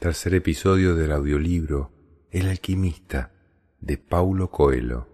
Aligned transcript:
Tercer 0.00 0.32
episodio 0.34 0.96
del 0.96 1.12
audiolibro 1.12 1.92
El 2.30 2.48
alquimista 2.48 3.34
de 3.80 3.98
Paulo 3.98 4.50
Coelho. 4.50 5.06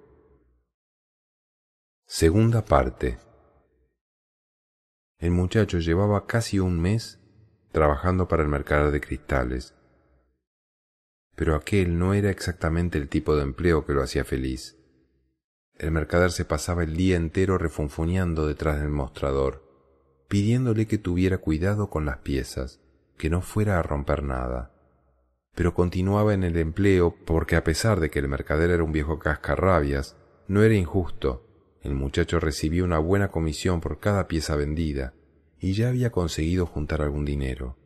Segunda 2.07 2.65
parte. 2.65 3.19
El 5.19 5.33
muchacho 5.33 5.81
llevaba 5.81 6.29
casi 6.29 6.61
un 6.61 6.79
mes 6.81 7.19
trabajando 7.73 8.29
para 8.29 8.45
el 8.45 8.49
mercader 8.49 8.93
de 8.93 9.01
cristales, 9.01 9.75
pero 11.35 11.57
aquel 11.57 11.99
no 11.99 12.15
era 12.15 12.31
exactamente 12.31 12.97
el 12.97 13.09
tipo 13.09 13.35
de 13.35 13.43
empleo 13.43 13.85
que 13.85 13.93
lo 13.93 14.05
hacía 14.05 14.25
feliz. 14.25 14.79
El 15.75 15.91
mercader 15.91 16.31
se 16.31 16.45
pasaba 16.45 16.85
el 16.85 16.97
día 16.97 17.17
entero 17.17 17.59
refunfuñando 17.59 18.47
detrás 18.47 18.79
del 18.79 18.91
mostrador, 18.91 19.69
pidiéndole 20.29 20.87
que 20.87 20.97
tuviera 20.97 21.39
cuidado 21.39 21.91
con 21.91 22.05
las 22.05 22.19
piezas, 22.19 22.81
que 23.19 23.31
no 23.31 23.43
fuera 23.43 23.81
a 23.81 23.83
romper 23.83 24.23
nada 24.23 24.75
pero 25.57 25.73
continuaba 25.73 26.35
en 26.35 26.45
el 26.45 26.59
empleo 26.59 27.17
porque 27.25 27.57
a 27.57 27.65
pesar 27.65 27.99
de 27.99 28.11
que 28.11 28.19
el 28.19 28.29
mercader 28.29 28.71
era 28.71 28.85
un 28.85 28.93
viejo 28.93 29.19
cascarrabias, 29.19 30.15
no 30.49 30.63
era 30.63 30.75
injusto. 30.75 31.49
El 31.81 31.95
muchacho 31.95 32.39
recibía 32.39 32.85
una 32.85 32.99
buena 32.99 33.29
comisión 33.29 33.81
por 33.81 33.99
cada 33.99 34.29
pieza 34.29 34.55
vendida 34.55 35.15
y 35.59 35.73
ya 35.73 35.89
había 35.89 36.13
conseguido 36.13 36.67
juntar 36.67 37.01
algún 37.01 37.25
dinero. 37.25 37.79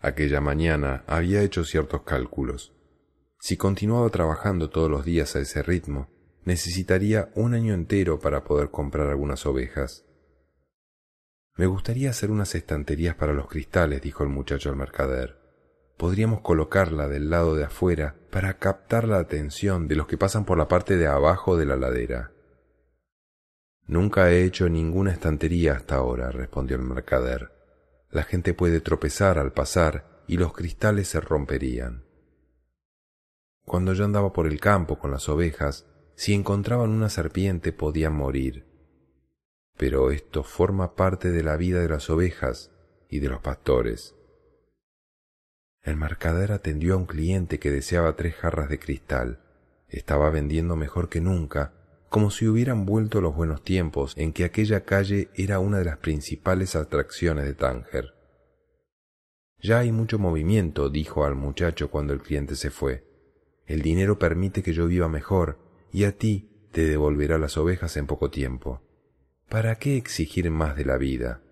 Aquella 0.00 0.40
mañana 0.40 1.04
había 1.06 1.42
hecho 1.42 1.64
ciertos 1.64 2.02
cálculos. 2.02 2.74
Si 3.38 3.56
continuaba 3.56 4.10
trabajando 4.10 4.70
todos 4.70 4.90
los 4.90 5.04
días 5.04 5.36
a 5.36 5.40
ese 5.40 5.62
ritmo, 5.62 6.08
necesitaría 6.44 7.30
un 7.36 7.54
año 7.54 7.74
entero 7.74 8.18
para 8.18 8.42
poder 8.42 8.72
comprar 8.72 9.06
algunas 9.06 9.46
ovejas. 9.46 10.04
Me 11.54 11.66
gustaría 11.66 12.10
hacer 12.10 12.32
unas 12.32 12.56
estanterías 12.56 13.14
para 13.14 13.34
los 13.34 13.46
cristales, 13.46 14.02
dijo 14.02 14.24
el 14.24 14.30
muchacho 14.30 14.68
al 14.68 14.76
mercader 14.76 15.45
podríamos 15.96 16.40
colocarla 16.40 17.08
del 17.08 17.30
lado 17.30 17.54
de 17.54 17.64
afuera 17.64 18.16
para 18.30 18.58
captar 18.58 19.08
la 19.08 19.18
atención 19.18 19.88
de 19.88 19.96
los 19.96 20.06
que 20.06 20.18
pasan 20.18 20.44
por 20.44 20.58
la 20.58 20.68
parte 20.68 20.96
de 20.96 21.06
abajo 21.06 21.56
de 21.56 21.66
la 21.66 21.76
ladera. 21.76 22.32
Nunca 23.86 24.30
he 24.30 24.44
hecho 24.44 24.68
ninguna 24.68 25.12
estantería 25.12 25.74
hasta 25.74 25.94
ahora, 25.94 26.30
respondió 26.30 26.76
el 26.76 26.82
mercader. 26.82 27.52
La 28.10 28.24
gente 28.24 28.52
puede 28.52 28.80
tropezar 28.80 29.38
al 29.38 29.52
pasar 29.52 30.22
y 30.26 30.36
los 30.38 30.52
cristales 30.52 31.08
se 31.08 31.20
romperían. 31.20 32.04
Cuando 33.64 33.92
yo 33.94 34.04
andaba 34.04 34.32
por 34.32 34.46
el 34.46 34.60
campo 34.60 34.98
con 34.98 35.10
las 35.10 35.28
ovejas, 35.28 35.86
si 36.14 36.34
encontraban 36.34 36.90
una 36.90 37.08
serpiente 37.08 37.72
podían 37.72 38.14
morir. 38.14 38.66
Pero 39.76 40.10
esto 40.10 40.42
forma 40.42 40.96
parte 40.96 41.30
de 41.30 41.42
la 41.42 41.56
vida 41.56 41.80
de 41.80 41.88
las 41.88 42.10
ovejas 42.10 42.72
y 43.08 43.20
de 43.20 43.28
los 43.28 43.40
pastores. 43.40 44.15
El 45.86 45.96
mercader 45.96 46.50
atendió 46.50 46.94
a 46.94 46.96
un 46.96 47.06
cliente 47.06 47.60
que 47.60 47.70
deseaba 47.70 48.16
tres 48.16 48.34
jarras 48.34 48.68
de 48.68 48.80
cristal. 48.80 49.38
Estaba 49.88 50.30
vendiendo 50.30 50.74
mejor 50.74 51.08
que 51.08 51.20
nunca, 51.20 51.74
como 52.08 52.32
si 52.32 52.48
hubieran 52.48 52.86
vuelto 52.86 53.20
los 53.20 53.36
buenos 53.36 53.62
tiempos 53.62 54.12
en 54.16 54.32
que 54.32 54.42
aquella 54.42 54.84
calle 54.84 55.30
era 55.36 55.60
una 55.60 55.78
de 55.78 55.84
las 55.84 55.98
principales 55.98 56.74
atracciones 56.74 57.44
de 57.44 57.54
Tánger. 57.54 58.14
Ya 59.60 59.78
hay 59.78 59.92
mucho 59.92 60.18
movimiento, 60.18 60.90
dijo 60.90 61.24
al 61.24 61.36
muchacho 61.36 61.88
cuando 61.88 62.12
el 62.12 62.20
cliente 62.20 62.56
se 62.56 62.70
fue. 62.70 63.04
El 63.64 63.80
dinero 63.82 64.18
permite 64.18 64.64
que 64.64 64.72
yo 64.72 64.88
viva 64.88 65.06
mejor, 65.08 65.60
y 65.92 66.02
a 66.02 66.18
ti 66.18 66.50
te 66.72 66.84
devolverá 66.84 67.38
las 67.38 67.56
ovejas 67.56 67.96
en 67.96 68.08
poco 68.08 68.28
tiempo. 68.28 68.82
¿Para 69.48 69.76
qué 69.76 69.96
exigir 69.96 70.50
más 70.50 70.74
de 70.74 70.84
la 70.84 70.98
vida? 70.98 71.42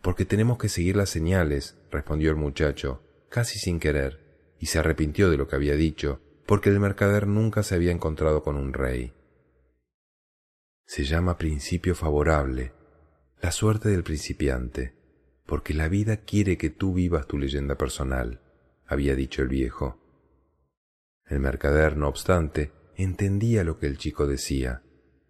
Porque 0.00 0.24
tenemos 0.24 0.56
que 0.56 0.70
seguir 0.70 0.96
las 0.96 1.10
señales, 1.10 1.76
respondió 1.90 2.30
el 2.30 2.36
muchacho, 2.36 3.02
casi 3.28 3.58
sin 3.58 3.80
querer, 3.80 4.54
y 4.58 4.66
se 4.66 4.78
arrepintió 4.78 5.30
de 5.30 5.36
lo 5.36 5.48
que 5.48 5.56
había 5.56 5.74
dicho, 5.74 6.20
porque 6.46 6.70
el 6.70 6.80
mercader 6.80 7.26
nunca 7.26 7.62
se 7.62 7.74
había 7.74 7.92
encontrado 7.92 8.42
con 8.42 8.56
un 8.56 8.72
rey. 8.72 9.12
Se 10.86 11.04
llama 11.04 11.36
principio 11.36 11.94
favorable, 11.94 12.72
la 13.42 13.50
suerte 13.50 13.88
del 13.88 14.04
principiante, 14.04 14.94
porque 15.44 15.74
la 15.74 15.88
vida 15.88 16.18
quiere 16.18 16.56
que 16.56 16.70
tú 16.70 16.94
vivas 16.94 17.26
tu 17.26 17.38
leyenda 17.38 17.76
personal, 17.76 18.40
había 18.86 19.14
dicho 19.14 19.42
el 19.42 19.48
viejo. 19.48 20.00
El 21.26 21.40
mercader, 21.40 21.96
no 21.96 22.08
obstante, 22.08 22.72
entendía 22.94 23.64
lo 23.64 23.78
que 23.78 23.86
el 23.86 23.98
chico 23.98 24.26
decía. 24.26 24.82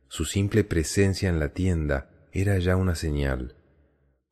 Su 0.09 0.25
simple 0.25 0.63
presencia 0.63 1.29
en 1.29 1.41
la 1.41 1.55
tienda 1.55 2.11
era 2.33 2.59
ya 2.59 2.77
una 2.77 2.95
señal, 2.95 3.57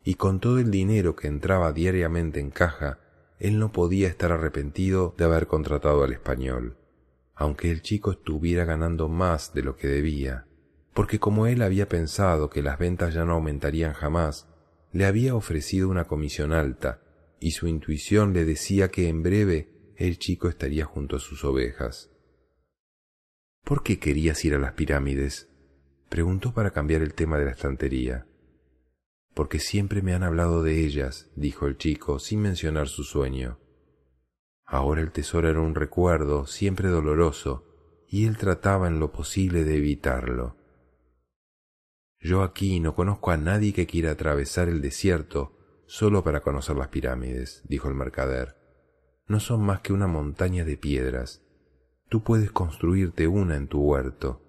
y 0.05 0.15
con 0.15 0.41
todo 0.41 0.59
el 0.59 0.71
dinero 0.71 1.17
que 1.17 1.27
entraba 1.27 1.73
diariamente 1.73 2.39
en 2.39 2.51
caja, 2.51 3.01
él 3.39 3.59
no 3.59 3.73
podía 3.73 4.09
estar 4.09 4.33
arrepentido 4.33 5.15
de 5.19 5.25
haber 5.25 5.47
contratado 5.47 6.05
al 6.05 6.13
español, 6.13 6.77
aunque 7.35 7.71
el 7.71 7.83
chico 7.83 8.13
estuviera 8.13 8.65
ganando 8.65 9.09
más 9.09 9.55
de 9.55 9.63
lo 9.63 9.77
que 9.77 9.89
debía, 9.89 10.47
porque 10.93 11.19
como 11.19 11.47
él 11.47 11.63
había 11.63 11.89
pensado 11.89 12.51
que 12.51 12.63
las 12.63 12.79
ventas 12.79 13.15
ya 13.15 13.25
no 13.25 13.33
aumentarían 13.33 13.93
jamás, 13.93 14.49
le 14.93 15.07
había 15.07 15.35
ofrecido 15.35 15.89
una 15.89 16.05
comisión 16.05 16.53
alta, 16.53 17.01
y 17.41 17.51
su 17.51 17.67
intuición 17.67 18.33
le 18.33 18.45
decía 18.45 18.91
que 18.91 19.09
en 19.09 19.23
breve 19.23 19.69
el 19.97 20.19
chico 20.19 20.49
estaría 20.49 20.85
junto 20.85 21.17
a 21.17 21.21
sus 21.21 21.45
ovejas. 21.45 22.11
¿Por 23.65 23.83
qué 23.83 23.99
querías 23.99 24.45
ir 24.45 24.55
a 24.55 24.59
las 24.59 24.73
pirámides? 24.73 25.49
preguntó 26.09 26.55
para 26.55 26.71
cambiar 26.71 27.03
el 27.03 27.15
tema 27.15 27.39
de 27.39 27.47
la 27.47 27.51
estantería 27.51 28.27
porque 29.35 29.59
siempre 29.59 30.01
me 30.01 30.15
han 30.15 30.23
hablado 30.23 30.63
de 30.63 30.85
ellas, 30.85 31.31
dijo 31.35 31.67
el 31.67 31.77
chico, 31.77 32.19
sin 32.19 32.41
mencionar 32.41 32.89
su 32.89 33.05
sueño. 33.05 33.59
Ahora 34.65 35.01
el 35.01 35.13
tesoro 35.13 35.51
era 35.51 35.61
un 35.61 35.75
recuerdo 35.75 36.47
siempre 36.47 36.89
doloroso, 36.89 37.67
y 38.09 38.27
él 38.27 38.39
trataba 38.39 38.87
en 38.87 39.01
lo 39.01 39.13
posible 39.13 39.65
de 39.65 39.77
evitarlo. 39.77 40.57
Yo 42.21 42.43
aquí 42.43 42.81
no 42.81 42.95
conozco 42.95 43.33
a 43.33 43.37
nadie 43.37 43.73
que 43.73 43.87
quiera 43.87 44.13
atravesar 44.13 44.69
el 44.69 44.81
desierto 44.81 45.59
solo 45.87 46.25
para 46.25 46.41
conocer 46.41 46.77
las 46.77 46.89
pirámides, 46.89 47.63
dijo 47.69 47.89
el 47.89 47.95
mercader. 47.95 48.57
No 49.27 49.41
son 49.41 49.63
más 49.63 49.81
que 49.81 49.93
una 49.93 50.07
montaña 50.07 50.65
de 50.65 50.77
piedras. 50.77 51.43
Tú 52.09 52.23
puedes 52.23 52.51
construirte 52.51 53.27
una 53.27 53.57
en 53.57 53.69
tu 53.69 53.81
huerto. 53.81 54.43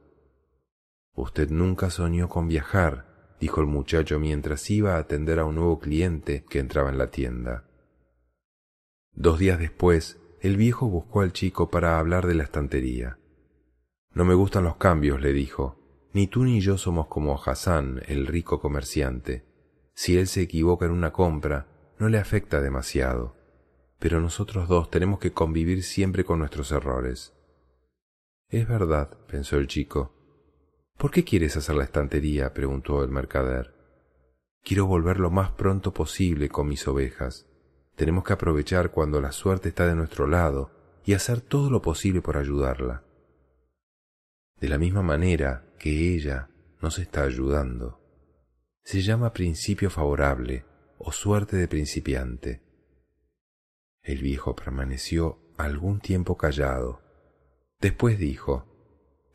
Usted 1.14 1.50
nunca 1.50 1.90
soñó 1.90 2.30
con 2.30 2.48
viajar, 2.48 3.15
dijo 3.40 3.62
el 3.62 3.68
muchacho 3.68 4.20
mientras 4.20 4.70
iba 4.70 4.96
a 4.96 5.00
atender 5.00 5.40
a 5.40 5.46
un 5.46 5.56
nuevo 5.56 5.80
cliente 5.80 6.44
que 6.50 6.60
entraba 6.60 6.90
en 6.90 6.98
la 6.98 7.12
tienda. 7.12 7.66
Dos 9.14 9.40
días 9.40 9.60
después, 9.60 10.20
el 10.42 10.58
viejo 10.58 10.88
buscó 10.88 11.22
al 11.22 11.34
chico 11.34 11.70
para 11.70 11.98
hablar 11.98 12.28
de 12.28 12.36
la 12.36 12.44
estantería. 12.44 13.18
No 14.14 14.26
me 14.26 14.34
gustan 14.34 14.64
los 14.64 14.78
cambios, 14.78 15.22
le 15.22 15.34
dijo. 15.34 15.78
Ni 16.14 16.28
tú 16.28 16.44
ni 16.44 16.62
yo 16.62 16.78
somos 16.78 17.08
como 17.08 17.42
Hassan, 17.42 18.02
el 18.08 18.28
rico 18.28 18.62
comerciante. 18.62 19.44
Si 19.94 20.18
él 20.18 20.28
se 20.28 20.42
equivoca 20.42 20.86
en 20.86 20.92
una 20.92 21.12
compra, 21.12 21.68
no 22.00 22.10
le 22.10 22.18
afecta 22.18 22.62
demasiado. 22.62 23.36
Pero 24.00 24.22
nosotros 24.22 24.68
dos 24.68 24.90
tenemos 24.90 25.20
que 25.20 25.34
convivir 25.34 25.84
siempre 25.84 26.24
con 26.24 26.40
nuestros 26.40 26.72
errores. 26.72 27.34
Es 28.50 28.68
verdad, 28.68 29.18
pensó 29.28 29.58
el 29.58 29.68
chico. 29.68 30.14
¿Por 30.98 31.12
qué 31.12 31.24
quieres 31.24 31.58
hacer 31.58 31.76
la 31.76 31.84
estantería? 31.84 32.54
preguntó 32.54 33.04
el 33.04 33.10
mercader. 33.10 33.74
Quiero 34.64 34.86
volver 34.86 35.20
lo 35.20 35.30
más 35.30 35.52
pronto 35.52 35.94
posible 35.94 36.50
con 36.50 36.68
mis 36.68 36.88
ovejas. 36.88 37.46
Tenemos 37.96 38.24
que 38.24 38.34
aprovechar 38.34 38.92
cuando 38.92 39.22
la 39.22 39.32
suerte 39.32 39.70
está 39.70 39.86
de 39.88 39.96
nuestro 39.96 40.28
lado 40.28 40.72
y 41.06 41.14
hacer 41.14 41.42
todo 41.42 41.70
lo 41.70 41.82
posible 41.82 42.22
por 42.22 42.38
ayudarla. 42.38 43.04
De 44.60 44.70
la 44.70 44.78
misma 44.78 45.02
manera 45.02 45.66
que 45.78 46.16
ella 46.16 46.50
nos 46.82 46.98
está 46.98 47.24
ayudando. 47.24 48.00
Se 48.84 49.02
llama 49.02 49.34
principio 49.34 49.90
favorable 49.90 50.66
o 50.98 51.12
suerte 51.12 51.58
de 51.58 51.68
principiante. 51.68 52.62
El 54.02 54.22
viejo 54.22 54.56
permaneció 54.56 55.40
algún 55.58 56.00
tiempo 56.00 56.38
callado. 56.38 57.02
Después 57.80 58.18
dijo, 58.18 58.66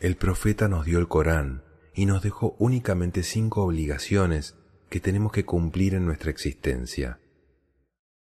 el 0.00 0.16
profeta 0.16 0.66
nos 0.66 0.86
dio 0.86 0.98
el 0.98 1.08
Corán 1.08 1.62
y 1.94 2.06
nos 2.06 2.22
dejó 2.22 2.56
únicamente 2.58 3.22
cinco 3.22 3.64
obligaciones 3.64 4.56
que 4.88 4.98
tenemos 4.98 5.30
que 5.30 5.44
cumplir 5.44 5.94
en 5.94 6.06
nuestra 6.06 6.30
existencia. 6.30 7.20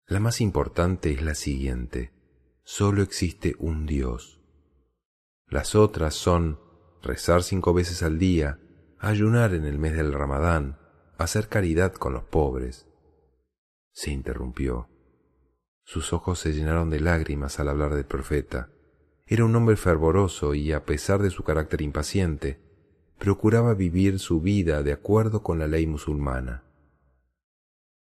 La 0.07 0.21
más 0.21 0.41
importante 0.41 1.13
es 1.13 1.23
la 1.23 1.35
siguiente. 1.35 2.13
Solo 2.65 3.03
existe 3.03 3.55
un 3.59 3.85
Dios. 3.85 4.41
Las 5.49 5.75
otras 5.75 6.15
son 6.15 6.59
rezar 7.03 7.43
cinco 7.43 7.75
veces 7.75 8.03
al 8.03 8.19
día, 8.19 8.59
ayunar 8.99 9.53
en 9.53 9.67
el 9.67 9.79
mes 9.79 9.93
del 9.93 10.15
Ramadán, 10.15 10.79
hacer 11.19 11.49
caridad 11.49 11.93
con 11.93 12.15
los 12.15 12.25
pobres. 12.25 12.87
Se 13.93 14.11
interrumpió. 14.11 14.89
Sus 15.85 16.15
ojos 16.15 16.39
se 16.39 16.55
llenaron 16.55 16.89
de 16.89 17.01
lágrimas 17.01 17.61
al 17.61 17.69
hablar 17.69 17.95
del 17.95 18.07
profeta. 18.07 18.71
Era 19.33 19.45
un 19.45 19.55
hombre 19.55 19.77
fervoroso 19.77 20.55
y, 20.55 20.73
a 20.73 20.85
pesar 20.85 21.23
de 21.23 21.31
su 21.31 21.45
carácter 21.45 21.83
impaciente, 21.83 22.59
procuraba 23.17 23.75
vivir 23.75 24.19
su 24.19 24.41
vida 24.41 24.83
de 24.83 24.93
acuerdo 24.93 25.45
con 25.45 25.61
la 25.61 25.69
ley 25.69 25.87
musulmana. 25.87 26.65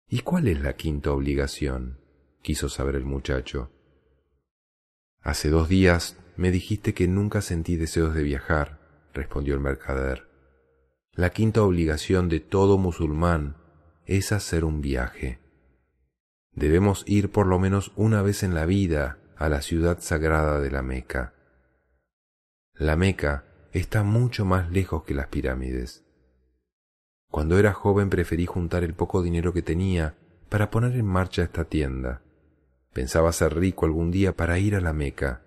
¿Y 0.07 0.21
cuál 0.21 0.47
es 0.47 0.61
la 0.61 0.77
quinta 0.77 1.11
obligación? 1.11 1.99
quiso 2.41 2.69
saber 2.69 2.95
el 2.95 3.03
muchacho. 3.03 3.71
Hace 5.19 5.49
dos 5.49 5.67
días 5.67 6.17
me 6.37 6.49
dijiste 6.49 6.93
que 6.93 7.09
nunca 7.09 7.41
sentí 7.41 7.75
deseos 7.75 8.15
de 8.15 8.23
viajar, 8.23 8.79
respondió 9.13 9.53
el 9.53 9.59
mercader. 9.59 10.29
La 11.11 11.31
quinta 11.31 11.61
obligación 11.61 12.29
de 12.29 12.39
todo 12.39 12.77
musulmán 12.77 13.57
es 14.05 14.31
hacer 14.31 14.63
un 14.63 14.79
viaje. 14.79 15.39
Debemos 16.53 17.03
ir 17.05 17.31
por 17.31 17.47
lo 17.47 17.59
menos 17.59 17.91
una 17.97 18.21
vez 18.21 18.43
en 18.43 18.55
la 18.55 18.65
vida 18.65 19.20
a 19.41 19.49
la 19.49 19.63
ciudad 19.63 19.97
sagrada 20.01 20.59
de 20.59 20.69
la 20.69 20.83
Meca. 20.83 21.33
La 22.75 22.95
Meca 22.95 23.45
está 23.71 24.03
mucho 24.03 24.45
más 24.45 24.69
lejos 24.69 25.03
que 25.03 25.15
las 25.15 25.29
pirámides. 25.29 26.05
Cuando 27.31 27.57
era 27.57 27.73
joven 27.73 28.11
preferí 28.11 28.45
juntar 28.45 28.83
el 28.83 28.93
poco 28.93 29.23
dinero 29.23 29.51
que 29.51 29.63
tenía 29.63 30.13
para 30.47 30.69
poner 30.69 30.95
en 30.95 31.07
marcha 31.07 31.41
esta 31.41 31.65
tienda. 31.65 32.21
Pensaba 32.93 33.31
ser 33.31 33.55
rico 33.55 33.87
algún 33.87 34.11
día 34.11 34.35
para 34.35 34.59
ir 34.59 34.75
a 34.75 34.79
la 34.79 34.93
Meca. 34.93 35.41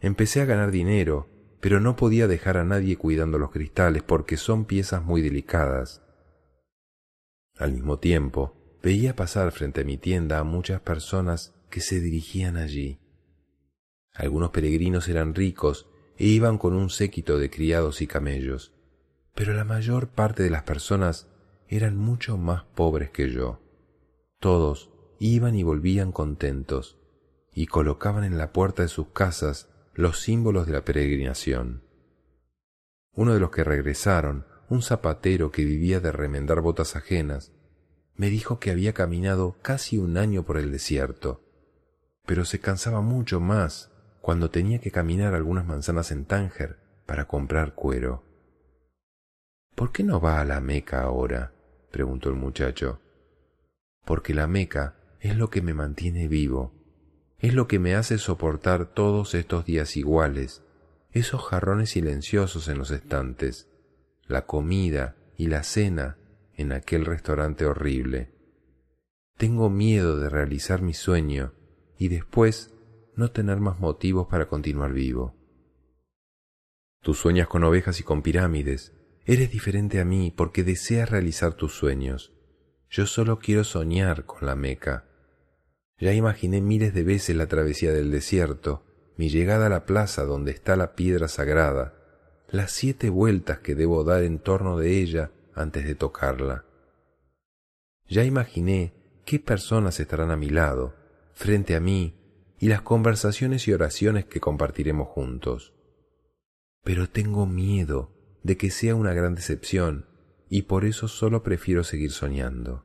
Empecé 0.00 0.40
a 0.40 0.46
ganar 0.46 0.70
dinero, 0.70 1.28
pero 1.60 1.78
no 1.78 1.94
podía 1.94 2.28
dejar 2.28 2.56
a 2.56 2.64
nadie 2.64 2.96
cuidando 2.96 3.38
los 3.38 3.50
cristales 3.50 4.02
porque 4.02 4.38
son 4.38 4.64
piezas 4.64 5.04
muy 5.04 5.20
delicadas. 5.20 6.02
Al 7.58 7.72
mismo 7.72 7.98
tiempo, 7.98 8.78
veía 8.82 9.14
pasar 9.14 9.52
frente 9.52 9.82
a 9.82 9.84
mi 9.84 9.98
tienda 9.98 10.38
a 10.38 10.44
muchas 10.44 10.80
personas 10.80 11.54
que 11.68 11.82
se 11.82 12.00
dirigían 12.00 12.56
allí. 12.56 12.98
Algunos 14.16 14.50
peregrinos 14.50 15.08
eran 15.08 15.34
ricos 15.34 15.86
e 16.16 16.26
iban 16.26 16.58
con 16.58 16.74
un 16.74 16.88
séquito 16.88 17.38
de 17.38 17.50
criados 17.50 18.00
y 18.00 18.06
camellos, 18.06 18.72
pero 19.34 19.52
la 19.52 19.64
mayor 19.64 20.08
parte 20.08 20.42
de 20.42 20.50
las 20.50 20.62
personas 20.62 21.28
eran 21.68 21.96
mucho 21.96 22.38
más 22.38 22.64
pobres 22.64 23.10
que 23.10 23.30
yo. 23.30 23.60
Todos 24.40 24.90
iban 25.18 25.54
y 25.54 25.62
volvían 25.62 26.12
contentos, 26.12 26.98
y 27.54 27.66
colocaban 27.66 28.24
en 28.24 28.38
la 28.38 28.52
puerta 28.52 28.82
de 28.82 28.88
sus 28.88 29.08
casas 29.08 29.68
los 29.94 30.20
símbolos 30.20 30.66
de 30.66 30.72
la 30.72 30.84
peregrinación. 30.84 31.82
Uno 33.12 33.34
de 33.34 33.40
los 33.40 33.50
que 33.50 33.64
regresaron, 33.64 34.46
un 34.68 34.82
zapatero 34.82 35.50
que 35.50 35.64
vivía 35.64 36.00
de 36.00 36.12
remendar 36.12 36.60
botas 36.60 36.96
ajenas, 36.96 37.52
me 38.14 38.30
dijo 38.30 38.58
que 38.58 38.70
había 38.70 38.94
caminado 38.94 39.56
casi 39.62 39.98
un 39.98 40.16
año 40.16 40.44
por 40.44 40.56
el 40.56 40.72
desierto, 40.72 41.42
pero 42.24 42.44
se 42.44 42.60
cansaba 42.60 43.00
mucho 43.02 43.40
más 43.40 43.90
cuando 44.26 44.50
tenía 44.50 44.80
que 44.80 44.90
caminar 44.90 45.34
algunas 45.34 45.64
manzanas 45.64 46.10
en 46.10 46.24
Tánger 46.24 46.80
para 47.06 47.28
comprar 47.28 47.76
cuero. 47.76 48.24
¿Por 49.76 49.92
qué 49.92 50.02
no 50.02 50.20
va 50.20 50.40
a 50.40 50.44
la 50.44 50.60
Meca 50.60 51.02
ahora? 51.02 51.52
preguntó 51.92 52.28
el 52.30 52.34
muchacho. 52.34 53.00
Porque 54.04 54.34
la 54.34 54.48
Meca 54.48 54.96
es 55.20 55.36
lo 55.36 55.48
que 55.48 55.62
me 55.62 55.74
mantiene 55.74 56.26
vivo, 56.26 56.72
es 57.38 57.54
lo 57.54 57.68
que 57.68 57.78
me 57.78 57.94
hace 57.94 58.18
soportar 58.18 58.86
todos 58.86 59.32
estos 59.36 59.64
días 59.64 59.96
iguales, 59.96 60.64
esos 61.12 61.44
jarrones 61.44 61.90
silenciosos 61.90 62.66
en 62.66 62.78
los 62.78 62.90
estantes, 62.90 63.68
la 64.26 64.44
comida 64.44 65.14
y 65.36 65.46
la 65.46 65.62
cena 65.62 66.18
en 66.54 66.72
aquel 66.72 67.04
restaurante 67.04 67.64
horrible. 67.64 68.32
Tengo 69.38 69.70
miedo 69.70 70.18
de 70.18 70.28
realizar 70.28 70.82
mi 70.82 70.94
sueño 70.94 71.52
y 71.96 72.08
después 72.08 72.75
no 73.16 73.30
tener 73.30 73.58
más 73.58 73.80
motivos 73.80 74.28
para 74.28 74.46
continuar 74.46 74.92
vivo. 74.92 75.34
Tú 77.02 77.14
sueñas 77.14 77.48
con 77.48 77.64
ovejas 77.64 78.00
y 78.00 78.02
con 78.02 78.22
pirámides. 78.22 78.92
Eres 79.24 79.50
diferente 79.50 80.00
a 80.00 80.04
mí 80.04 80.32
porque 80.36 80.64
deseas 80.64 81.10
realizar 81.10 81.54
tus 81.54 81.72
sueños. 81.72 82.32
Yo 82.90 83.06
solo 83.06 83.38
quiero 83.38 83.64
soñar 83.64 84.24
con 84.24 84.46
la 84.46 84.54
Meca. 84.54 85.04
Ya 85.98 86.12
imaginé 86.12 86.60
miles 86.60 86.94
de 86.94 87.04
veces 87.04 87.36
la 87.36 87.46
travesía 87.46 87.92
del 87.92 88.10
desierto, 88.10 88.84
mi 89.16 89.30
llegada 89.30 89.66
a 89.66 89.70
la 89.70 89.86
plaza 89.86 90.24
donde 90.24 90.50
está 90.50 90.76
la 90.76 90.94
piedra 90.94 91.28
sagrada, 91.28 91.94
las 92.50 92.72
siete 92.72 93.08
vueltas 93.08 93.60
que 93.60 93.74
debo 93.74 94.04
dar 94.04 94.22
en 94.22 94.38
torno 94.38 94.78
de 94.78 95.00
ella 95.00 95.30
antes 95.54 95.86
de 95.86 95.94
tocarla. 95.94 96.64
Ya 98.08 98.24
imaginé 98.24 98.92
qué 99.24 99.38
personas 99.40 99.98
estarán 99.98 100.30
a 100.30 100.36
mi 100.36 100.50
lado, 100.50 100.94
frente 101.32 101.74
a 101.74 101.80
mí, 101.80 102.14
y 102.58 102.68
las 102.68 102.82
conversaciones 102.82 103.68
y 103.68 103.72
oraciones 103.72 104.24
que 104.24 104.40
compartiremos 104.40 105.08
juntos. 105.08 105.74
Pero 106.82 107.08
tengo 107.08 107.46
miedo 107.46 108.12
de 108.42 108.56
que 108.56 108.70
sea 108.70 108.94
una 108.94 109.12
gran 109.12 109.34
decepción 109.34 110.06
y 110.48 110.62
por 110.62 110.84
eso 110.84 111.08
solo 111.08 111.42
prefiero 111.42 111.84
seguir 111.84 112.12
soñando. 112.12 112.84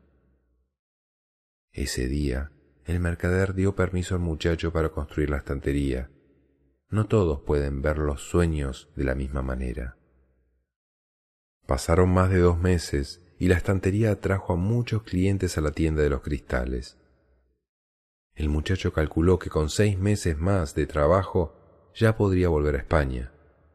Ese 1.72 2.08
día, 2.08 2.52
el 2.86 3.00
mercader 3.00 3.54
dio 3.54 3.76
permiso 3.76 4.16
al 4.16 4.22
muchacho 4.22 4.74
para 4.74 4.90
construir 4.90 5.30
la 5.30 5.38
estantería. 5.38 6.10
No 6.90 7.06
todos 7.08 7.42
pueden 7.42 7.82
ver 7.82 8.00
los 8.00 8.22
sueños 8.22 8.90
de 8.96 9.06
la 9.06 9.16
misma 9.16 9.42
manera. 9.42 9.98
Pasaron 11.66 12.14
más 12.14 12.30
de 12.30 12.40
dos 12.40 12.60
meses 12.60 13.22
y 13.40 13.48
la 13.48 13.56
estantería 13.56 14.12
atrajo 14.12 14.54
a 14.54 14.58
muchos 14.58 15.04
clientes 15.04 15.58
a 15.58 15.62
la 15.62 15.72
tienda 15.72 16.04
de 16.04 16.10
los 16.10 16.22
cristales. 16.22 16.98
El 18.42 18.50
muchacho 18.50 18.92
calculó 18.92 19.38
que 19.38 19.52
con 19.52 19.70
seis 19.70 20.00
meses 20.00 20.36
más 20.36 20.74
de 20.74 20.88
trabajo 20.88 21.54
ya 21.94 22.18
podría 22.18 22.50
volver 22.50 22.74
a 22.74 22.80
España, 22.80 23.32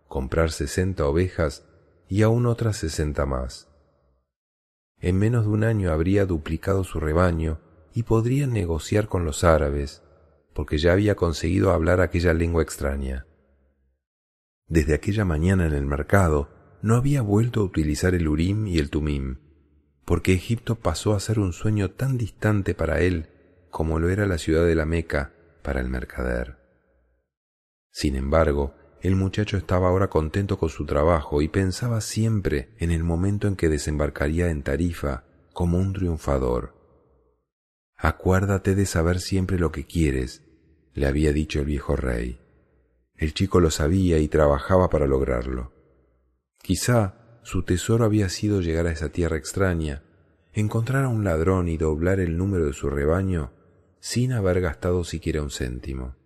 comprar 0.08 0.50
sesenta 0.50 1.06
ovejas 1.06 1.64
y 2.08 2.22
aún 2.22 2.46
otras 2.46 2.76
sesenta 2.76 3.26
más. 3.26 3.68
En 4.98 5.20
menos 5.20 5.44
de 5.44 5.50
un 5.52 5.62
año 5.62 5.92
habría 5.92 6.26
duplicado 6.26 6.82
su 6.82 6.98
rebaño 6.98 7.60
y 7.94 8.02
podría 8.02 8.48
negociar 8.48 9.06
con 9.06 9.24
los 9.24 9.44
árabes, 9.44 10.02
porque 10.52 10.78
ya 10.78 10.94
había 10.94 11.14
conseguido 11.14 11.70
hablar 11.70 12.00
aquella 12.00 12.34
lengua 12.34 12.64
extraña. 12.64 13.24
Desde 14.66 14.94
aquella 14.94 15.24
mañana 15.24 15.66
en 15.66 15.74
el 15.74 15.86
mercado 15.86 16.48
no 16.82 16.96
había 16.96 17.22
vuelto 17.22 17.60
a 17.60 17.64
utilizar 17.64 18.16
el 18.16 18.26
Urim 18.26 18.66
y 18.66 18.80
el 18.80 18.90
Tumim, 18.90 19.38
porque 20.04 20.32
Egipto 20.32 20.74
pasó 20.74 21.14
a 21.14 21.20
ser 21.20 21.38
un 21.38 21.52
sueño 21.52 21.92
tan 21.92 22.18
distante 22.18 22.74
para 22.74 23.00
él 23.00 23.28
como 23.76 23.98
lo 23.98 24.08
era 24.08 24.24
la 24.24 24.38
ciudad 24.38 24.64
de 24.64 24.74
la 24.74 24.86
Meca 24.86 25.34
para 25.62 25.82
el 25.82 25.90
mercader. 25.90 26.56
Sin 27.90 28.16
embargo, 28.16 28.74
el 29.02 29.16
muchacho 29.16 29.58
estaba 29.58 29.88
ahora 29.88 30.08
contento 30.08 30.56
con 30.56 30.70
su 30.70 30.86
trabajo 30.86 31.42
y 31.42 31.48
pensaba 31.48 32.00
siempre 32.00 32.70
en 32.78 32.90
el 32.90 33.04
momento 33.04 33.48
en 33.48 33.54
que 33.54 33.68
desembarcaría 33.68 34.48
en 34.48 34.62
Tarifa 34.62 35.24
como 35.52 35.76
un 35.76 35.92
triunfador. 35.92 36.74
Acuérdate 37.98 38.74
de 38.74 38.86
saber 38.86 39.20
siempre 39.20 39.58
lo 39.58 39.72
que 39.72 39.84
quieres, 39.84 40.42
le 40.94 41.06
había 41.06 41.34
dicho 41.34 41.60
el 41.60 41.66
viejo 41.66 41.96
rey. 41.96 42.40
El 43.14 43.34
chico 43.34 43.60
lo 43.60 43.70
sabía 43.70 44.16
y 44.20 44.28
trabajaba 44.28 44.88
para 44.88 45.06
lograrlo. 45.06 45.74
Quizá 46.62 47.40
su 47.42 47.62
tesoro 47.62 48.06
había 48.06 48.30
sido 48.30 48.62
llegar 48.62 48.86
a 48.86 48.92
esa 48.92 49.10
tierra 49.10 49.36
extraña, 49.36 50.02
encontrar 50.54 51.04
a 51.04 51.08
un 51.08 51.24
ladrón 51.24 51.68
y 51.68 51.76
doblar 51.76 52.20
el 52.20 52.38
número 52.38 52.64
de 52.64 52.72
su 52.72 52.88
rebaño 52.88 53.52
sin 54.00 54.32
haber 54.32 54.60
gastado 54.60 55.04
siquiera 55.04 55.42
un 55.42 55.50
céntimo. 55.50 56.16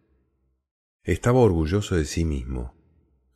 Estaba 1.03 1.41
orgulloso 1.41 1.97
de 1.97 2.05
sí 2.05 2.25
mismo. 2.25 2.75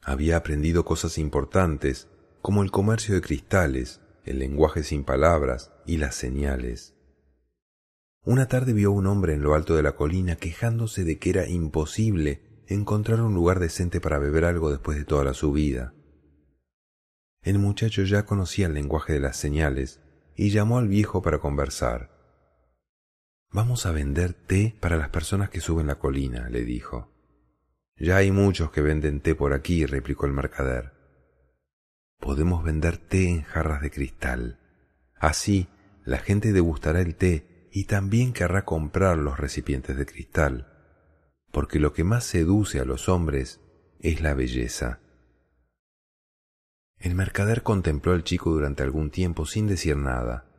Había 0.02 0.36
aprendido 0.36 0.84
cosas 0.84 1.18
importantes, 1.18 2.08
como 2.42 2.62
el 2.62 2.70
comercio 2.70 3.14
de 3.14 3.22
cristales, 3.22 4.00
el 4.24 4.38
lenguaje 4.38 4.82
sin 4.82 5.04
palabras 5.04 5.72
y 5.86 5.96
las 5.96 6.14
señales. 6.14 6.94
Una 8.22 8.48
tarde 8.48 8.72
vio 8.72 8.88
a 8.88 8.92
un 8.92 9.06
hombre 9.06 9.34
en 9.34 9.42
lo 9.42 9.54
alto 9.54 9.76
de 9.76 9.82
la 9.82 9.96
colina 9.96 10.36
quejándose 10.36 11.04
de 11.04 11.18
que 11.18 11.30
era 11.30 11.48
imposible 11.48 12.62
encontrar 12.66 13.20
un 13.20 13.34
lugar 13.34 13.60
decente 13.60 14.00
para 14.00 14.18
beber 14.18 14.44
algo 14.44 14.70
después 14.70 14.96
de 14.96 15.04
toda 15.04 15.24
la 15.24 15.34
subida. 15.34 15.94
El 17.42 17.58
muchacho 17.58 18.02
ya 18.04 18.24
conocía 18.24 18.66
el 18.66 18.74
lenguaje 18.74 19.12
de 19.12 19.20
las 19.20 19.36
señales 19.36 20.00
y 20.34 20.50
llamó 20.50 20.78
al 20.78 20.88
viejo 20.88 21.20
para 21.20 21.38
conversar. 21.38 22.13
Vamos 23.54 23.86
a 23.86 23.92
vender 23.92 24.32
té 24.32 24.74
para 24.80 24.96
las 24.96 25.10
personas 25.10 25.48
que 25.48 25.60
suben 25.60 25.86
la 25.86 26.00
colina, 26.00 26.48
le 26.48 26.64
dijo. 26.64 27.12
Ya 27.96 28.16
hay 28.16 28.32
muchos 28.32 28.72
que 28.72 28.80
venden 28.80 29.20
té 29.20 29.36
por 29.36 29.52
aquí, 29.52 29.86
replicó 29.86 30.26
el 30.26 30.32
mercader. 30.32 30.92
Podemos 32.18 32.64
vender 32.64 32.96
té 32.96 33.28
en 33.28 33.42
jarras 33.42 33.80
de 33.80 33.92
cristal. 33.92 34.58
Así 35.20 35.68
la 36.04 36.18
gente 36.18 36.52
degustará 36.52 37.00
el 37.00 37.14
té 37.14 37.68
y 37.70 37.84
también 37.84 38.32
querrá 38.32 38.64
comprar 38.64 39.18
los 39.18 39.38
recipientes 39.38 39.96
de 39.96 40.04
cristal, 40.04 40.66
porque 41.52 41.78
lo 41.78 41.92
que 41.92 42.02
más 42.02 42.24
seduce 42.24 42.80
a 42.80 42.84
los 42.84 43.08
hombres 43.08 43.60
es 44.00 44.20
la 44.20 44.34
belleza. 44.34 44.98
El 46.98 47.14
mercader 47.14 47.62
contempló 47.62 48.14
al 48.14 48.24
chico 48.24 48.50
durante 48.50 48.82
algún 48.82 49.10
tiempo 49.10 49.46
sin 49.46 49.68
decir 49.68 49.96
nada, 49.96 50.50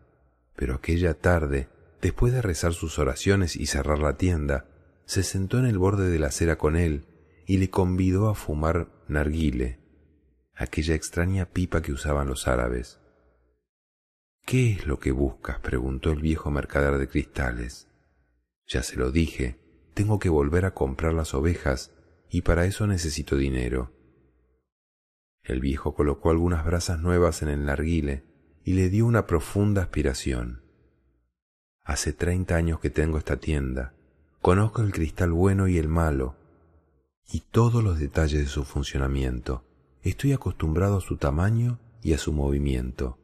pero 0.55 0.75
aquella 0.75 1.13
tarde 1.13 1.75
Después 2.05 2.33
de 2.33 2.43
rezar 2.43 2.75
sus 2.75 3.00
oraciones 3.00 3.55
y 3.55 3.65
cerrar 3.65 3.97
la 3.97 4.15
tienda, 4.15 4.67
se 5.05 5.24
sentó 5.24 5.57
en 5.57 5.65
el 5.65 5.79
borde 5.79 6.07
de 6.07 6.19
la 6.19 6.27
acera 6.27 6.55
con 6.55 6.75
él 6.75 7.07
y 7.47 7.57
le 7.57 7.71
convidó 7.71 8.29
a 8.29 8.35
fumar 8.35 8.89
narguile, 9.07 9.79
aquella 10.53 10.93
extraña 10.93 11.47
pipa 11.47 11.81
que 11.81 11.91
usaban 11.91 12.27
los 12.27 12.47
árabes. 12.47 13.00
¿Qué 14.45 14.74
es 14.74 14.85
lo 14.85 15.00
que 15.00 15.12
buscas? 15.12 15.57
preguntó 15.62 16.12
el 16.12 16.21
viejo 16.21 16.51
mercader 16.51 17.00
de 17.00 17.07
cristales. 17.07 17.88
Ya 18.67 18.83
se 18.83 18.97
lo 18.97 19.09
dije, 19.09 19.59
tengo 19.95 20.19
que 20.19 20.29
volver 20.29 20.65
a 20.65 20.75
comprar 20.75 21.12
las 21.12 21.33
ovejas 21.33 21.91
y 22.29 22.43
para 22.43 22.65
eso 22.65 22.85
necesito 22.85 23.35
dinero. 23.35 23.93
El 25.41 25.59
viejo 25.59 25.95
colocó 25.95 26.29
algunas 26.29 26.63
brasas 26.65 27.00
nuevas 27.00 27.41
en 27.41 27.50
el 27.50 27.65
narguile 27.65 28.25
y 28.63 28.74
le 28.74 28.91
dio 28.91 29.07
una 29.07 29.25
profunda 29.25 29.81
aspiración. 29.81 30.64
Hace 31.85 32.13
treinta 32.13 32.55
años 32.55 32.79
que 32.79 32.89
tengo 32.89 33.19
esta 33.19 33.37
tienda, 33.37 33.93
conozco 34.41 34.81
el 34.81 34.91
cristal 34.91 35.31
bueno 35.31 35.67
y 35.67 35.77
el 35.77 35.87
malo, 35.87 36.35
y 37.31 37.41
todos 37.41 37.83
los 37.83 37.99
detalles 37.99 38.39
de 38.39 38.47
su 38.47 38.63
funcionamiento. 38.63 39.63
Estoy 40.01 40.33
acostumbrado 40.33 40.97
a 40.97 41.01
su 41.01 41.17
tamaño 41.17 41.79
y 42.01 42.13
a 42.13 42.17
su 42.17 42.33
movimiento. 42.33 43.19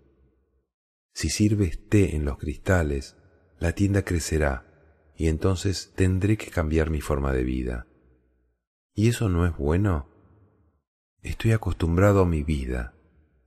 Si 1.12 1.30
sirves 1.30 1.90
té 1.90 2.16
en 2.16 2.24
los 2.24 2.38
cristales, 2.38 3.18
la 3.60 3.74
tienda 3.74 4.04
crecerá 4.04 4.66
y 5.16 5.28
entonces 5.28 5.92
tendré 5.96 6.38
que 6.38 6.52
cambiar 6.52 6.92
mi 6.92 7.02
forma 7.02 7.34
de 7.34 7.44
vida. 7.44 7.88
¿Y 8.94 9.10
eso 9.10 9.28
no 9.28 9.48
es 9.48 9.58
bueno? 9.58 10.08
Estoy 11.24 11.54
acostumbrado 11.54 12.22
a 12.22 12.26
mi 12.26 12.44
vida. 12.44 12.94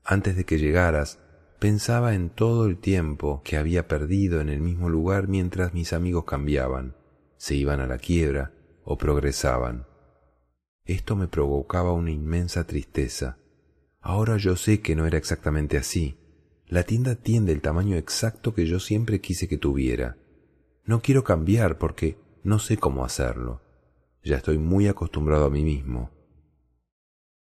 Antes 0.02 0.36
de 0.36 0.44
que 0.44 0.58
llegaras, 0.58 1.20
pensaba 1.64 2.14
en 2.14 2.28
todo 2.28 2.66
el 2.66 2.76
tiempo 2.76 3.40
que 3.42 3.56
había 3.56 3.88
perdido 3.88 4.42
en 4.42 4.50
el 4.50 4.60
mismo 4.60 4.90
lugar 4.90 5.28
mientras 5.28 5.72
mis 5.72 5.94
amigos 5.94 6.26
cambiaban, 6.26 6.94
se 7.38 7.54
iban 7.54 7.80
a 7.80 7.86
la 7.86 7.96
quiebra 7.96 8.52
o 8.84 8.98
progresaban. 8.98 9.86
Esto 10.84 11.16
me 11.16 11.26
provocaba 11.26 11.94
una 11.94 12.10
inmensa 12.10 12.66
tristeza. 12.66 13.38
Ahora 13.98 14.36
yo 14.36 14.56
sé 14.56 14.82
que 14.82 14.94
no 14.94 15.06
era 15.06 15.16
exactamente 15.16 15.78
así. 15.78 16.18
La 16.66 16.82
tienda 16.82 17.14
tiende 17.14 17.52
el 17.52 17.62
tamaño 17.62 17.96
exacto 17.96 18.54
que 18.54 18.66
yo 18.66 18.78
siempre 18.78 19.22
quise 19.22 19.48
que 19.48 19.56
tuviera. 19.56 20.18
No 20.84 21.00
quiero 21.00 21.24
cambiar 21.24 21.78
porque 21.78 22.18
no 22.42 22.58
sé 22.58 22.76
cómo 22.76 23.06
hacerlo. 23.06 23.62
Ya 24.22 24.36
estoy 24.36 24.58
muy 24.58 24.86
acostumbrado 24.86 25.46
a 25.46 25.50
mí 25.50 25.64
mismo. 25.64 26.10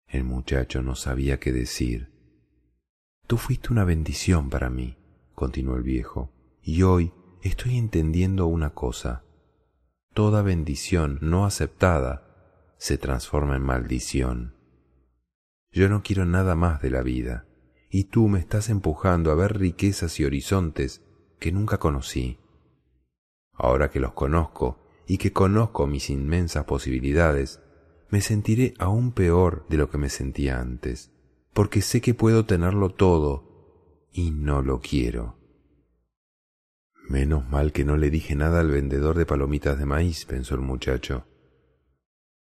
El 0.07 0.25
muchacho 0.25 0.83
no 0.83 0.93
sabía 0.93 1.39
qué 1.39 1.51
decir. 1.51 2.14
Tú 3.27 3.38
fuiste 3.38 3.72
una 3.72 3.84
bendición 3.84 4.51
para 4.51 4.70
mí, 4.70 4.98
continuó 5.34 5.77
el 5.77 5.84
viejo, 5.84 6.32
y 6.62 6.84
hoy 6.84 7.12
estoy 7.41 7.77
entendiendo 7.77 8.46
una 8.46 8.75
cosa. 8.75 9.24
Toda 10.13 10.44
bendición 10.44 11.17
no 11.22 11.46
aceptada 11.46 12.75
se 12.77 13.00
transforma 13.00 13.55
en 13.55 13.63
maldición. 13.63 14.55
Yo 15.72 15.89
no 15.89 16.03
quiero 16.03 16.25
nada 16.25 16.53
más 16.55 16.84
de 16.84 16.91
la 16.91 17.01
vida, 17.01 17.48
y 17.89 18.05
tú 18.05 18.27
me 18.27 18.39
estás 18.39 18.70
empujando 18.70 19.32
a 19.32 19.36
ver 19.36 19.58
riquezas 19.58 20.20
y 20.20 20.25
horizontes 20.25 21.01
que 21.39 21.51
nunca 21.51 21.79
conocí. 21.79 22.38
Ahora 23.53 23.89
que 23.89 24.00
los 24.00 24.13
conozco 24.13 24.86
y 25.08 25.17
que 25.17 25.34
conozco 25.34 25.88
mis 25.88 26.12
inmensas 26.12 26.65
posibilidades, 26.65 27.60
me 28.10 28.22
sentiré 28.22 28.75
aún 28.77 29.13
peor 29.13 29.65
de 29.67 29.77
lo 29.77 29.89
que 29.89 29.98
me 29.98 30.10
sentía 30.10 30.60
antes, 30.60 31.12
porque 31.55 31.81
sé 31.81 32.01
que 32.01 32.13
puedo 32.13 32.45
tenerlo 32.45 32.89
todo 32.89 34.09
y 34.12 34.31
no 34.31 34.62
lo 34.62 34.81
quiero. 34.81 35.38
Menos 37.07 37.47
mal 37.50 37.71
que 37.71 37.85
no 37.85 37.95
le 37.95 38.09
dije 38.09 38.35
nada 38.35 38.59
al 38.59 38.69
vendedor 38.69 39.15
de 39.15 39.25
palomitas 39.25 39.79
de 39.79 39.85
maíz, 39.85 40.25
pensó 40.25 40.55
el 40.55 40.62
muchacho. 40.62 41.25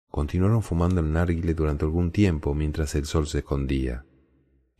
Continuaron 0.08 0.64
fumando 0.64 1.00
el 1.00 1.12
narguile 1.12 1.54
durante 1.54 1.84
algún 1.84 2.10
tiempo 2.10 2.54
mientras 2.54 2.96
el 2.96 3.04
sol 3.04 3.28
se 3.28 3.38
escondía. 3.38 4.04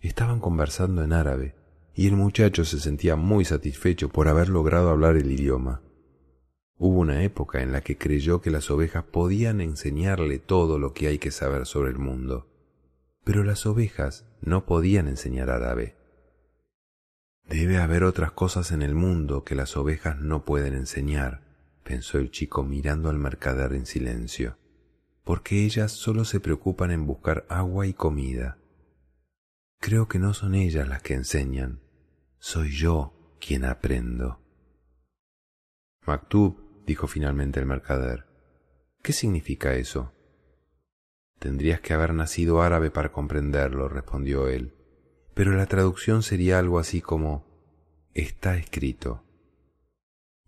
Estaban 0.00 0.40
conversando 0.40 1.04
en 1.04 1.12
árabe, 1.12 1.54
y 1.94 2.08
el 2.08 2.16
muchacho 2.16 2.64
se 2.64 2.80
sentía 2.80 3.14
muy 3.14 3.44
satisfecho 3.44 4.08
por 4.08 4.26
haber 4.26 4.48
logrado 4.48 4.90
hablar 4.90 5.16
el 5.16 5.30
idioma. 5.30 5.82
Hubo 6.76 6.98
una 6.98 7.22
época 7.22 7.62
en 7.62 7.70
la 7.70 7.82
que 7.82 7.96
creyó 7.96 8.40
que 8.40 8.50
las 8.50 8.68
ovejas 8.68 9.04
podían 9.04 9.60
enseñarle 9.60 10.40
todo 10.40 10.80
lo 10.80 10.92
que 10.92 11.06
hay 11.06 11.18
que 11.18 11.30
saber 11.30 11.66
sobre 11.66 11.90
el 11.90 11.98
mundo, 11.98 12.48
pero 13.28 13.44
las 13.44 13.66
ovejas 13.66 14.24
no 14.40 14.64
podían 14.64 15.06
enseñar 15.06 15.50
árabe. 15.50 15.98
Debe 17.46 17.76
haber 17.76 18.02
otras 18.02 18.32
cosas 18.32 18.72
en 18.72 18.80
el 18.80 18.94
mundo 18.94 19.44
que 19.44 19.54
las 19.54 19.76
ovejas 19.76 20.18
no 20.18 20.46
pueden 20.46 20.72
enseñar, 20.72 21.42
pensó 21.84 22.16
el 22.16 22.30
chico 22.30 22.62
mirando 22.62 23.10
al 23.10 23.18
mercader 23.18 23.74
en 23.74 23.84
silencio, 23.84 24.56
porque 25.24 25.66
ellas 25.66 25.92
solo 25.92 26.24
se 26.24 26.40
preocupan 26.40 26.90
en 26.90 27.04
buscar 27.04 27.44
agua 27.50 27.86
y 27.86 27.92
comida. 27.92 28.56
Creo 29.78 30.08
que 30.08 30.18
no 30.18 30.32
son 30.32 30.54
ellas 30.54 30.88
las 30.88 31.02
que 31.02 31.12
enseñan, 31.12 31.82
soy 32.38 32.70
yo 32.70 33.36
quien 33.42 33.66
aprendo. 33.66 34.40
Maktub 36.06 36.82
dijo 36.86 37.06
finalmente 37.06 37.60
el 37.60 37.66
mercader. 37.66 38.24
¿Qué 39.02 39.12
significa 39.12 39.74
eso? 39.74 40.14
Tendrías 41.38 41.80
que 41.80 41.94
haber 41.94 42.14
nacido 42.14 42.62
árabe 42.62 42.90
para 42.90 43.12
comprenderlo, 43.12 43.88
respondió 43.88 44.48
él, 44.48 44.74
pero 45.34 45.52
la 45.52 45.66
traducción 45.66 46.22
sería 46.22 46.58
algo 46.58 46.78
así 46.78 47.00
como 47.00 47.46
está 48.14 48.56
escrito. 48.56 49.24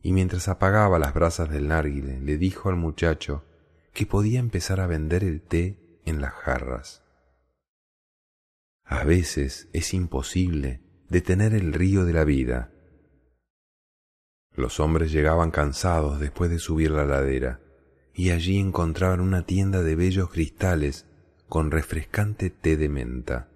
Y 0.03 0.13
mientras 0.13 0.49
apagaba 0.49 0.99
las 0.99 1.15
brasas 1.15 1.51
del 1.51 1.69
nárguile, 1.69 2.21
le 2.21 2.39
dijo 2.39 2.69
al 2.69 2.77
muchacho 2.77 3.45
que 3.93 4.07
podía 4.07 4.41
empezar 4.41 4.81
a 4.81 4.87
vender 4.87 5.25
el 5.25 5.43
té 5.43 6.01
en 6.05 6.21
las 6.21 6.33
jarras. 6.33 7.03
A 8.85 9.05
veces 9.05 9.69
es 9.73 9.95
imposible 9.95 10.81
detener 11.09 11.55
el 11.55 11.73
río 11.73 12.05
de 12.05 12.13
la 12.13 12.25
vida, 12.25 12.73
los 14.61 14.81
hombres 14.81 15.13
llegaban 15.13 15.51
cansados 15.51 16.19
después 16.21 16.51
de 16.51 16.59
subir 16.59 16.91
la 16.91 17.05
ladera, 17.05 17.61
y 18.21 18.33
allí 18.33 18.59
encontraban 18.59 19.23
una 19.23 19.47
tienda 19.47 19.83
de 19.83 19.97
bellos 19.97 20.29
cristales 20.29 21.07
con 21.49 21.71
refrescante 21.71 22.51
té 22.51 22.77
de 22.77 22.91
menta. 22.91 23.49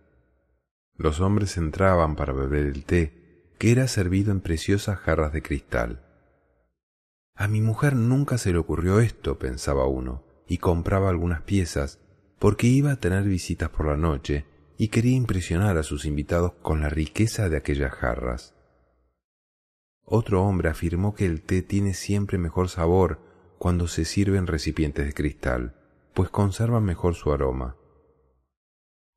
Los 0.96 1.20
hombres 1.20 1.58
entraban 1.58 2.16
para 2.16 2.32
beber 2.32 2.64
el 2.64 2.86
té, 2.86 3.52
que 3.58 3.72
era 3.72 3.88
servido 3.88 4.32
en 4.32 4.40
preciosas 4.40 4.98
jarras 5.00 5.34
de 5.34 5.42
cristal. 5.42 6.06
A 7.34 7.46
mi 7.46 7.60
mujer 7.60 7.94
nunca 7.94 8.38
se 8.38 8.52
le 8.52 8.58
ocurrió 8.58 9.00
esto, 9.00 9.38
pensaba 9.38 9.86
uno, 9.86 10.24
y 10.48 10.56
compraba 10.56 11.10
algunas 11.10 11.42
piezas, 11.42 12.00
porque 12.38 12.66
iba 12.66 12.92
a 12.92 12.96
tener 12.96 13.24
visitas 13.24 13.68
por 13.68 13.84
la 13.84 13.98
noche 13.98 14.46
y 14.78 14.88
quería 14.88 15.14
impresionar 15.14 15.76
a 15.76 15.82
sus 15.82 16.06
invitados 16.06 16.54
con 16.62 16.80
la 16.80 16.88
riqueza 16.88 17.50
de 17.50 17.58
aquellas 17.58 17.92
jarras. 17.92 18.54
Otro 20.06 20.42
hombre 20.42 20.70
afirmó 20.70 21.14
que 21.14 21.26
el 21.26 21.42
té 21.42 21.60
tiene 21.60 21.92
siempre 21.92 22.38
mejor 22.38 22.70
sabor 22.70 23.33
cuando 23.58 23.88
se 23.88 24.04
sirve 24.04 24.38
en 24.38 24.46
recipientes 24.46 25.06
de 25.06 25.12
cristal, 25.12 25.74
pues 26.12 26.30
conserva 26.30 26.80
mejor 26.80 27.14
su 27.14 27.32
aroma. 27.32 27.76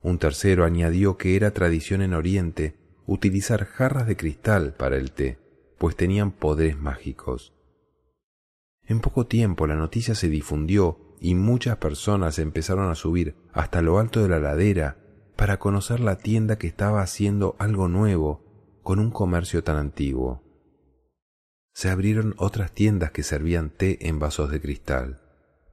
Un 0.01 0.19
tercero 0.19 0.63
añadió 0.63 1.17
que 1.17 1.35
era 1.35 1.51
tradición 1.51 2.01
en 2.01 2.13
Oriente 2.13 2.77
utilizar 3.05 3.65
jarras 3.65 4.07
de 4.07 4.15
cristal 4.15 4.73
para 4.73 4.97
el 4.97 5.11
té, 5.11 5.39
pues 5.77 5.95
tenían 5.95 6.31
poderes 6.31 6.77
mágicos. 6.77 7.53
En 8.85 8.99
poco 8.99 9.27
tiempo 9.27 9.67
la 9.67 9.75
noticia 9.75 10.15
se 10.15 10.29
difundió 10.29 10.99
y 11.19 11.35
muchas 11.35 11.77
personas 11.77 12.39
empezaron 12.39 12.89
a 12.89 12.95
subir 12.95 13.35
hasta 13.51 13.81
lo 13.81 13.99
alto 13.99 14.21
de 14.21 14.29
la 14.29 14.39
ladera 14.39 14.97
para 15.35 15.59
conocer 15.59 15.99
la 15.99 16.17
tienda 16.17 16.57
que 16.57 16.67
estaba 16.67 17.01
haciendo 17.01 17.55
algo 17.59 17.87
nuevo 17.87 18.43
con 18.83 18.99
un 18.99 19.11
comercio 19.11 19.63
tan 19.63 19.77
antiguo 19.77 20.46
se 21.77 21.91
abrieron 21.91 22.33
otras 22.39 22.71
tiendas 22.71 23.11
que 23.11 23.21
servían 23.21 23.69
té 23.69 24.07
en 24.09 24.17
vasos 24.17 24.49
de 24.49 24.59
cristal, 24.59 25.21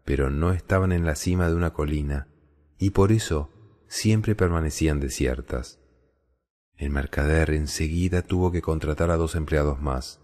pero 0.04 0.28
no 0.28 0.52
estaban 0.52 0.92
en 0.92 1.06
la 1.06 1.14
cima 1.14 1.48
de 1.48 1.54
una 1.54 1.72
colina, 1.72 2.28
y 2.78 2.90
por 2.90 3.10
eso 3.10 3.48
siempre 3.88 4.34
permanecían 4.34 5.00
desiertas. 5.00 5.78
El 6.76 6.90
mercader 6.90 7.52
enseguida 7.52 8.20
tuvo 8.20 8.52
que 8.52 8.60
contratar 8.60 9.10
a 9.10 9.16
dos 9.16 9.34
empleados 9.34 9.80
más. 9.80 10.20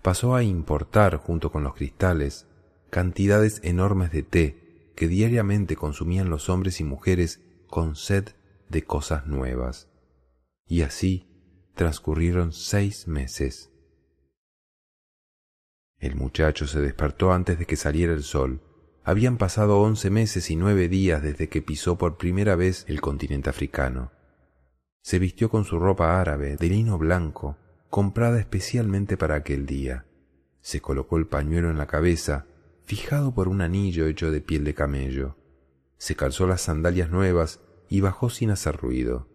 Pasó 0.00 0.34
a 0.34 0.42
importar, 0.42 1.16
junto 1.16 1.52
con 1.52 1.64
los 1.64 1.74
cristales, 1.74 2.46
cantidades 2.88 3.60
enormes 3.62 4.12
de 4.12 4.22
té 4.22 4.92
que 4.96 5.06
diariamente 5.06 5.76
consumían 5.76 6.30
los 6.30 6.48
hombres 6.48 6.80
y 6.80 6.84
mujeres 6.84 7.42
con 7.66 7.94
sed 7.94 8.30
de 8.70 8.84
cosas 8.84 9.26
nuevas. 9.26 9.90
Y 10.66 10.80
así 10.80 11.28
transcurrieron 11.74 12.54
seis 12.54 13.06
meses. 13.06 13.69
El 16.00 16.16
muchacho 16.16 16.66
se 16.66 16.80
despertó 16.80 17.30
antes 17.30 17.58
de 17.58 17.66
que 17.66 17.76
saliera 17.76 18.14
el 18.14 18.22
sol. 18.22 18.62
Habían 19.04 19.36
pasado 19.36 19.78
once 19.80 20.08
meses 20.08 20.50
y 20.50 20.56
nueve 20.56 20.88
días 20.88 21.22
desde 21.22 21.50
que 21.50 21.60
pisó 21.60 21.98
por 21.98 22.16
primera 22.16 22.56
vez 22.56 22.86
el 22.88 23.02
continente 23.02 23.50
africano. 23.50 24.10
Se 25.02 25.18
vistió 25.18 25.50
con 25.50 25.64
su 25.64 25.78
ropa 25.78 26.18
árabe 26.18 26.56
de 26.56 26.68
lino 26.68 26.96
blanco, 26.96 27.58
comprada 27.90 28.38
especialmente 28.38 29.18
para 29.18 29.34
aquel 29.34 29.66
día. 29.66 30.06
Se 30.62 30.80
colocó 30.80 31.18
el 31.18 31.26
pañuelo 31.26 31.70
en 31.70 31.76
la 31.76 31.86
cabeza, 31.86 32.46
fijado 32.84 33.34
por 33.34 33.48
un 33.48 33.60
anillo 33.60 34.06
hecho 34.06 34.30
de 34.30 34.40
piel 34.40 34.64
de 34.64 34.74
camello. 34.74 35.36
Se 35.98 36.16
calzó 36.16 36.46
las 36.46 36.62
sandalias 36.62 37.10
nuevas 37.10 37.60
y 37.90 38.00
bajó 38.00 38.30
sin 38.30 38.50
hacer 38.50 38.76
ruido. 38.76 39.28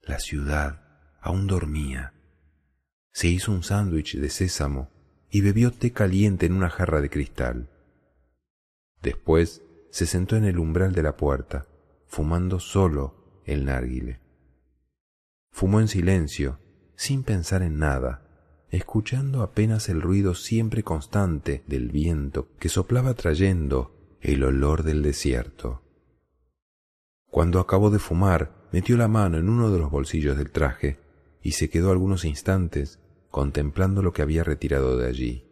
La 0.00 0.20
ciudad 0.20 0.82
aún 1.20 1.46
dormía. 1.46 2.14
Se 3.12 3.28
hizo 3.28 3.52
un 3.52 3.62
sándwich 3.62 4.16
de 4.16 4.30
sésamo 4.30 4.95
y 5.36 5.42
bebió 5.42 5.70
té 5.70 5.92
caliente 5.92 6.46
en 6.46 6.54
una 6.54 6.70
jarra 6.70 7.02
de 7.02 7.10
cristal. 7.10 7.68
Después 9.02 9.60
se 9.90 10.06
sentó 10.06 10.34
en 10.36 10.46
el 10.46 10.58
umbral 10.58 10.94
de 10.94 11.02
la 11.02 11.18
puerta, 11.18 11.66
fumando 12.06 12.58
solo 12.58 13.42
el 13.44 13.66
nárguile. 13.66 14.18
Fumó 15.52 15.80
en 15.80 15.88
silencio, 15.88 16.58
sin 16.94 17.22
pensar 17.22 17.60
en 17.60 17.78
nada, 17.78 18.64
escuchando 18.70 19.42
apenas 19.42 19.90
el 19.90 20.00
ruido 20.00 20.34
siempre 20.34 20.82
constante 20.82 21.64
del 21.66 21.90
viento 21.90 22.48
que 22.58 22.70
soplaba 22.70 23.12
trayendo 23.12 24.16
el 24.22 24.42
olor 24.42 24.84
del 24.84 25.02
desierto. 25.02 25.82
Cuando 27.26 27.60
acabó 27.60 27.90
de 27.90 27.98
fumar, 27.98 28.68
metió 28.72 28.96
la 28.96 29.06
mano 29.06 29.36
en 29.36 29.50
uno 29.50 29.70
de 29.70 29.80
los 29.80 29.90
bolsillos 29.90 30.38
del 30.38 30.50
traje 30.50 30.98
y 31.42 31.52
se 31.52 31.68
quedó 31.68 31.90
algunos 31.90 32.24
instantes 32.24 33.00
contemplando 33.36 34.00
lo 34.00 34.14
que 34.14 34.22
había 34.22 34.44
retirado 34.44 34.96
de 34.96 35.06
allí. 35.06 35.44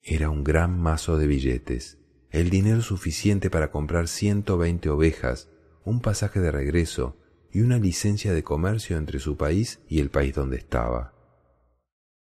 Era 0.00 0.30
un 0.30 0.42
gran 0.42 0.80
mazo 0.80 1.18
de 1.18 1.26
billetes, 1.26 1.98
el 2.30 2.48
dinero 2.48 2.80
suficiente 2.80 3.50
para 3.50 3.70
comprar 3.70 4.08
ciento 4.08 4.56
veinte 4.56 4.88
ovejas, 4.88 5.50
un 5.84 6.00
pasaje 6.00 6.40
de 6.40 6.50
regreso 6.50 7.18
y 7.52 7.60
una 7.60 7.76
licencia 7.78 8.32
de 8.32 8.42
comercio 8.42 8.96
entre 8.96 9.18
su 9.18 9.36
país 9.36 9.82
y 9.86 10.00
el 10.00 10.08
país 10.08 10.34
donde 10.34 10.56
estaba. 10.56 11.12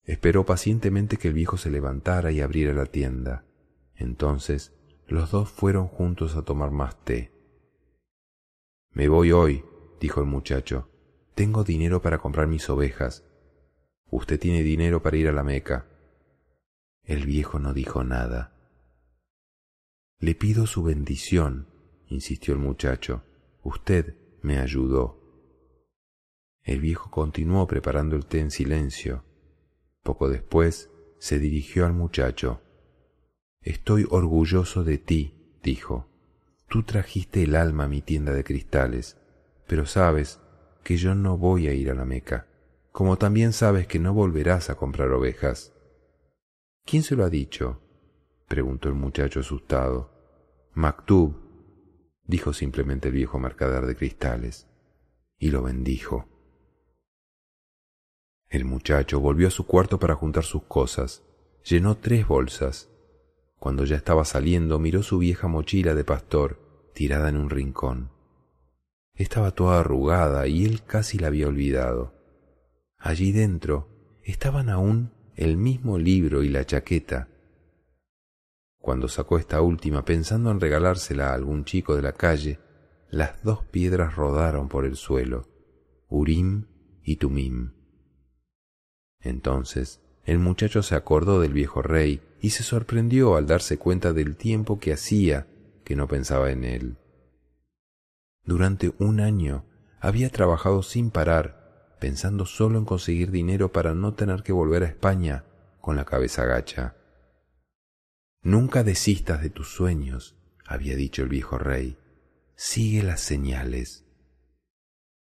Esperó 0.06 0.46
pacientemente 0.46 1.18
que 1.18 1.28
el 1.28 1.34
viejo 1.34 1.58
se 1.58 1.70
levantara 1.70 2.32
y 2.32 2.40
abriera 2.40 2.72
la 2.72 2.86
tienda. 2.86 3.44
Entonces 3.94 4.72
los 5.06 5.32
dos 5.32 5.50
fueron 5.50 5.90
juntos 5.90 6.38
a 6.38 6.44
tomar 6.44 6.72
más 6.72 6.96
té. 7.04 7.34
Me 8.94 9.10
voy 9.10 9.34
hoy, 9.34 9.66
dijo 10.00 10.22
el 10.22 10.28
muchacho. 10.28 10.90
Tengo 11.36 11.66
dinero 11.66 12.02
para 12.02 12.20
comprar 12.20 12.48
mis 12.48 12.70
ovejas. 12.70 13.27
Usted 14.10 14.40
tiene 14.40 14.64
dinero 14.64 15.02
para 15.02 15.18
ir 15.18 15.28
a 15.28 15.34
la 15.34 15.44
Meca. 15.44 15.86
El 17.04 17.26
viejo 17.26 17.60
no 17.60 17.74
dijo 17.74 18.04
nada. 18.04 18.54
Le 20.20 20.34
pido 20.36 20.66
su 20.66 20.84
bendición, 20.84 21.68
insistió 22.08 22.54
el 22.54 22.60
muchacho. 22.60 23.24
Usted 23.64 24.16
me 24.42 24.60
ayudó. 24.60 25.18
El 26.64 26.82
viejo 26.82 27.12
continuó 27.12 27.68
preparando 27.68 28.16
el 28.16 28.26
té 28.26 28.40
en 28.40 28.52
silencio. 28.52 29.24
Poco 30.04 30.30
después 30.30 30.90
se 31.20 31.40
dirigió 31.40 31.86
al 31.86 31.94
muchacho. 31.94 32.62
Estoy 33.62 34.06
orgulloso 34.10 34.84
de 34.84 34.98
ti, 34.98 35.58
dijo. 35.64 36.08
Tú 36.70 36.84
trajiste 36.84 37.44
el 37.44 37.56
alma 37.56 37.86
a 37.86 37.88
mi 37.88 38.02
tienda 38.02 38.34
de 38.34 38.44
cristales, 38.44 39.18
pero 39.68 39.86
sabes 39.86 40.40
que 40.84 40.98
yo 40.98 41.16
no 41.16 41.38
voy 41.38 41.68
a 41.68 41.74
ir 41.74 41.90
a 41.90 41.94
la 41.94 42.06
Meca, 42.06 42.48
como 42.98 43.20
también 43.20 43.54
sabes 43.54 43.86
que 43.86 44.00
no 44.00 44.12
volverás 44.12 44.72
a 44.72 44.76
comprar 44.76 45.12
ovejas. 45.12 45.72
¿Quién 46.84 47.04
se 47.04 47.16
lo 47.16 47.26
ha 47.26 47.30
dicho? 47.30 47.80
preguntó 48.48 48.90
el 48.90 48.96
muchacho 48.96 49.42
asustado. 49.42 50.10
Maktub, 50.74 51.36
dijo 52.24 52.54
simplemente 52.54 53.10
el 53.10 53.14
viejo 53.14 53.38
mercader 53.38 53.86
de 53.86 53.96
cristales, 53.96 54.68
y 55.38 55.52
lo 55.52 55.62
bendijo. 55.62 56.28
El 58.50 58.66
muchacho 58.66 59.20
volvió 59.20 59.50
a 59.50 59.52
su 59.52 59.68
cuarto 59.68 60.00
para 60.00 60.16
juntar 60.16 60.44
sus 60.44 60.64
cosas. 60.64 61.22
Llenó 61.64 61.98
tres 61.98 62.28
bolsas. 62.28 62.90
Cuando 63.60 63.86
ya 63.86 63.96
estaba 63.96 64.26
saliendo, 64.26 64.80
miró 64.80 65.04
su 65.04 65.20
vieja 65.20 65.48
mochila 65.48 65.94
de 65.94 66.04
pastor 66.04 66.90
tirada 66.96 67.30
en 67.30 67.38
un 67.38 67.52
rincón. 67.52 68.10
Estaba 69.14 69.52
toda 69.52 69.82
arrugada 69.82 70.48
y 70.48 70.66
él 70.66 70.82
casi 70.84 71.20
la 71.20 71.28
había 71.28 71.48
olvidado. 71.48 72.17
Allí 73.08 73.32
dentro 73.32 73.88
estaban 74.26 74.68
aún 74.68 75.14
el 75.38 75.56
mismo 75.56 75.98
libro 75.98 76.44
y 76.44 76.50
la 76.50 76.66
chaqueta. 76.66 77.30
Cuando 78.82 79.08
sacó 79.08 79.38
esta 79.38 79.62
última 79.62 80.04
pensando 80.04 80.52
en 80.52 80.60
regalársela 80.60 81.30
a 81.30 81.34
algún 81.34 81.64
chico 81.64 81.96
de 81.96 82.02
la 82.02 82.12
calle, 82.12 82.60
las 83.10 83.42
dos 83.44 83.64
piedras 83.64 84.18
rodaron 84.18 84.68
por 84.68 84.84
el 84.84 84.98
suelo, 84.98 85.48
Urim 86.10 86.66
y 87.02 87.16
Tumim. 87.16 87.76
Entonces 89.22 90.02
el 90.26 90.40
muchacho 90.40 90.84
se 90.84 90.96
acordó 90.96 91.40
del 91.40 91.54
viejo 91.54 91.82
rey 91.82 92.22
y 92.42 92.50
se 92.50 92.64
sorprendió 92.64 93.38
al 93.38 93.48
darse 93.48 93.78
cuenta 93.78 94.12
del 94.12 94.36
tiempo 94.36 94.80
que 94.82 94.92
hacía 94.92 95.48
que 95.86 95.96
no 95.96 96.10
pensaba 96.10 96.52
en 96.52 96.66
él. 96.66 96.98
Durante 98.44 98.94
un 99.00 99.22
año 99.22 99.64
había 100.02 100.30
trabajado 100.30 100.84
sin 100.84 101.10
parar, 101.10 101.57
pensando 102.00 102.46
solo 102.46 102.78
en 102.78 102.86
conseguir 102.86 103.32
dinero 103.32 103.72
para 103.72 103.94
no 103.94 104.14
tener 104.14 104.44
que 104.44 104.54
volver 104.54 104.84
a 104.84 104.88
España 104.88 105.44
con 105.82 105.96
la 105.96 106.06
cabeza 106.06 106.46
gacha. 106.46 106.96
Nunca 108.42 108.84
desistas 108.84 109.42
de 109.42 109.50
tus 109.50 109.70
sueños, 109.70 110.36
había 110.66 110.96
dicho 110.96 111.24
el 111.24 111.30
viejo 111.30 111.58
rey. 111.58 111.98
Sigue 112.56 113.04
las 113.04 113.22
señales. 113.22 114.06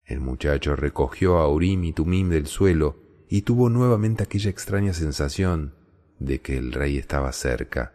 El 0.04 0.20
muchacho 0.20 0.76
recogió 0.76 1.38
a 1.38 1.50
Urim 1.50 1.84
y 1.84 1.94
Tumim 1.94 2.30
del 2.30 2.48
suelo 2.48 2.98
y 3.28 3.42
tuvo 3.42 3.70
nuevamente 3.70 4.24
aquella 4.24 4.50
extraña 4.50 4.94
sensación 4.94 5.74
de 6.20 6.42
que 6.42 6.58
el 6.58 6.72
rey 6.72 6.98
estaba 6.98 7.32
cerca. 7.32 7.94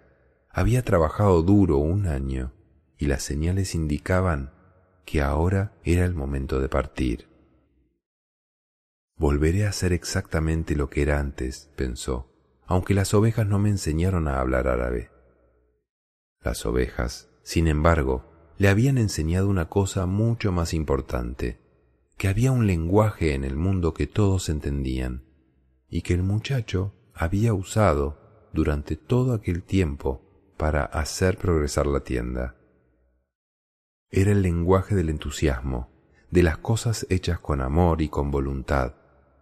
Había 0.51 0.83
trabajado 0.83 1.43
duro 1.43 1.79
un 1.79 2.07
año 2.07 2.53
y 2.99 3.07
las 3.07 3.23
señales 3.23 3.75
indicaban 3.75 4.53
que 5.05 5.23
ahora 5.23 5.73
era 5.85 6.05
el 6.05 6.15
momento 6.15 6.61
de 6.61 6.69
partir. 6.69 7.30
Volveré 9.21 9.67
a 9.67 9.69
hacer 9.69 9.93
exactamente 9.93 10.75
lo 10.75 10.89
que 10.89 11.03
era 11.03 11.21
antes, 11.21 11.69
pensó, 11.77 12.33
aunque 12.65 12.95
las 12.95 13.13
ovejas 13.13 13.47
no 13.47 13.59
me 13.59 13.69
enseñaron 13.69 14.27
a 14.27 14.41
hablar 14.41 14.67
árabe. 14.67 15.11
Las 16.43 16.65
ovejas, 16.65 17.29
sin 17.43 17.69
embargo, 17.69 18.25
le 18.57 18.69
habían 18.71 18.97
enseñado 18.97 19.51
una 19.51 19.69
cosa 19.69 20.07
mucho 20.07 20.53
más 20.53 20.73
importante, 20.73 21.61
que 22.17 22.29
había 22.29 22.51
un 22.51 22.67
lenguaje 22.67 23.35
en 23.35 23.45
el 23.45 23.57
mundo 23.57 23.93
que 23.93 24.07
todos 24.07 24.49
entendían 24.49 25.23
y 25.91 26.01
que 26.01 26.15
el 26.15 26.23
muchacho 26.23 26.95
había 27.13 27.53
usado 27.53 28.49
durante 28.55 28.97
todo 28.97 29.35
aquel 29.35 29.63
tiempo 29.65 30.55
para 30.57 30.85
hacer 30.85 31.37
progresar 31.37 31.87
la 31.87 32.01
tienda. 32.01 32.57
Era 34.09 34.33
el 34.33 34.41
lenguaje 34.41 34.95
del 34.95 35.11
entusiasmo, 35.11 35.91
de 36.31 36.43
las 36.43 36.57
cosas 36.57 37.07
hechas 37.11 37.39
con 37.39 37.61
amor 37.61 38.01
y 38.01 38.09
con 38.09 38.31
voluntad, 38.31 38.95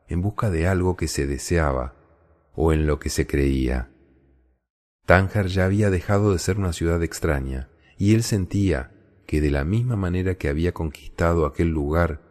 en 0.08 0.22
busca 0.22 0.50
de 0.50 0.66
algo 0.66 0.96
que 0.96 1.08
se 1.08 1.26
deseaba 1.26 1.94
o 2.54 2.72
en 2.72 2.86
lo 2.86 2.98
que 2.98 3.10
se 3.10 3.26
creía. 3.26 3.90
Tánger 5.06 5.46
ya 5.46 5.64
había 5.64 5.90
dejado 5.90 6.32
de 6.32 6.38
ser 6.38 6.58
una 6.58 6.72
ciudad 6.72 7.02
extraña, 7.02 7.68
y 7.96 8.14
él 8.14 8.22
sentía 8.22 8.92
que 9.26 9.40
de 9.40 9.50
la 9.50 9.64
misma 9.64 9.96
manera 9.96 10.36
que 10.36 10.48
había 10.48 10.72
conquistado 10.72 11.44
aquel 11.44 11.68
lugar, 11.68 12.22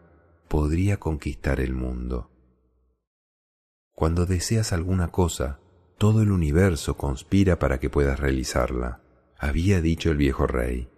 podría 0.48 0.98
conquistar 0.98 1.60
el 1.60 1.74
mundo. 1.74 2.32
Cuando 3.94 4.26
deseas 4.26 4.74
alguna 4.74 5.10
cosa, 5.10 5.60
todo 6.00 6.22
el 6.24 6.32
universo 6.32 6.98
conspira 6.98 7.60
para 7.60 7.80
que 7.80 7.90
puedas 7.90 8.20
realizarla, 8.20 9.02
había 9.38 9.82
dicho 9.82 10.10
el 10.10 10.18
viejo 10.18 10.48
rey. 10.48 10.90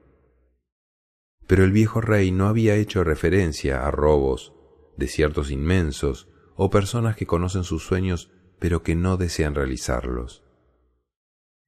Pero 1.48 1.66
el 1.66 1.72
viejo 1.72 2.00
rey 2.00 2.32
no 2.32 2.48
había 2.48 2.76
hecho 2.76 3.04
referencia 3.04 3.86
a 3.86 3.92
robos, 3.92 4.54
desiertos 4.96 5.52
inmensos 5.52 6.29
o 6.62 6.70
personas 6.70 7.16
que 7.16 7.26
conocen 7.26 7.64
sus 7.64 7.84
sueños 7.84 8.32
pero 8.60 8.84
que 8.84 8.94
no 8.94 9.16
desean 9.16 9.56
realizarlos. 9.56 10.44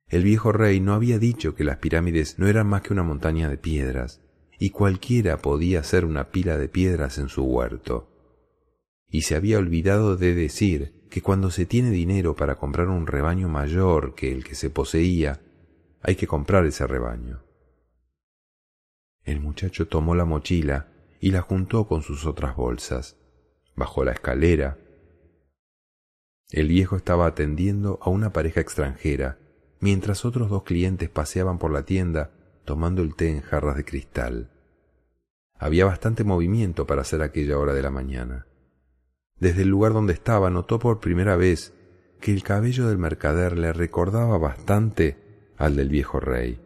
El 0.09 0.25
viejo 0.25 0.51
rey 0.51 0.81
no 0.81 0.93
había 0.93 1.17
dicho 1.17 1.55
que 1.55 1.63
las 1.63 1.77
pirámides 1.77 2.37
no 2.39 2.47
eran 2.47 2.67
más 2.67 2.81
que 2.81 2.91
una 2.91 3.01
montaña 3.01 3.47
de 3.47 3.55
piedras, 3.55 4.19
y 4.59 4.71
cualquiera 4.71 5.37
podía 5.37 5.79
hacer 5.79 6.03
una 6.03 6.29
pila 6.31 6.57
de 6.57 6.67
piedras 6.67 7.19
en 7.19 7.29
su 7.29 7.45
huerto. 7.45 8.09
Y 9.07 9.21
se 9.21 9.37
había 9.37 9.59
olvidado 9.59 10.17
de 10.17 10.35
decir 10.35 11.07
que 11.09 11.21
cuando 11.21 11.51
se 11.51 11.65
tiene 11.65 11.91
dinero 11.91 12.35
para 12.35 12.57
comprar 12.57 12.89
un 12.89 13.07
rebaño 13.07 13.47
mayor 13.47 14.13
que 14.13 14.33
el 14.33 14.43
que 14.43 14.55
se 14.55 14.69
poseía, 14.69 15.39
hay 16.01 16.17
que 16.17 16.27
comprar 16.27 16.65
ese 16.65 16.85
rebaño. 16.85 17.45
El 19.23 19.39
muchacho 19.39 19.87
tomó 19.87 20.15
la 20.15 20.25
mochila 20.25 20.91
y 21.21 21.31
la 21.31 21.41
juntó 21.41 21.87
con 21.87 22.01
sus 22.01 22.25
otras 22.25 22.57
bolsas. 22.57 23.20
Bajó 23.75 24.03
la 24.03 24.11
escalera. 24.11 24.77
El 26.49 26.67
viejo 26.67 26.95
estaba 26.95 27.27
atendiendo 27.27 27.99
a 28.01 28.09
una 28.09 28.33
pareja 28.33 28.59
extranjera, 28.59 29.37
mientras 29.79 30.25
otros 30.25 30.49
dos 30.49 30.63
clientes 30.63 31.09
paseaban 31.09 31.57
por 31.57 31.71
la 31.71 31.83
tienda 31.83 32.31
tomando 32.65 33.01
el 33.01 33.15
té 33.15 33.29
en 33.29 33.41
jarras 33.41 33.75
de 33.75 33.85
cristal. 33.85 34.51
Había 35.57 35.85
bastante 35.85 36.23
movimiento 36.23 36.87
para 36.87 37.01
hacer 37.01 37.21
aquella 37.21 37.57
hora 37.57 37.73
de 37.73 37.81
la 37.81 37.91
mañana. 37.91 38.47
Desde 39.39 39.63
el 39.63 39.69
lugar 39.69 39.93
donde 39.93 40.13
estaba 40.13 40.49
notó 40.49 40.79
por 40.79 40.99
primera 40.99 41.35
vez 41.35 41.73
que 42.19 42.31
el 42.31 42.43
cabello 42.43 42.87
del 42.87 42.97
mercader 42.97 43.57
le 43.57 43.73
recordaba 43.73 44.37
bastante 44.37 45.51
al 45.57 45.75
del 45.75 45.89
viejo 45.89 46.19
rey. 46.19 46.61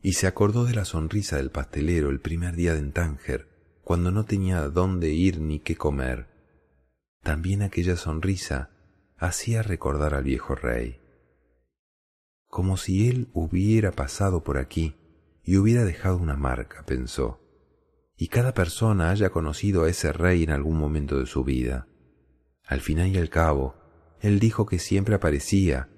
Y 0.00 0.14
se 0.14 0.26
acordó 0.26 0.64
de 0.64 0.74
la 0.74 0.84
sonrisa 0.84 1.36
del 1.36 1.50
pastelero 1.50 2.10
el 2.10 2.20
primer 2.20 2.54
día 2.54 2.74
de 2.74 2.82
Tánger, 2.90 3.48
cuando 3.90 4.12
no 4.12 4.24
tenía 4.24 4.68
dónde 4.68 5.08
ir 5.10 5.40
ni 5.40 5.58
qué 5.58 5.74
comer. 5.74 6.28
También 7.24 7.60
aquella 7.60 7.96
sonrisa 7.96 8.70
hacía 9.16 9.62
recordar 9.64 10.14
al 10.14 10.22
viejo 10.22 10.54
rey. 10.54 11.00
Como 12.46 12.76
si 12.76 13.08
él 13.08 13.30
hubiera 13.32 13.90
pasado 13.90 14.44
por 14.44 14.58
aquí 14.58 14.94
y 15.42 15.56
hubiera 15.56 15.84
dejado 15.84 16.18
una 16.18 16.36
marca, 16.36 16.84
pensó, 16.86 17.40
y 18.16 18.28
cada 18.28 18.54
persona 18.54 19.10
haya 19.10 19.30
conocido 19.30 19.82
a 19.82 19.88
ese 19.88 20.12
rey 20.12 20.44
en 20.44 20.50
algún 20.50 20.78
momento 20.78 21.18
de 21.18 21.26
su 21.26 21.42
vida. 21.42 21.88
Al 22.68 22.82
final 22.82 23.08
y 23.08 23.18
al 23.18 23.28
cabo, 23.28 23.74
él 24.20 24.38
dijo 24.38 24.66
que 24.66 24.78
siempre 24.78 25.16
aparecía 25.16 25.88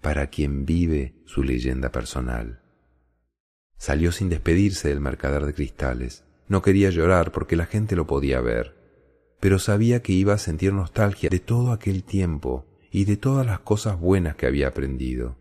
para 0.00 0.28
quien 0.28 0.66
vive 0.66 1.20
su 1.24 1.42
leyenda 1.42 1.90
personal. 1.90 2.62
Salió 3.76 4.12
sin 4.12 4.28
despedirse 4.28 4.88
del 4.88 5.00
mercader 5.00 5.46
de 5.46 5.52
cristales. 5.52 6.29
No 6.50 6.62
quería 6.62 6.90
llorar 6.90 7.30
porque 7.30 7.54
la 7.54 7.64
gente 7.64 7.94
lo 7.94 8.08
podía 8.08 8.40
ver, 8.40 8.74
pero 9.38 9.60
sabía 9.60 10.02
que 10.02 10.12
iba 10.12 10.34
a 10.34 10.38
sentir 10.38 10.72
nostalgia 10.72 11.30
de 11.30 11.38
todo 11.38 11.70
aquel 11.70 12.02
tiempo 12.02 12.66
y 12.90 13.04
de 13.04 13.16
todas 13.16 13.46
las 13.46 13.60
cosas 13.60 14.00
buenas 14.00 14.34
que 14.34 14.46
había 14.46 14.66
aprendido. 14.66 15.36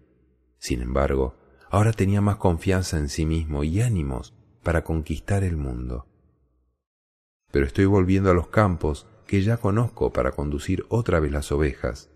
Sin 0.60 0.84
embargo, 0.84 1.34
ahora 1.72 1.94
tenía 1.94 2.22
más 2.22 2.36
confianza 2.36 3.00
en 3.00 3.10
sí 3.10 3.26
mismo 3.26 3.64
y 3.64 3.82
ánimos 3.82 4.36
para 4.62 4.84
conquistar 4.84 5.44
el 5.44 5.58
mundo. 5.58 6.06
Pero 7.52 7.66
estoy 7.66 7.86
volviendo 7.86 8.30
a 8.30 8.36
los 8.36 8.50
campos 8.50 9.08
que 9.26 9.42
ya 9.42 9.58
conozco 9.58 10.14
para 10.14 10.34
conducir 10.34 10.86
otra 10.90 11.20
vez 11.20 11.32
las 11.32 11.52
ovejas. 11.52 12.12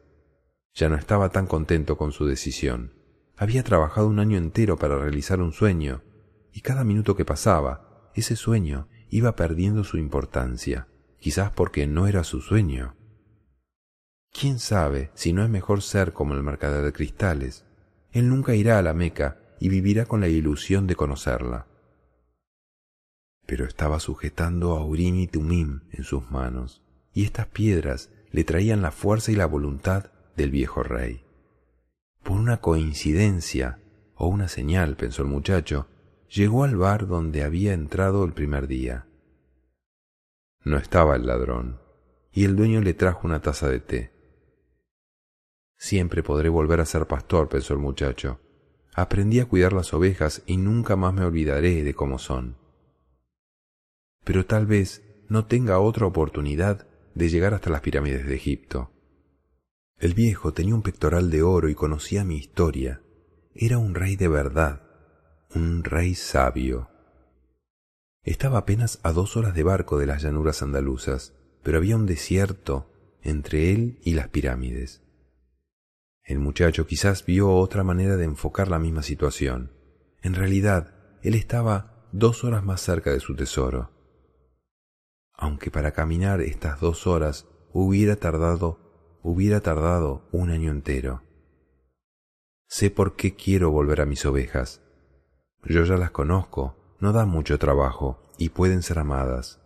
Ya 0.75 0.87
no 0.87 0.97
estaba 0.97 1.29
tan 1.29 1.47
contento 1.47 1.97
con 1.97 2.11
su 2.11 2.27
decisión. 2.27 2.93
Había 3.37 3.63
trabajado 3.63 4.07
un 4.07 4.19
año 4.19 4.37
entero 4.37 4.77
para 4.77 4.99
realizar 4.99 5.41
un 5.41 5.51
sueño, 5.51 6.03
y 6.51 6.61
cada 6.61 6.83
minuto 6.83 7.15
que 7.15 7.25
pasaba, 7.25 7.92
ese 8.15 8.35
sueño 8.35 8.87
iba 9.09 9.35
perdiendo 9.35 9.83
su 9.83 9.97
importancia, 9.97 10.87
quizás 11.19 11.51
porque 11.51 11.87
no 11.87 12.07
era 12.07 12.23
su 12.23 12.41
sueño. 12.41 12.95
¿Quién 14.31 14.59
sabe 14.59 15.11
si 15.13 15.31
no 15.31 15.43
es 15.43 15.49
mejor 15.49 15.81
ser 15.81 16.13
como 16.13 16.33
el 16.33 16.41
mercader 16.41 16.83
de 16.83 16.93
cristales? 16.93 17.65
Él 18.11 18.29
nunca 18.29 18.55
irá 18.55 18.79
a 18.79 18.81
la 18.81 18.93
Meca 18.93 19.39
y 19.59 19.69
vivirá 19.69 20.05
con 20.05 20.21
la 20.21 20.27
ilusión 20.27 20.87
de 20.87 20.95
conocerla. 20.95 21.67
Pero 23.45 23.65
estaba 23.65 23.99
sujetando 23.99 24.75
a 24.75 24.85
Urim 24.85 25.19
y 25.19 25.27
Tumim 25.27 25.81
en 25.91 26.03
sus 26.03 26.31
manos, 26.31 26.81
y 27.13 27.23
estas 27.23 27.47
piedras 27.47 28.09
le 28.31 28.43
traían 28.43 28.81
la 28.81 28.91
fuerza 28.91 29.31
y 29.31 29.35
la 29.35 29.45
voluntad 29.45 30.11
del 30.35 30.49
viejo 30.49 30.81
rey. 30.81 31.23
Por 32.23 32.37
una 32.37 32.57
coincidencia 32.57 33.79
o 34.15 34.27
una 34.27 34.47
señal, 34.47 34.95
pensó 34.95 35.21
el 35.21 35.27
muchacho, 35.27 35.87
llegó 36.33 36.63
al 36.63 36.75
bar 36.75 37.05
donde 37.05 37.43
había 37.43 37.73
entrado 37.73 38.25
el 38.25 38.33
primer 38.33 38.67
día. 38.67 39.05
No 40.63 40.77
estaba 40.77 41.15
el 41.15 41.27
ladrón, 41.27 41.79
y 42.31 42.45
el 42.45 42.55
dueño 42.55 42.81
le 42.81 42.95
trajo 42.95 43.27
una 43.27 43.41
taza 43.41 43.69
de 43.69 43.79
té. 43.79 44.11
Siempre 45.77 46.23
podré 46.23 46.49
volver 46.49 46.79
a 46.79 46.85
ser 46.85 47.05
pastor, 47.05 47.49
pensó 47.49 47.73
el 47.73 47.79
muchacho. 47.79 48.39
Aprendí 48.95 49.39
a 49.39 49.45
cuidar 49.45 49.73
las 49.73 49.93
ovejas 49.93 50.41
y 50.45 50.57
nunca 50.57 50.95
más 50.95 51.13
me 51.13 51.23
olvidaré 51.23 51.83
de 51.83 51.93
cómo 51.93 52.17
son. 52.17 52.57
Pero 54.23 54.45
tal 54.45 54.65
vez 54.65 55.03
no 55.29 55.45
tenga 55.45 55.79
otra 55.79 56.07
oportunidad 56.07 56.87
de 57.13 57.29
llegar 57.29 57.53
hasta 57.53 57.69
las 57.69 57.81
pirámides 57.81 58.25
de 58.25 58.35
Egipto. 58.35 58.91
El 59.97 60.13
viejo 60.13 60.53
tenía 60.53 60.73
un 60.73 60.81
pectoral 60.81 61.29
de 61.29 61.43
oro 61.43 61.69
y 61.69 61.75
conocía 61.75 62.23
mi 62.23 62.37
historia. 62.37 63.01
Era 63.53 63.77
un 63.77 63.93
rey 63.93 64.15
de 64.15 64.27
verdad, 64.27 64.92
un 65.55 65.83
rey 65.83 66.15
sabio. 66.15 66.89
Estaba 68.23 68.59
apenas 68.59 68.99
a 69.03 69.11
dos 69.11 69.37
horas 69.37 69.53
de 69.53 69.63
barco 69.63 69.97
de 69.99 70.07
las 70.07 70.23
llanuras 70.23 70.61
andaluzas, 70.61 71.33
pero 71.61 71.77
había 71.77 71.95
un 71.95 72.05
desierto 72.05 72.89
entre 73.21 73.71
él 73.71 73.99
y 74.03 74.13
las 74.13 74.29
pirámides. 74.29 75.01
El 76.23 76.39
muchacho 76.39 76.87
quizás 76.87 77.25
vio 77.25 77.51
otra 77.51 77.83
manera 77.83 78.15
de 78.15 78.23
enfocar 78.23 78.69
la 78.69 78.79
misma 78.79 79.03
situación. 79.03 79.73
En 80.21 80.35
realidad, 80.35 80.95
él 81.21 81.35
estaba 81.35 82.07
dos 82.11 82.43
horas 82.43 82.63
más 82.63 82.81
cerca 82.81 83.11
de 83.11 83.19
su 83.19 83.35
tesoro. 83.35 83.91
Aunque 85.33 85.69
para 85.69 85.91
caminar 85.91 86.41
estas 86.41 86.79
dos 86.79 87.07
horas 87.07 87.47
hubiera 87.73 88.15
tardado, 88.15 89.19
hubiera 89.21 89.59
tardado 89.59 90.27
un 90.31 90.49
año 90.49 90.71
entero. 90.71 91.23
Sé 92.67 92.89
por 92.89 93.15
qué 93.15 93.35
quiero 93.35 93.71
volver 93.71 94.01
a 94.01 94.05
mis 94.05 94.25
ovejas, 94.25 94.82
yo 95.65 95.83
ya 95.85 95.95
las 95.95 96.11
conozco, 96.11 96.75
no 96.99 97.13
da 97.13 97.25
mucho 97.25 97.57
trabajo 97.57 98.21
y 98.37 98.49
pueden 98.49 98.81
ser 98.81 98.99
amadas. 98.99 99.61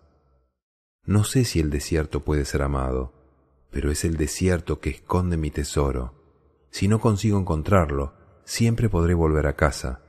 No 1.06 1.24
sé 1.24 1.46
si 1.46 1.60
el 1.60 1.70
desierto 1.70 2.24
puede 2.24 2.46
ser 2.46 2.62
amado, 2.62 3.14
pero 3.72 3.92
es 3.92 4.06
el 4.06 4.18
desierto 4.18 4.80
que 4.80 4.90
esconde 4.90 5.38
mi 5.38 5.50
tesoro. 5.50 6.14
Si 6.70 6.88
no 6.88 7.00
consigo 7.00 7.40
encontrarlo, 7.40 8.14
siempre 8.44 8.90
podré 8.90 9.14
volver 9.14 9.48
a 9.48 9.56
casa. 9.56 10.02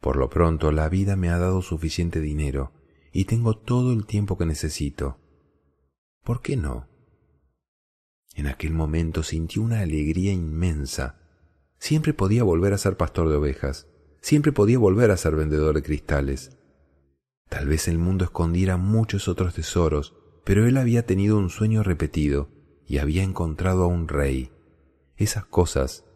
Por 0.00 0.16
lo 0.16 0.28
pronto 0.30 0.72
la 0.72 0.88
vida 0.88 1.16
me 1.16 1.30
ha 1.30 1.38
dado 1.38 1.62
suficiente 1.62 2.20
dinero 2.20 2.72
y 3.12 3.26
tengo 3.26 3.56
todo 3.56 3.92
el 3.92 4.06
tiempo 4.06 4.36
que 4.36 4.46
necesito. 4.46 5.18
¿Por 6.24 6.42
qué 6.42 6.56
no? 6.56 6.88
En 8.34 8.48
aquel 8.48 8.72
momento 8.72 9.22
sintió 9.22 9.62
una 9.62 9.80
alegría 9.80 10.32
inmensa. 10.32 11.20
Siempre 11.78 12.14
podía 12.14 12.42
volver 12.42 12.72
a 12.72 12.78
ser 12.78 12.96
pastor 12.96 13.28
de 13.28 13.36
ovejas 13.36 13.86
siempre 14.24 14.52
podía 14.52 14.78
volver 14.78 15.10
a 15.10 15.18
ser 15.18 15.36
vendedor 15.36 15.74
de 15.74 15.82
cristales. 15.82 16.56
Tal 17.50 17.68
vez 17.68 17.88
el 17.88 17.98
mundo 17.98 18.24
escondiera 18.24 18.78
muchos 18.78 19.28
otros 19.28 19.52
tesoros, 19.52 20.16
pero 20.44 20.66
él 20.66 20.78
había 20.78 21.04
tenido 21.04 21.36
un 21.36 21.50
sueño 21.50 21.82
repetido 21.82 22.48
y 22.86 22.96
había 22.96 23.22
encontrado 23.22 23.82
a 23.82 23.86
un 23.86 24.08
rey. 24.08 24.50
Esas 25.18 25.44
cosas 25.44 26.06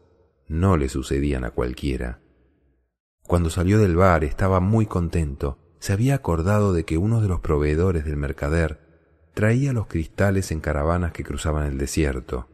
no 0.47 0.79
le 0.79 0.89
sucedían 0.89 1.45
a 1.45 1.51
cualquiera. 1.51 2.23
Cuando 3.25 3.51
salió 3.51 3.79
del 3.79 3.95
bar 3.95 4.25
estaba 4.25 4.59
muy 4.59 4.87
contento. 4.87 5.59
Se 5.79 5.93
había 5.93 6.15
acordado 6.15 6.73
de 6.73 6.87
que 6.87 6.97
uno 6.97 7.21
de 7.21 7.29
los 7.29 7.41
proveedores 7.41 8.07
del 8.07 8.17
mercader 8.17 8.81
traía 9.35 9.75
los 9.75 9.87
cristales 9.87 10.51
en 10.51 10.61
caravanas 10.61 11.13
que 11.13 11.25
cruzaban 11.25 11.67
el 11.67 11.77
desierto. 11.77 12.49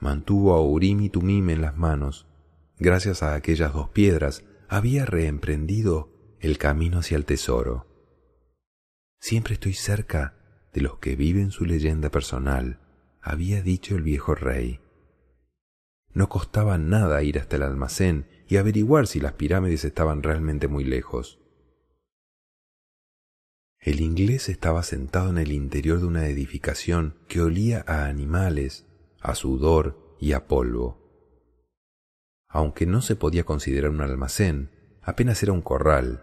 Mantuvo 0.00 0.54
a 0.54 0.60
Urim 0.60 1.02
y 1.02 1.08
Tumim 1.08 1.50
en 1.50 1.62
las 1.62 1.76
manos. 1.76 2.26
Gracias 2.80 3.22
a 3.22 3.36
aquellas 3.36 3.72
dos 3.72 3.90
piedras 3.90 4.42
había 4.68 5.04
reemprendido 5.04 6.36
el 6.40 6.58
camino 6.58 6.98
hacia 6.98 7.16
el 7.16 7.24
tesoro. 7.24 7.86
Siempre 9.18 9.54
estoy 9.54 9.74
cerca 9.74 10.68
de 10.72 10.80
los 10.80 10.98
que 10.98 11.16
viven 11.16 11.50
su 11.50 11.64
leyenda 11.64 12.10
personal, 12.10 12.80
había 13.20 13.62
dicho 13.62 13.96
el 13.96 14.02
viejo 14.02 14.34
rey. 14.34 14.80
No 16.12 16.28
costaba 16.28 16.78
nada 16.78 17.22
ir 17.22 17.38
hasta 17.38 17.56
el 17.56 17.62
almacén 17.62 18.28
y 18.48 18.56
averiguar 18.56 19.06
si 19.06 19.20
las 19.20 19.32
pirámides 19.34 19.84
estaban 19.84 20.22
realmente 20.22 20.68
muy 20.68 20.84
lejos. 20.84 21.40
El 23.78 24.00
inglés 24.00 24.48
estaba 24.48 24.82
sentado 24.82 25.30
en 25.30 25.38
el 25.38 25.52
interior 25.52 26.00
de 26.00 26.06
una 26.06 26.26
edificación 26.26 27.16
que 27.28 27.40
olía 27.40 27.84
a 27.86 28.06
animales, 28.06 28.86
a 29.20 29.34
sudor 29.34 30.16
y 30.18 30.32
a 30.32 30.46
polvo 30.46 31.05
aunque 32.56 32.86
no 32.86 33.02
se 33.02 33.16
podía 33.16 33.44
considerar 33.44 33.90
un 33.90 34.00
almacén, 34.00 34.70
apenas 35.02 35.42
era 35.42 35.52
un 35.52 35.60
corral. 35.60 36.22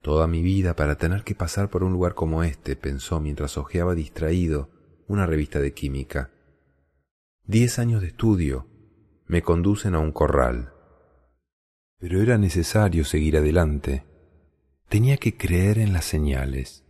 Toda 0.00 0.28
mi 0.28 0.40
vida 0.40 0.76
para 0.76 0.98
tener 0.98 1.24
que 1.24 1.34
pasar 1.34 1.68
por 1.68 1.82
un 1.82 1.92
lugar 1.92 2.14
como 2.14 2.44
este, 2.44 2.76
pensó 2.76 3.20
mientras 3.20 3.58
hojeaba 3.58 3.96
distraído 3.96 4.70
una 5.08 5.26
revista 5.26 5.58
de 5.58 5.74
química. 5.74 6.30
Diez 7.44 7.80
años 7.80 8.02
de 8.02 8.06
estudio 8.06 8.68
me 9.26 9.42
conducen 9.42 9.96
a 9.96 9.98
un 9.98 10.12
corral. 10.12 10.74
Pero 11.98 12.22
era 12.22 12.38
necesario 12.38 13.04
seguir 13.04 13.36
adelante. 13.36 14.04
Tenía 14.88 15.16
que 15.16 15.36
creer 15.36 15.78
en 15.78 15.92
las 15.92 16.04
señales. 16.04 16.84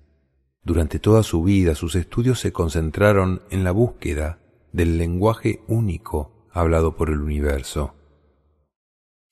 Durante 0.63 0.99
toda 0.99 1.23
su 1.23 1.43
vida 1.43 1.75
sus 1.75 1.95
estudios 1.95 2.39
se 2.39 2.53
concentraron 2.53 3.41
en 3.51 3.65
la 3.65 3.73
búsqueda 3.73 4.41
del 4.73 4.99
lenguaje 4.99 5.63
único 5.69 6.47
hablado 6.53 6.97
por 6.97 7.09
el 7.09 7.23
universo. 7.23 7.95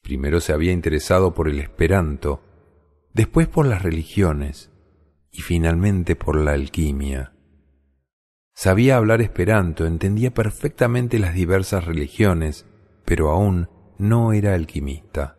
Primero 0.09 0.40
se 0.40 0.55
había 0.55 0.73
interesado 0.73 1.35
por 1.35 1.51
el 1.51 1.61
esperanto, 1.61 2.40
después 3.12 3.47
por 3.47 3.66
las 3.66 3.83
religiones 3.83 4.73
y 5.31 5.42
finalmente 5.42 6.16
por 6.16 6.40
la 6.40 6.53
alquimia. 6.53 7.35
Sabía 8.55 8.97
hablar 8.97 9.21
esperanto, 9.21 9.85
entendía 9.85 10.33
perfectamente 10.33 11.18
las 11.18 11.35
diversas 11.35 11.85
religiones, 11.85 12.64
pero 13.05 13.29
aún 13.29 13.68
no 13.99 14.33
era 14.33 14.55
alquimista. 14.55 15.37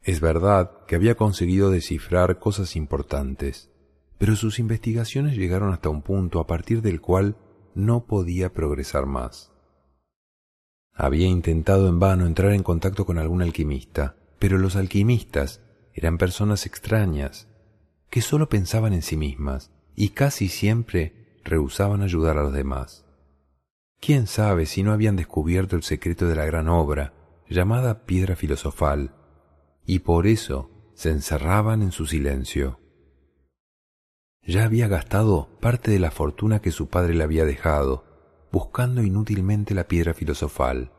Es 0.00 0.20
verdad 0.20 0.84
que 0.86 0.94
había 0.94 1.16
conseguido 1.16 1.72
descifrar 1.72 2.38
cosas 2.38 2.76
importantes, 2.76 3.68
pero 4.16 4.36
sus 4.36 4.60
investigaciones 4.60 5.36
llegaron 5.36 5.72
hasta 5.72 5.88
un 5.88 6.02
punto 6.02 6.38
a 6.38 6.46
partir 6.46 6.82
del 6.82 7.00
cual 7.00 7.36
no 7.74 8.06
podía 8.06 8.52
progresar 8.52 9.06
más. 9.06 9.53
Había 10.94 11.26
intentado 11.26 11.88
en 11.88 11.98
vano 11.98 12.26
entrar 12.26 12.52
en 12.52 12.62
contacto 12.62 13.04
con 13.04 13.18
algún 13.18 13.42
alquimista, 13.42 14.16
pero 14.38 14.58
los 14.58 14.76
alquimistas 14.76 15.60
eran 15.92 16.18
personas 16.18 16.66
extrañas, 16.66 17.48
que 18.10 18.20
sólo 18.20 18.48
pensaban 18.48 18.92
en 18.92 19.02
sí 19.02 19.16
mismas 19.16 19.72
y 19.96 20.10
casi 20.10 20.48
siempre 20.48 21.40
rehusaban 21.44 22.02
ayudar 22.02 22.38
a 22.38 22.42
los 22.42 22.52
demás. 22.52 23.04
quién 24.00 24.26
sabe 24.26 24.66
si 24.66 24.82
no 24.82 24.92
habían 24.92 25.16
descubierto 25.16 25.76
el 25.76 25.82
secreto 25.82 26.28
de 26.28 26.34
la 26.34 26.44
gran 26.44 26.68
obra, 26.68 27.14
llamada 27.48 28.04
piedra 28.04 28.36
filosofal, 28.36 29.14
y 29.86 30.00
por 30.00 30.26
eso 30.26 30.70
se 30.94 31.10
encerraban 31.10 31.80
en 31.80 31.90
su 31.90 32.06
silencio. 32.06 32.80
Ya 34.42 34.64
había 34.64 34.88
gastado 34.88 35.58
parte 35.58 35.90
de 35.90 35.98
la 35.98 36.10
fortuna 36.10 36.60
que 36.60 36.70
su 36.70 36.88
padre 36.88 37.14
le 37.14 37.24
había 37.24 37.46
dejado, 37.46 38.04
buscando 38.54 39.02
inútilmente 39.02 39.74
la 39.74 39.88
piedra 39.88 40.14
filosofal. 40.14 40.92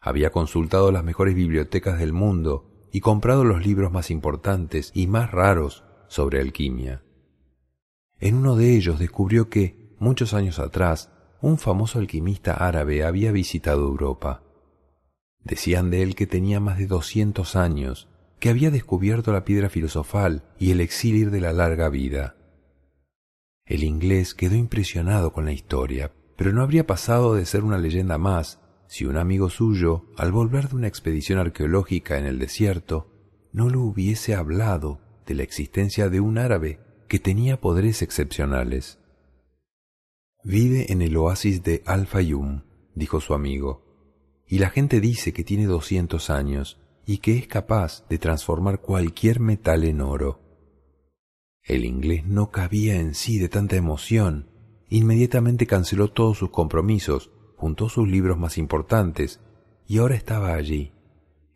Había 0.00 0.30
consultado 0.30 0.92
las 0.92 1.02
mejores 1.02 1.34
bibliotecas 1.34 1.98
del 1.98 2.12
mundo 2.12 2.86
y 2.92 3.00
comprado 3.00 3.42
los 3.42 3.66
libros 3.66 3.90
más 3.90 4.12
importantes 4.12 4.92
y 4.94 5.08
más 5.08 5.32
raros 5.32 5.82
sobre 6.06 6.40
alquimia. 6.40 7.02
En 8.20 8.36
uno 8.36 8.54
de 8.54 8.76
ellos 8.76 9.00
descubrió 9.00 9.48
que, 9.48 9.96
muchos 9.98 10.34
años 10.34 10.60
atrás, 10.60 11.10
un 11.40 11.58
famoso 11.58 11.98
alquimista 11.98 12.52
árabe 12.52 13.02
había 13.02 13.32
visitado 13.32 13.80
Europa. 13.80 14.44
Decían 15.40 15.90
de 15.90 16.04
él 16.04 16.14
que 16.14 16.28
tenía 16.28 16.60
más 16.60 16.78
de 16.78 16.86
doscientos 16.86 17.56
años, 17.56 18.08
que 18.38 18.50
había 18.50 18.70
descubierto 18.70 19.32
la 19.32 19.44
piedra 19.44 19.68
filosofal 19.68 20.44
y 20.60 20.70
el 20.70 20.80
exilio 20.80 21.32
de 21.32 21.40
la 21.40 21.52
larga 21.52 21.88
vida. 21.88 22.36
El 23.66 23.82
inglés 23.82 24.32
quedó 24.34 24.54
impresionado 24.54 25.32
con 25.32 25.44
la 25.44 25.50
historia, 25.50 26.12
pero 26.36 26.52
no 26.52 26.62
habría 26.62 26.86
pasado 26.86 27.34
de 27.34 27.46
ser 27.46 27.64
una 27.64 27.78
leyenda 27.78 28.18
más 28.18 28.58
si 28.92 29.06
un 29.06 29.16
amigo 29.16 29.48
suyo, 29.48 30.04
al 30.18 30.32
volver 30.32 30.68
de 30.68 30.76
una 30.76 30.86
expedición 30.86 31.38
arqueológica 31.38 32.18
en 32.18 32.26
el 32.26 32.38
desierto, 32.38 33.10
no 33.50 33.70
le 33.70 33.78
hubiese 33.78 34.34
hablado 34.34 35.00
de 35.24 35.34
la 35.34 35.44
existencia 35.44 36.10
de 36.10 36.20
un 36.20 36.36
árabe 36.36 36.78
que 37.08 37.18
tenía 37.18 37.58
poderes 37.58 38.02
excepcionales. 38.02 38.98
Vive 40.44 40.92
en 40.92 41.00
el 41.00 41.16
oasis 41.16 41.62
de 41.62 41.82
Al-Fayum, 41.86 42.64
dijo 42.94 43.22
su 43.22 43.32
amigo, 43.32 44.44
y 44.46 44.58
la 44.58 44.68
gente 44.68 45.00
dice 45.00 45.32
que 45.32 45.42
tiene 45.42 45.64
doscientos 45.64 46.28
años 46.28 46.78
y 47.06 47.16
que 47.16 47.38
es 47.38 47.46
capaz 47.46 48.06
de 48.10 48.18
transformar 48.18 48.82
cualquier 48.82 49.40
metal 49.40 49.84
en 49.84 50.02
oro. 50.02 50.38
El 51.62 51.86
inglés 51.86 52.26
no 52.26 52.50
cabía 52.50 52.96
en 52.96 53.14
sí 53.14 53.38
de 53.38 53.48
tanta 53.48 53.76
emoción. 53.76 54.50
Inmediatamente 54.94 55.66
canceló 55.66 56.08
todos 56.08 56.36
sus 56.36 56.50
compromisos, 56.50 57.30
juntó 57.56 57.88
sus 57.88 58.06
libros 58.06 58.36
más 58.36 58.58
importantes 58.58 59.40
y 59.86 59.96
ahora 59.96 60.16
estaba 60.16 60.52
allí, 60.52 60.92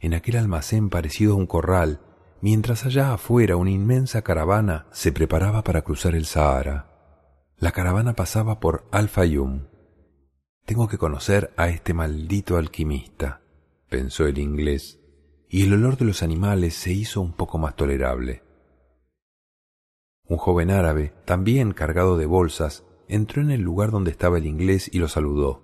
en 0.00 0.14
aquel 0.14 0.38
almacén 0.38 0.88
parecido 0.88 1.34
a 1.34 1.36
un 1.36 1.46
corral, 1.46 2.00
mientras 2.40 2.86
allá 2.86 3.12
afuera 3.12 3.56
una 3.56 3.72
inmensa 3.72 4.22
caravana 4.22 4.86
se 4.90 5.12
preparaba 5.12 5.62
para 5.64 5.82
cruzar 5.82 6.14
el 6.14 6.24
Sahara. 6.24 6.86
La 7.58 7.72
caravana 7.72 8.14
pasaba 8.14 8.58
por 8.58 8.86
Al-Fayum. 8.90 9.66
Tengo 10.64 10.88
que 10.88 10.96
conocer 10.96 11.52
a 11.58 11.68
este 11.68 11.92
maldito 11.92 12.56
alquimista, 12.56 13.42
pensó 13.90 14.24
el 14.24 14.38
inglés, 14.38 14.98
y 15.46 15.64
el 15.64 15.74
olor 15.74 15.98
de 15.98 16.06
los 16.06 16.22
animales 16.22 16.72
se 16.74 16.94
hizo 16.94 17.20
un 17.20 17.34
poco 17.34 17.58
más 17.58 17.76
tolerable. 17.76 18.42
Un 20.24 20.38
joven 20.38 20.70
árabe, 20.70 21.12
también 21.26 21.72
cargado 21.72 22.16
de 22.16 22.24
bolsas, 22.24 22.82
entró 23.08 23.42
en 23.42 23.50
el 23.50 23.60
lugar 23.60 23.90
donde 23.90 24.10
estaba 24.10 24.38
el 24.38 24.46
inglés 24.46 24.90
y 24.92 24.98
lo 24.98 25.08
saludó. 25.08 25.62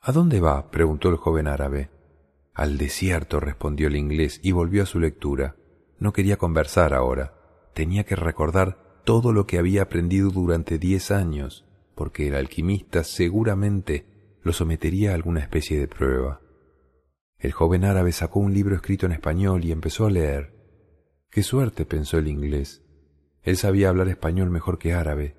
¿A 0.00 0.12
dónde 0.12 0.40
va? 0.40 0.70
preguntó 0.70 1.08
el 1.08 1.16
joven 1.16 1.48
árabe. 1.48 1.90
Al 2.54 2.78
desierto, 2.78 3.40
respondió 3.40 3.88
el 3.88 3.96
inglés 3.96 4.40
y 4.42 4.52
volvió 4.52 4.82
a 4.82 4.86
su 4.86 4.98
lectura. 4.98 5.56
No 5.98 6.12
quería 6.12 6.36
conversar 6.36 6.94
ahora. 6.94 7.34
Tenía 7.74 8.04
que 8.04 8.16
recordar 8.16 9.00
todo 9.04 9.32
lo 9.32 9.46
que 9.46 9.58
había 9.58 9.82
aprendido 9.82 10.30
durante 10.30 10.78
diez 10.78 11.10
años, 11.10 11.64
porque 11.94 12.28
el 12.28 12.34
alquimista 12.34 13.04
seguramente 13.04 14.38
lo 14.42 14.52
sometería 14.52 15.12
a 15.12 15.14
alguna 15.14 15.40
especie 15.40 15.78
de 15.78 15.88
prueba. 15.88 16.40
El 17.38 17.52
joven 17.52 17.84
árabe 17.84 18.12
sacó 18.12 18.40
un 18.40 18.54
libro 18.54 18.74
escrito 18.74 19.06
en 19.06 19.12
español 19.12 19.64
y 19.64 19.72
empezó 19.72 20.06
a 20.06 20.10
leer. 20.10 20.54
Qué 21.30 21.42
suerte, 21.42 21.84
pensó 21.84 22.18
el 22.18 22.28
inglés. 22.28 22.82
Él 23.42 23.56
sabía 23.56 23.90
hablar 23.90 24.08
español 24.08 24.50
mejor 24.50 24.78
que 24.78 24.94
árabe, 24.94 25.36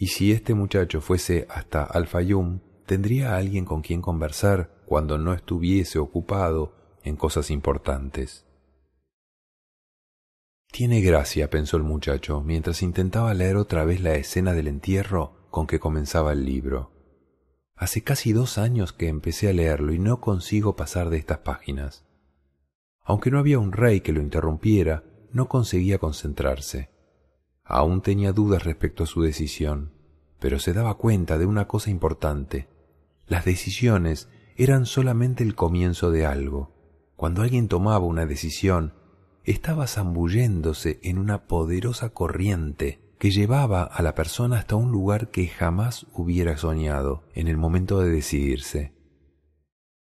y 0.00 0.06
si 0.06 0.32
este 0.32 0.54
muchacho 0.54 1.02
fuese 1.02 1.46
hasta 1.50 1.84
Al-Fayum, 1.84 2.60
tendría 2.86 3.36
alguien 3.36 3.66
con 3.66 3.82
quien 3.82 4.00
conversar 4.00 4.82
cuando 4.86 5.18
no 5.18 5.34
estuviese 5.34 5.98
ocupado 5.98 6.74
en 7.02 7.16
cosas 7.16 7.50
importantes. 7.50 8.46
Tiene 10.72 11.02
gracia, 11.02 11.50
pensó 11.50 11.76
el 11.76 11.82
muchacho, 11.82 12.40
mientras 12.40 12.80
intentaba 12.80 13.34
leer 13.34 13.58
otra 13.58 13.84
vez 13.84 14.00
la 14.00 14.14
escena 14.14 14.54
del 14.54 14.68
entierro 14.68 15.46
con 15.50 15.66
que 15.66 15.78
comenzaba 15.78 16.32
el 16.32 16.46
libro. 16.46 16.92
Hace 17.76 18.02
casi 18.02 18.32
dos 18.32 18.56
años 18.56 18.94
que 18.94 19.08
empecé 19.08 19.50
a 19.50 19.52
leerlo 19.52 19.92
y 19.92 19.98
no 19.98 20.22
consigo 20.22 20.76
pasar 20.76 21.10
de 21.10 21.18
estas 21.18 21.40
páginas. 21.40 22.06
Aunque 23.02 23.30
no 23.30 23.38
había 23.38 23.58
un 23.58 23.72
rey 23.72 24.00
que 24.00 24.12
lo 24.12 24.22
interrumpiera, 24.22 25.04
no 25.30 25.46
conseguía 25.48 25.98
concentrarse. 25.98 26.89
Aún 27.70 28.02
tenía 28.02 28.32
dudas 28.32 28.64
respecto 28.64 29.04
a 29.04 29.06
su 29.06 29.22
decisión, 29.22 29.92
pero 30.40 30.58
se 30.58 30.72
daba 30.72 30.94
cuenta 30.94 31.38
de 31.38 31.46
una 31.46 31.68
cosa 31.68 31.88
importante. 31.88 32.66
Las 33.28 33.44
decisiones 33.44 34.28
eran 34.56 34.86
solamente 34.86 35.44
el 35.44 35.54
comienzo 35.54 36.10
de 36.10 36.26
algo. 36.26 36.74
Cuando 37.14 37.42
alguien 37.42 37.68
tomaba 37.68 38.04
una 38.04 38.26
decisión, 38.26 38.94
estaba 39.44 39.86
zambulléndose 39.86 40.98
en 41.04 41.16
una 41.16 41.46
poderosa 41.46 42.08
corriente 42.10 43.14
que 43.20 43.30
llevaba 43.30 43.84
a 43.84 44.02
la 44.02 44.16
persona 44.16 44.58
hasta 44.58 44.74
un 44.74 44.90
lugar 44.90 45.30
que 45.30 45.46
jamás 45.46 46.08
hubiera 46.12 46.56
soñado 46.56 47.22
en 47.34 47.46
el 47.46 47.56
momento 47.56 48.00
de 48.00 48.10
decidirse. 48.10 48.94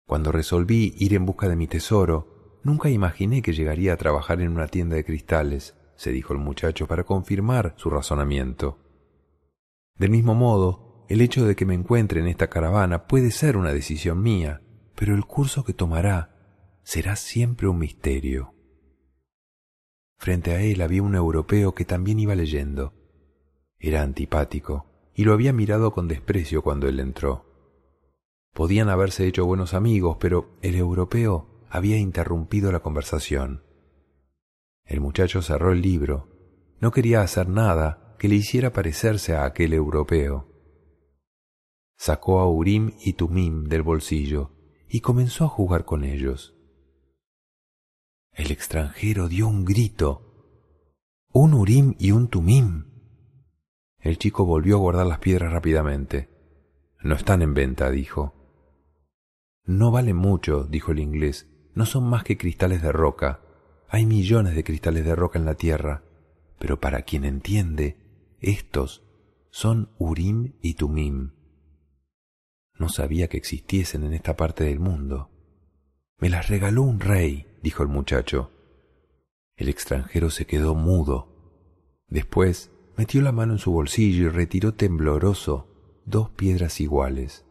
Cuando 0.06 0.34
resolví 0.34 0.94
ir 0.98 1.14
en 1.14 1.26
busca 1.26 1.48
de 1.48 1.56
mi 1.56 1.68
tesoro, 1.68 2.60
nunca 2.64 2.90
imaginé 2.90 3.42
que 3.42 3.54
llegaría 3.54 3.94
a 3.94 3.98
trabajar 3.98 4.42
en 4.42 4.52
una 4.52 4.68
tienda 4.68 4.98
de 4.98 5.06
cristales, 5.06 5.74
se 5.96 6.12
dijo 6.12 6.34
el 6.34 6.40
muchacho 6.40 6.88
para 6.88 7.04
confirmar 7.04 7.74
su 7.78 7.90
razonamiento. 7.90 8.80
Del 9.98 10.10
mismo 10.10 10.36
modo, 10.36 11.06
el 11.08 11.22
hecho 11.22 11.46
de 11.46 11.56
que 11.56 11.66
me 11.66 11.74
encuentre 11.74 12.20
en 12.20 12.28
esta 12.28 12.50
caravana 12.50 13.08
puede 13.08 13.32
ser 13.32 13.58
una 13.58 13.72
decisión 13.72 14.22
mía, 14.22 14.62
pero 14.96 15.14
el 15.16 15.26
curso 15.26 15.64
que 15.64 15.74
tomará 15.74 16.36
será 16.84 17.16
siempre 17.16 17.68
un 17.68 17.80
misterio. 17.80 18.54
Frente 20.18 20.52
a 20.52 20.62
él 20.62 20.82
había 20.82 21.04
un 21.04 21.16
europeo 21.16 21.76
que 21.76 21.86
también 21.86 22.20
iba 22.20 22.36
leyendo. 22.36 22.94
Era 23.80 24.02
antipático, 24.02 25.12
y 25.14 25.24
lo 25.24 25.34
había 25.34 25.54
mirado 25.54 25.92
con 25.92 26.08
desprecio 26.08 26.62
cuando 26.62 26.88
él 26.88 27.00
entró. 27.00 27.46
Podían 28.54 28.90
haberse 28.90 29.28
hecho 29.28 29.46
buenos 29.46 29.74
amigos, 29.74 30.18
pero 30.20 30.58
el 30.62 30.76
europeo 30.76 31.62
había 31.70 31.98
interrumpido 31.98 32.72
la 32.72 32.80
conversación. 32.80 33.65
El 34.86 35.02
muchacho 35.02 35.42
cerró 35.42 35.72
el 35.72 35.82
libro. 35.82 36.30
No 36.80 36.92
quería 36.92 37.22
hacer 37.22 37.50
nada 37.50 38.16
que 38.20 38.28
le 38.28 38.36
hiciera 38.36 38.72
parecerse 38.72 39.36
a 39.36 39.46
aquel 39.46 39.74
europeo. 39.74 40.48
Sacó 41.98 42.40
a 42.40 42.50
Urim 42.50 42.92
y 43.00 43.14
Tumim 43.14 43.66
del 43.66 43.82
bolsillo 43.82 44.52
y 44.88 45.02
comenzó 45.02 45.46
a 45.46 45.50
jugar 45.50 45.86
con 45.86 46.04
ellos. 46.04 46.56
El 48.32 48.52
extranjero 48.52 49.28
dio 49.28 49.48
un 49.48 49.66
grito. 49.66 50.22
Un 51.32 51.54
Urim 51.54 51.96
y 51.98 52.12
un 52.12 52.28
Tumim. 52.28 52.86
El 54.00 54.18
chico 54.18 54.46
volvió 54.46 54.76
a 54.76 54.80
guardar 54.80 55.08
las 55.08 55.20
piedras 55.20 55.52
rápidamente. 55.52 56.30
No 57.02 57.16
están 57.16 57.42
en 57.42 57.54
venta, 57.54 57.90
dijo. 57.90 58.34
No 59.64 59.90
valen 59.90 60.18
mucho, 60.18 60.66
dijo 60.66 60.92
el 60.92 61.00
inglés. 61.00 61.50
No 61.74 61.86
son 61.86 62.08
más 62.10 62.24
que 62.24 62.38
cristales 62.38 62.82
de 62.82 62.92
roca. 62.92 63.45
Hay 63.96 64.06
millones 64.06 64.56
de 64.56 64.66
cristales 64.66 65.06
de 65.06 65.16
roca 65.16 65.40
en 65.40 65.46
la 65.46 65.56
tierra, 65.56 66.04
pero 66.60 66.82
para 66.82 67.04
quien 67.04 67.24
entiende, 67.24 67.96
estos 68.42 69.06
son 69.52 69.90
Urim 69.98 70.52
y 70.62 70.74
Tumim. 70.74 71.32
No 72.78 72.90
sabía 72.90 73.30
que 73.30 73.38
existiesen 73.38 74.04
en 74.04 74.12
esta 74.12 74.36
parte 74.36 74.66
del 74.66 74.82
mundo. 74.82 75.30
Me 76.18 76.28
las 76.28 76.50
regaló 76.50 76.82
un 76.82 77.00
rey, 77.00 77.48
dijo 77.64 77.84
el 77.84 77.88
muchacho. 77.88 78.52
El 79.56 79.70
extranjero 79.70 80.30
se 80.30 80.46
quedó 80.46 80.76
mudo. 80.76 82.04
Después 82.10 82.72
metió 82.98 83.22
la 83.22 83.32
mano 83.32 83.54
en 83.54 83.60
su 83.60 83.72
bolsillo 83.72 84.26
y 84.26 84.30
retiró 84.30 84.74
tembloroso 84.74 85.70
dos 86.04 86.30
piedras 86.32 86.82
iguales. 86.82 87.46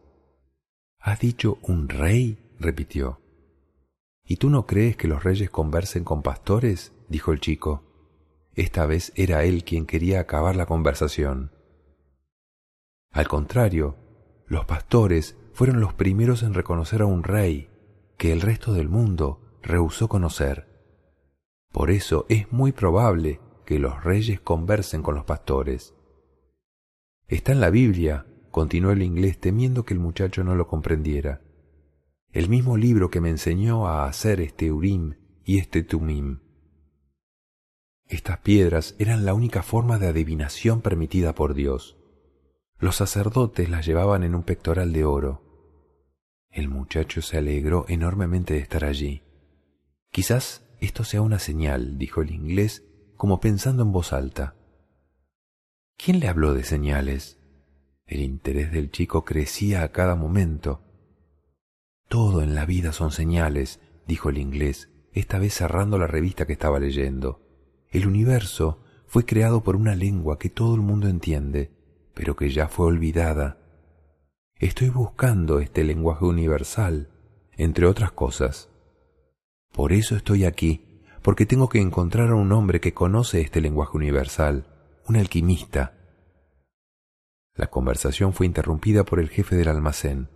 ¿Has 0.99 1.19
dicho 1.19 1.57
un 1.63 1.89
rey? 1.89 2.37
repitió. 2.59 3.24
¿Y 4.25 4.37
tú 4.37 4.49
no 4.49 4.65
crees 4.65 4.97
que 4.97 5.07
los 5.07 5.23
reyes 5.23 5.49
conversen 5.49 6.03
con 6.03 6.21
pastores? 6.21 6.93
dijo 7.07 7.31
el 7.31 7.39
chico. 7.39 7.83
Esta 8.53 8.85
vez 8.85 9.11
era 9.15 9.43
él 9.43 9.63
quien 9.63 9.85
quería 9.85 10.19
acabar 10.19 10.55
la 10.55 10.65
conversación. 10.65 11.51
Al 13.11 13.27
contrario, 13.27 13.95
los 14.47 14.65
pastores 14.65 15.37
fueron 15.53 15.79
los 15.79 15.93
primeros 15.93 16.43
en 16.43 16.53
reconocer 16.53 17.01
a 17.01 17.05
un 17.05 17.23
rey 17.23 17.69
que 18.17 18.31
el 18.31 18.41
resto 18.41 18.73
del 18.73 18.89
mundo 18.89 19.59
rehusó 19.61 20.07
conocer. 20.07 20.67
Por 21.71 21.91
eso 21.91 22.25
es 22.29 22.51
muy 22.51 22.71
probable 22.71 23.39
que 23.65 23.79
los 23.79 24.03
reyes 24.03 24.39
conversen 24.39 25.01
con 25.01 25.15
los 25.15 25.25
pastores. 25.25 25.93
Está 27.27 27.51
en 27.51 27.59
la 27.59 27.69
Biblia 27.69 28.25
continuó 28.55 28.91
el 28.91 29.01
inglés 29.01 29.37
temiendo 29.37 29.83
que 29.83 29.93
el 29.93 29.99
muchacho 29.99 30.41
no 30.45 30.55
lo 30.55 30.65
comprendiera. 30.69 31.41
El 32.35 32.49
mismo 32.49 32.75
libro 32.75 33.09
que 33.09 33.21
me 33.21 33.29
enseñó 33.29 33.87
a 33.87 34.07
hacer 34.07 34.41
este 34.41 34.69
Urim 34.69 35.13
y 35.45 35.57
este 35.57 35.83
Tumim. 35.83 36.41
Estas 38.07 38.39
piedras 38.39 38.93
eran 38.99 39.23
la 39.23 39.33
única 39.33 39.63
forma 39.63 39.99
de 39.99 40.07
adivinación 40.07 40.81
permitida 40.81 41.33
por 41.33 41.53
Dios. 41.53 41.95
Los 42.77 42.97
sacerdotes 42.97 43.69
las 43.69 43.85
llevaban 43.85 44.25
en 44.25 44.35
un 44.35 44.43
pectoral 44.43 44.91
de 44.91 45.05
oro. 45.05 45.43
El 46.49 46.67
muchacho 46.67 47.21
se 47.21 47.37
alegró 47.37 47.85
enormemente 47.87 48.55
de 48.55 48.59
estar 48.59 48.83
allí. 48.83 49.23
Quizás 50.11 50.67
esto 50.81 51.05
sea 51.05 51.21
una 51.21 51.39
señal, 51.39 51.97
dijo 51.97 52.21
el 52.21 52.31
inglés, 52.31 52.83
como 53.15 53.39
pensando 53.39 53.83
en 53.83 53.93
voz 53.93 54.11
alta. 54.11 54.57
¿Quién 55.95 56.19
le 56.19 56.27
habló 56.27 56.53
de 56.53 56.65
señales? 56.65 57.39
El 58.05 58.19
interés 58.19 58.73
del 58.73 58.91
chico 58.91 59.23
crecía 59.23 59.83
a 59.83 59.93
cada 59.93 60.15
momento. 60.15 60.84
Todo 62.07 62.41
en 62.43 62.55
la 62.55 62.65
vida 62.65 62.91
son 62.91 63.11
señales, 63.11 63.79
dijo 64.07 64.29
el 64.29 64.37
inglés, 64.37 64.89
esta 65.13 65.39
vez 65.39 65.53
cerrando 65.53 65.97
la 65.97 66.07
revista 66.07 66.45
que 66.45 66.53
estaba 66.53 66.79
leyendo. 66.79 67.41
El 67.89 68.07
universo 68.07 68.83
fue 69.07 69.25
creado 69.25 69.63
por 69.63 69.75
una 69.75 69.95
lengua 69.95 70.37
que 70.37 70.49
todo 70.49 70.75
el 70.75 70.81
mundo 70.81 71.07
entiende, 71.07 71.71
pero 72.13 72.35
que 72.35 72.49
ya 72.49 72.67
fue 72.67 72.87
olvidada. 72.87 73.57
Estoy 74.57 74.89
buscando 74.89 75.59
este 75.59 75.83
lenguaje 75.83 76.25
universal, 76.25 77.09
entre 77.57 77.85
otras 77.85 78.11
cosas. 78.11 78.69
Por 79.73 79.91
eso 79.91 80.15
estoy 80.15 80.45
aquí, 80.45 81.01
porque 81.21 81.45
tengo 81.45 81.69
que 81.69 81.79
encontrar 81.79 82.29
a 82.29 82.35
un 82.35 82.51
hombre 82.51 82.79
que 82.79 82.93
conoce 82.93 83.41
este 83.41 83.61
lenguaje 83.61 83.97
universal, 83.97 84.67
un 85.07 85.17
alquimista. 85.17 85.93
La 87.55 87.67
conversación 87.67 88.33
fue 88.33 88.45
interrumpida 88.45 89.03
por 89.05 89.19
el 89.19 89.29
jefe 89.29 89.55
del 89.55 89.69
almacén. 89.69 90.29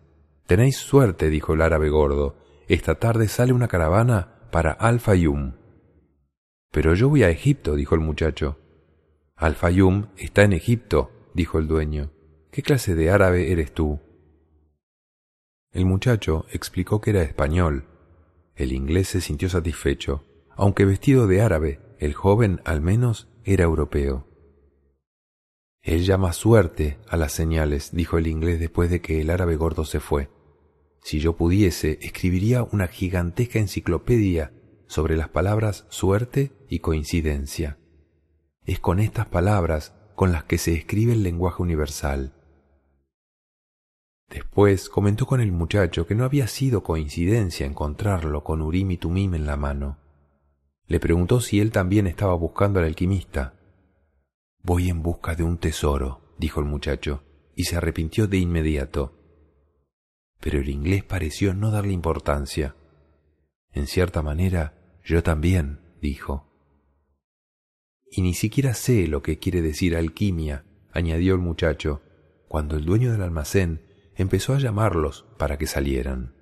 Tenéis 0.49 0.77
suerte, 0.77 1.29
dijo 1.29 1.53
el 1.53 1.61
árabe 1.61 1.89
gordo. 1.89 2.35
Esta 2.67 2.95
tarde 2.95 3.27
sale 3.27 3.53
una 3.53 3.67
caravana 3.67 4.47
para 4.49 4.71
Al-Fayum. 4.71 5.53
Pero 6.71 6.95
yo 6.95 7.07
voy 7.07 7.21
a 7.21 7.29
Egipto, 7.29 7.75
dijo 7.75 7.93
el 7.93 8.01
muchacho. 8.01 8.57
Al-Fayum 9.35 10.07
está 10.17 10.41
en 10.41 10.53
Egipto, 10.53 11.11
dijo 11.35 11.59
el 11.59 11.67
dueño. 11.67 12.09
¿Qué 12.49 12.63
clase 12.63 12.95
de 12.95 13.11
árabe 13.11 13.51
eres 13.51 13.75
tú? 13.75 13.99
El 15.71 15.85
muchacho 15.85 16.47
explicó 16.51 16.99
que 16.99 17.11
era 17.11 17.21
español. 17.21 17.85
El 18.55 18.71
inglés 18.71 19.09
se 19.09 19.21
sintió 19.21 19.49
satisfecho. 19.49 20.25
Aunque 20.55 20.83
vestido 20.83 21.27
de 21.27 21.43
árabe, 21.43 21.79
el 21.99 22.15
joven 22.15 22.59
al 22.65 22.81
menos 22.81 23.29
era 23.43 23.65
europeo. 23.65 24.25
Él 25.83 26.05
llama 26.05 26.33
suerte 26.33 26.97
a 27.07 27.17
las 27.17 27.33
señales, 27.33 27.91
dijo 27.93 28.17
el 28.17 28.25
inglés 28.25 28.59
después 28.59 28.89
de 28.89 28.99
que 28.99 29.21
el 29.21 29.29
árabe 29.29 29.55
gordo 29.55 29.85
se 29.85 29.99
fue. 29.99 30.27
Si 31.01 31.19
yo 31.19 31.35
pudiese, 31.35 31.99
escribiría 32.01 32.63
una 32.63 32.87
gigantesca 32.87 33.59
enciclopedia 33.59 34.53
sobre 34.87 35.15
las 35.15 35.29
palabras 35.29 35.85
suerte 35.89 36.51
y 36.67 36.79
coincidencia. 36.79 37.77
Es 38.65 38.79
con 38.79 38.99
estas 38.99 39.27
palabras 39.27 39.95
con 40.15 40.31
las 40.31 40.43
que 40.43 40.57
se 40.57 40.73
escribe 40.73 41.13
el 41.13 41.23
lenguaje 41.23 41.61
universal. 41.61 42.33
Después 44.29 44.89
comentó 44.89 45.25
con 45.25 45.41
el 45.41 45.51
muchacho 45.51 46.05
que 46.05 46.13
no 46.13 46.23
había 46.23 46.47
sido 46.47 46.83
coincidencia 46.83 47.65
encontrarlo 47.65 48.43
con 48.43 48.61
Urim 48.61 48.91
y 48.91 48.97
Tumim 48.97 49.33
en 49.33 49.45
la 49.45 49.57
mano. 49.57 49.97
Le 50.87 50.99
preguntó 50.99 51.39
si 51.41 51.59
él 51.59 51.71
también 51.71 52.05
estaba 52.07 52.33
buscando 52.33 52.79
al 52.79 52.85
alquimista. 52.85 53.53
Voy 54.61 54.89
en 54.89 55.01
busca 55.01 55.35
de 55.35 55.43
un 55.43 55.57
tesoro, 55.57 56.33
dijo 56.37 56.59
el 56.59 56.65
muchacho, 56.65 57.23
y 57.55 57.63
se 57.65 57.77
arrepintió 57.77 58.27
de 58.27 58.37
inmediato. 58.37 59.18
Pero 60.39 60.59
el 60.59 60.69
inglés 60.69 61.03
pareció 61.03 61.53
no 61.53 61.71
darle 61.71 61.93
importancia. 61.93 62.75
En 63.71 63.87
cierta 63.87 64.21
manera, 64.21 64.99
yo 65.03 65.23
también, 65.23 65.79
dijo. 66.01 66.47
Y 68.11 68.21
ni 68.21 68.33
siquiera 68.33 68.73
sé 68.73 69.07
lo 69.07 69.21
que 69.21 69.37
quiere 69.37 69.61
decir 69.61 69.95
alquimia, 69.95 70.65
añadió 70.91 71.33
el 71.35 71.41
muchacho, 71.41 72.01
cuando 72.47 72.77
el 72.77 72.85
dueño 72.85 73.11
del 73.11 73.21
almacén 73.21 73.85
empezó 74.15 74.53
a 74.53 74.59
llamarlos 74.59 75.25
para 75.37 75.57
que 75.57 75.67
salieran. 75.67 76.35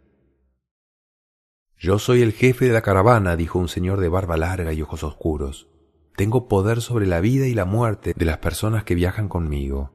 Yo 1.78 2.00
soy 2.00 2.22
el 2.22 2.34
jefe 2.34 2.66
de 2.66 2.74
la 2.74 2.82
caravana, 2.82 3.36
dijo 3.36 3.60
un 3.60 3.68
señor 3.68 4.00
de 4.00 4.10
barba 4.10 4.38
larga 4.38 4.74
y 4.74 4.82
ojos 4.82 5.04
oscuros. 5.04 5.68
Tengo 6.16 6.48
poder 6.48 6.82
sobre 6.82 7.06
la 7.06 7.20
vida 7.20 7.46
y 7.46 7.54
la 7.54 7.66
muerte 7.66 8.14
de 8.16 8.26
las 8.26 8.40
personas 8.40 8.84
que 8.84 8.96
viajan 8.96 9.30
conmigo, 9.30 9.94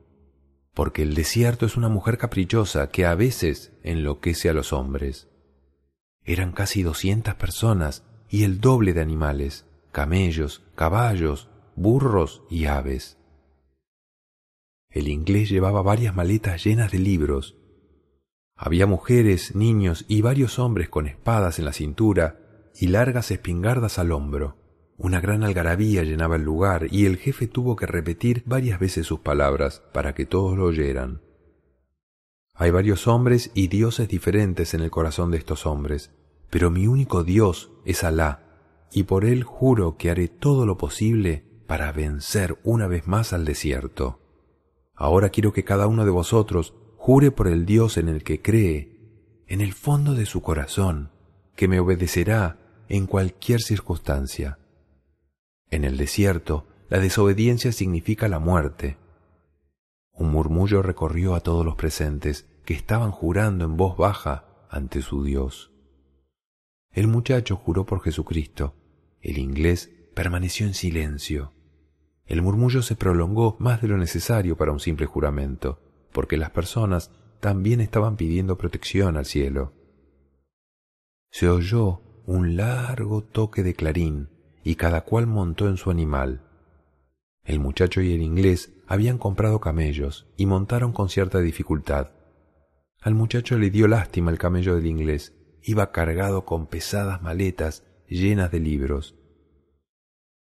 porque 0.75 1.03
el 1.03 1.15
desierto 1.15 1.67
es 1.67 1.77
una 1.77 1.89
mujer 1.89 2.19
caprichosa 2.19 2.89
que 2.89 3.05
a 3.05 3.15
veces 3.15 3.73
enloquece 3.83 4.49
a 4.49 4.55
los 4.55 4.73
hombres. 4.73 5.29
Eran 6.25 6.53
casi 6.53 6.83
doscientas 6.83 7.35
personas 7.35 8.05
y 8.29 8.45
el 8.45 8.61
doble 8.61 8.95
de 8.95 9.03
animales, 9.03 9.67
camellos, 9.91 10.65
caballos, 10.75 11.49
burros 11.77 12.43
y 12.49 12.67
aves. 12.67 13.19
El 14.89 15.09
inglés 15.09 15.49
llevaba 15.49 15.83
varias 15.83 16.15
maletas 16.15 16.65
llenas 16.65 16.93
de 16.93 16.99
libros. 16.99 17.57
Había 18.57 18.87
mujeres, 18.87 19.55
niños 19.55 20.05
y 20.07 20.23
varios 20.23 20.59
hombres 20.59 20.89
con 20.89 21.07
espadas 21.07 21.59
en 21.59 21.65
la 21.65 21.73
cintura 21.73 22.71
y 22.79 22.89
largas 22.89 23.31
espingardas 23.31 23.99
al 23.99 24.13
hombro. 24.13 24.62
Una 25.03 25.21
gran 25.21 25.43
algarabía 25.43 26.05
llenaba 26.05 26.37
el 26.37 26.43
lugar 26.43 26.87
y 26.89 27.07
el 27.07 27.17
jefe 27.17 27.49
tuvo 27.49 27.75
que 27.75 27.87
repetir 27.87 28.45
varias 28.47 28.79
veces 28.79 29.05
sus 29.05 29.19
palabras 29.19 29.83
para 29.93 30.15
que 30.15 30.27
todos 30.27 30.57
lo 30.57 30.67
oyeran. 30.67 31.23
Hay 32.55 32.71
varios 32.71 33.09
hombres 33.09 33.51
y 33.53 33.67
dioses 33.67 34.07
diferentes 34.07 34.75
en 34.75 34.81
el 34.81 34.93
corazón 34.93 35.33
de 35.33 35.39
estos 35.39 35.67
hombres, 35.67 36.13
pero 36.51 36.71
mi 36.71 36.87
único 36.87 37.25
Dios 37.25 37.73
es 37.85 38.05
Alá, 38.05 38.45
y 38.93 39.03
por 39.03 39.25
él 39.25 39.43
juro 39.43 39.97
que 39.97 40.09
haré 40.09 40.29
todo 40.29 40.67
lo 40.67 40.79
posible 40.79 41.47
para 41.67 41.91
vencer 41.91 42.61
una 42.63 42.87
vez 42.87 43.09
más 43.09 43.33
al 43.33 43.45
desierto. 43.45 44.21
Ahora 44.95 45.31
quiero 45.31 45.53
que 45.53 45.65
cada 45.65 45.89
uno 45.89 46.05
de 46.05 46.13
vosotros 46.13 46.75
jure 46.97 47.33
por 47.33 47.49
el 47.49 47.67
Dios 47.67 47.97
en 47.97 48.09
el 48.09 48.23
que 48.23 48.41
cree, 48.41 49.01
en 49.49 49.63
el 49.63 49.73
fondo 49.73 50.15
de 50.15 50.27
su 50.27 50.43
corazón, 50.43 51.11
que 51.57 51.67
me 51.67 51.81
obedecerá 51.81 52.85
en 52.89 53.09
cualquier 53.09 53.63
circunstancia. 53.63 54.61
En 55.73 55.85
el 55.85 55.97
desierto, 55.97 56.67
la 56.91 56.99
desobediencia 56.99 57.73
significa 57.73 58.29
la 58.29 58.39
muerte. 58.39 58.99
Un 60.13 60.31
murmullo 60.31 60.83
recorrió 60.83 61.35
a 61.35 61.41
todos 61.41 61.65
los 61.65 61.77
presentes, 61.77 62.47
que 62.67 62.75
estaban 62.75 63.11
jurando 63.11 63.65
en 63.65 63.79
voz 63.79 63.97
baja 63.97 64.67
ante 64.69 65.01
su 65.01 65.25
Dios. 65.25 65.73
El 66.91 67.09
muchacho 67.09 67.57
juró 67.57 67.87
por 67.87 68.03
Jesucristo. 68.03 68.75
El 69.23 69.39
inglés 69.39 69.91
permaneció 70.15 70.67
en 70.67 70.75
silencio. 70.75 71.55
El 72.27 72.43
murmullo 72.43 72.83
se 72.83 72.95
prolongó 72.95 73.57
más 73.59 73.81
de 73.81 73.89
lo 73.89 73.97
necesario 73.97 74.59
para 74.59 74.73
un 74.73 74.81
simple 74.81 75.07
juramento, 75.07 75.81
porque 76.13 76.37
las 76.37 76.51
personas 76.51 77.11
también 77.41 77.81
estaban 77.81 78.17
pidiendo 78.17 78.59
protección 78.59 79.17
al 79.17 79.25
cielo. 79.25 79.73
Se 81.31 81.49
oyó 81.49 82.03
un 82.27 82.57
largo 82.59 83.25
toque 83.25 83.63
de 83.63 83.73
clarín 83.73 84.32
y 84.65 84.77
cada 84.77 85.03
cual 85.03 85.27
montó 85.27 85.69
en 85.69 85.77
su 85.77 85.91
animal. 85.91 86.43
El 87.45 87.59
muchacho 87.59 88.01
y 88.01 88.13
el 88.13 88.23
inglés 88.23 88.73
habían 88.87 89.19
comprado 89.19 89.61
camellos 89.61 90.27
y 90.37 90.47
montaron 90.47 90.93
con 90.93 91.09
cierta 91.09 91.41
dificultad. 91.41 92.11
Al 93.01 93.15
muchacho 93.15 93.59
le 93.59 93.71
dio 93.71 93.89
lástima 93.89 94.31
el 94.31 94.39
camello 94.39 94.77
del 94.77 94.87
inglés. 94.87 95.35
Iba 95.63 95.91
cargado 95.91 96.45
con 96.45 96.67
pesadas 96.67 97.21
maletas 97.23 97.85
llenas 98.07 98.53
de 98.53 98.61
libros. 98.61 99.17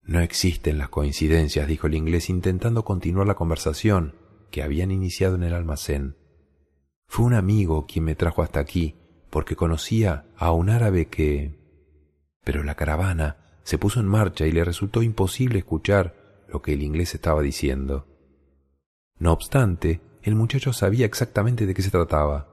No 0.03 0.19
existen 0.19 0.79
las 0.79 0.89
coincidencias, 0.89 1.69
dijo 1.69 1.87
el 1.87 1.95
inglés 1.95 2.29
intentando 2.29 2.85
continuar 2.85 3.29
la 3.29 3.37
conversación 3.37 4.17
que 4.51 4.63
habían 4.63 4.91
iniciado 4.91 5.37
en 5.37 5.45
el 5.45 5.55
almacén. 5.55 6.17
Fue 7.07 7.25
un 7.25 7.35
amigo 7.35 7.87
quien 7.87 8.07
me 8.07 8.17
trajo 8.17 8.43
hasta 8.43 8.59
aquí, 8.59 8.97
porque 9.31 9.55
conocía 9.55 10.27
a 10.37 10.51
un 10.53 10.71
árabe 10.71 11.07
que... 11.07 11.61
Pero 12.43 12.65
la 12.65 12.75
caravana 12.75 13.42
se 13.63 13.79
puso 13.79 14.01
en 14.01 14.07
marcha 14.07 14.47
y 14.47 14.53
le 14.53 14.65
resultó 14.65 15.03
imposible 15.03 15.59
escuchar 15.59 16.45
lo 16.49 16.63
que 16.63 16.75
el 16.75 16.83
inglés 16.83 17.15
estaba 17.15 17.43
diciendo. 17.43 18.07
No 19.19 19.33
obstante, 19.33 20.01
el 20.23 20.35
muchacho 20.35 20.73
sabía 20.73 21.07
exactamente 21.07 21.67
de 21.67 21.75
qué 21.75 21.83
se 21.83 21.91
trataba. 21.91 22.49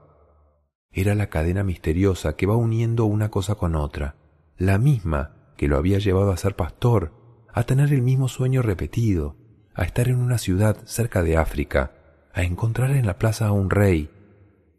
Era 0.92 1.14
la 1.14 1.28
cadena 1.28 1.62
misteriosa 1.62 2.36
que 2.36 2.46
va 2.46 2.56
uniendo 2.56 3.04
una 3.04 3.30
cosa 3.30 3.54
con 3.54 3.76
otra, 3.76 4.16
la 4.56 4.78
misma 4.78 5.54
que 5.56 5.68
lo 5.68 5.76
había 5.76 5.98
llevado 5.98 6.32
a 6.32 6.36
ser 6.36 6.56
pastor, 6.56 7.12
a 7.52 7.64
tener 7.64 7.92
el 7.92 8.02
mismo 8.02 8.28
sueño 8.28 8.62
repetido, 8.62 9.36
a 9.74 9.84
estar 9.84 10.08
en 10.08 10.16
una 10.16 10.38
ciudad 10.38 10.76
cerca 10.84 11.22
de 11.22 11.36
África, 11.36 11.92
a 12.32 12.42
encontrar 12.42 12.90
en 12.92 13.06
la 13.06 13.18
plaza 13.18 13.46
a 13.46 13.52
un 13.52 13.70
rey 13.70 14.10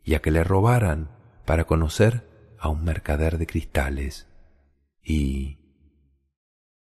y 0.03 0.15
a 0.15 0.21
que 0.21 0.31
le 0.31 0.43
robaran 0.43 1.11
para 1.45 1.65
conocer 1.65 2.55
a 2.59 2.69
un 2.69 2.83
mercader 2.83 3.37
de 3.37 3.47
cristales. 3.47 4.27
Y 5.03 5.60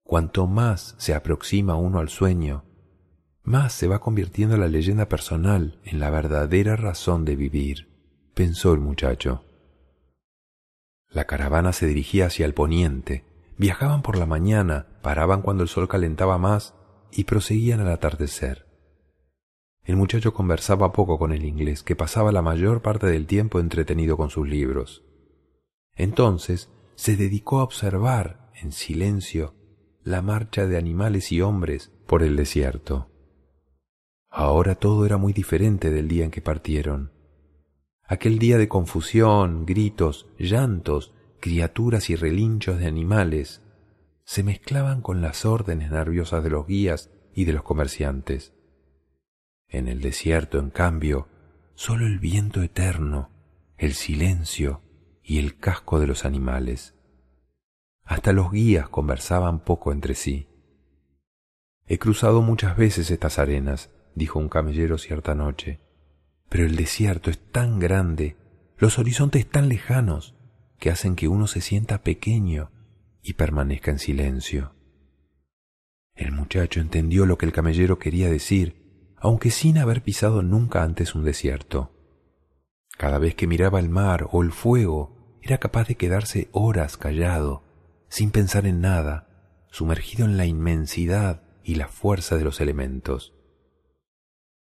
Cuanto 0.04 0.46
más 0.46 0.94
se 0.98 1.14
aproxima 1.14 1.76
uno 1.76 1.98
al 1.98 2.10
sueño, 2.10 2.64
más 3.42 3.72
se 3.72 3.88
va 3.88 4.00
convirtiendo 4.00 4.58
la 4.58 4.68
leyenda 4.68 5.08
personal 5.08 5.80
en 5.84 5.98
la 5.98 6.10
verdadera 6.10 6.76
razón 6.76 7.24
de 7.24 7.36
vivir, 7.36 7.88
pensó 8.34 8.74
el 8.74 8.80
muchacho. 8.80 9.44
La 11.08 11.24
caravana 11.24 11.72
se 11.72 11.86
dirigía 11.86 12.26
hacia 12.26 12.44
el 12.44 12.52
poniente, 12.52 13.24
viajaban 13.56 14.02
por 14.02 14.18
la 14.18 14.26
mañana, 14.26 14.86
paraban 15.00 15.40
cuando 15.40 15.62
el 15.62 15.70
sol 15.70 15.88
calentaba 15.88 16.36
más 16.36 16.74
y 17.10 17.24
proseguían 17.24 17.80
al 17.80 17.90
atardecer. 17.90 18.66
El 19.84 19.96
muchacho 19.96 20.34
conversaba 20.34 20.92
poco 20.92 21.18
con 21.18 21.32
el 21.32 21.44
inglés, 21.44 21.82
que 21.82 21.96
pasaba 21.96 22.30
la 22.32 22.42
mayor 22.42 22.82
parte 22.82 23.06
del 23.06 23.26
tiempo 23.26 23.58
entretenido 23.58 24.16
con 24.16 24.28
sus 24.28 24.46
libros. 24.46 25.02
Entonces 25.94 26.70
se 26.94 27.16
dedicó 27.16 27.60
a 27.60 27.64
observar, 27.64 28.50
en 28.54 28.72
silencio, 28.72 29.54
la 30.04 30.20
marcha 30.20 30.66
de 30.66 30.76
animales 30.76 31.32
y 31.32 31.40
hombres 31.40 31.90
por 32.06 32.22
el 32.22 32.36
desierto. 32.36 33.10
Ahora 34.28 34.74
todo 34.74 35.06
era 35.06 35.16
muy 35.16 35.32
diferente 35.32 35.90
del 35.90 36.08
día 36.08 36.24
en 36.24 36.30
que 36.30 36.42
partieron. 36.42 37.12
Aquel 38.06 38.38
día 38.38 38.58
de 38.58 38.68
confusión, 38.68 39.64
gritos, 39.64 40.28
llantos, 40.38 41.14
criaturas 41.40 42.10
y 42.10 42.16
relinchos 42.16 42.78
de 42.78 42.86
animales 42.86 43.62
se 44.24 44.42
mezclaban 44.42 45.00
con 45.00 45.22
las 45.22 45.46
órdenes 45.46 45.90
nerviosas 45.90 46.44
de 46.44 46.50
los 46.50 46.66
guías 46.66 47.10
y 47.34 47.46
de 47.46 47.54
los 47.54 47.62
comerciantes. 47.62 48.52
En 49.68 49.88
el 49.88 50.02
desierto, 50.02 50.58
en 50.58 50.68
cambio, 50.68 51.28
sólo 51.74 52.06
el 52.06 52.18
viento 52.18 52.62
eterno, 52.62 53.30
el 53.78 53.94
silencio 53.94 54.82
y 55.22 55.38
el 55.38 55.56
casco 55.56 55.98
de 55.98 56.06
los 56.06 56.26
animales. 56.26 56.94
Hasta 58.04 58.32
los 58.32 58.50
guías 58.50 58.88
conversaban 58.88 59.60
poco 59.60 59.92
entre 59.92 60.14
sí. 60.14 60.48
He 61.86 61.98
cruzado 61.98 62.42
muchas 62.42 62.76
veces 62.76 63.10
estas 63.10 63.38
arenas, 63.38 63.90
dijo 64.14 64.38
un 64.38 64.48
camellero 64.48 64.98
cierta 64.98 65.34
noche, 65.34 65.80
pero 66.48 66.64
el 66.64 66.76
desierto 66.76 67.30
es 67.30 67.38
tan 67.50 67.78
grande, 67.78 68.36
los 68.76 68.98
horizontes 68.98 69.48
tan 69.48 69.68
lejanos, 69.68 70.34
que 70.78 70.90
hacen 70.90 71.16
que 71.16 71.28
uno 71.28 71.46
se 71.46 71.60
sienta 71.60 72.02
pequeño 72.02 72.70
y 73.22 73.34
permanezca 73.34 73.90
en 73.90 73.98
silencio. 73.98 74.74
El 76.14 76.32
muchacho 76.32 76.80
entendió 76.80 77.26
lo 77.26 77.38
que 77.38 77.46
el 77.46 77.52
camellero 77.52 77.98
quería 77.98 78.30
decir, 78.30 79.14
aunque 79.16 79.50
sin 79.50 79.78
haber 79.78 80.02
pisado 80.02 80.42
nunca 80.42 80.82
antes 80.82 81.14
un 81.14 81.24
desierto. 81.24 81.90
Cada 82.96 83.18
vez 83.18 83.34
que 83.34 83.46
miraba 83.46 83.80
el 83.80 83.88
mar 83.88 84.28
o 84.30 84.42
el 84.42 84.52
fuego, 84.52 85.38
era 85.42 85.58
capaz 85.58 85.88
de 85.88 85.96
quedarse 85.96 86.48
horas 86.52 86.96
callado, 86.96 87.63
sin 88.14 88.30
pensar 88.30 88.64
en 88.64 88.80
nada, 88.80 89.26
sumergido 89.72 90.24
en 90.24 90.36
la 90.36 90.46
inmensidad 90.46 91.42
y 91.64 91.74
la 91.74 91.88
fuerza 91.88 92.36
de 92.36 92.44
los 92.44 92.60
elementos. 92.60 93.34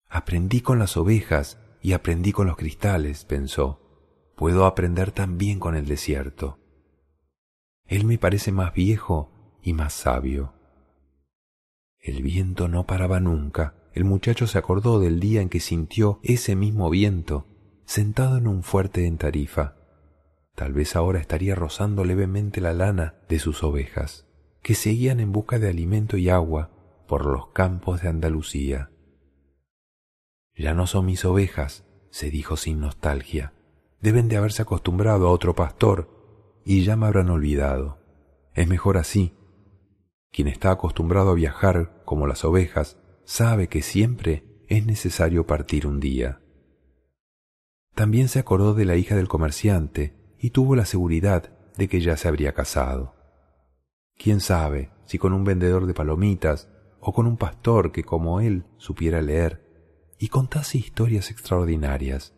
Aprendí 0.09 0.61
con 0.61 0.79
las 0.79 0.97
ovejas 0.97 1.59
y 1.83 1.93
aprendí 1.93 2.31
con 2.31 2.47
los 2.47 2.57
cristales, 2.57 3.25
pensó. 3.25 4.31
Puedo 4.37 4.67
aprender 4.67 5.11
también 5.11 5.59
con 5.59 5.75
el 5.75 5.87
desierto. 5.87 6.61
Él 7.87 8.05
me 8.05 8.19
parece 8.19 8.53
más 8.53 8.73
viejo 8.73 9.59
y 9.65 9.73
más 9.73 9.95
sabio. 9.95 10.55
El 11.99 12.23
viento 12.23 12.69
no 12.69 12.87
paraba 12.87 13.19
nunca. 13.19 13.75
El 13.95 14.05
muchacho 14.05 14.47
se 14.47 14.59
acordó 14.59 15.01
del 15.01 15.19
día 15.19 15.41
en 15.41 15.49
que 15.49 15.59
sintió 15.59 16.21
ese 16.23 16.55
mismo 16.55 16.89
viento 16.89 17.49
sentado 17.85 18.39
en 18.39 18.47
un 18.47 18.63
fuerte 18.63 19.09
en 19.09 19.19
Tarifa. 19.19 19.80
Tal 20.61 20.75
vez 20.75 20.95
ahora 20.95 21.19
estaría 21.19 21.55
rozando 21.55 22.05
levemente 22.05 22.61
la 22.61 22.75
lana 22.75 23.15
de 23.31 23.39
sus 23.39 23.65
ovejas, 23.65 24.27
que 24.61 24.75
seguían 24.75 25.19
en 25.19 25.33
busca 25.33 25.59
de 25.59 25.71
alimento 25.71 26.19
y 26.19 26.29
agua 26.29 26.71
por 27.09 27.25
los 27.25 27.49
campos 27.53 28.03
de 28.03 28.11
Andalucía. 28.11 28.91
Ya 30.55 30.75
no 30.75 30.87
son 30.87 31.07
mis 31.07 31.25
ovejas, 31.25 31.87
se 32.11 32.31
dijo 32.31 32.59
sin 32.59 32.79
nostalgia. 32.79 33.55
Deben 34.03 34.29
de 34.29 34.37
haberse 34.37 34.61
acostumbrado 34.61 35.29
a 35.29 35.31
otro 35.31 35.55
pastor 35.55 36.61
y 36.67 36.85
ya 36.85 36.95
me 36.95 37.07
habrán 37.07 37.31
olvidado. 37.31 37.97
Es 38.53 38.69
mejor 38.69 38.99
así. 38.99 39.33
Quien 40.31 40.47
está 40.47 40.73
acostumbrado 40.73 41.31
a 41.31 41.37
viajar 41.37 42.03
como 42.05 42.27
las 42.27 42.45
ovejas 42.45 42.99
sabe 43.25 43.69
que 43.69 43.81
siempre 43.81 44.45
es 44.69 44.85
necesario 44.85 45.47
partir 45.47 45.87
un 45.87 46.01
día. 46.01 46.43
También 47.95 48.29
se 48.29 48.41
acordó 48.41 48.75
de 48.75 48.85
la 48.85 48.97
hija 48.97 49.17
del 49.17 49.27
comerciante 49.27 50.20
y 50.41 50.51
tuvo 50.51 50.75
la 50.75 50.85
seguridad 50.85 51.53
de 51.77 51.89
que 51.89 52.01
ya 52.01 52.17
se 52.17 52.29
habría 52.29 52.53
casado. 52.53 53.15
Quién 54.17 54.41
sabe 54.41 54.91
si 55.05 55.19
con 55.19 55.33
un 55.33 55.45
vendedor 55.45 55.87
de 55.87 55.95
palomitas 55.95 56.69
o 57.01 57.13
con 57.13 57.27
un 57.27 57.37
pastor 57.37 57.93
que 57.93 58.05
como 58.05 58.41
él 58.41 58.65
supiera 58.77 59.23
leer 59.23 59.67
y 60.19 60.29
contase 60.29 60.79
historias 60.79 61.31
extraordinarias. 61.31 62.35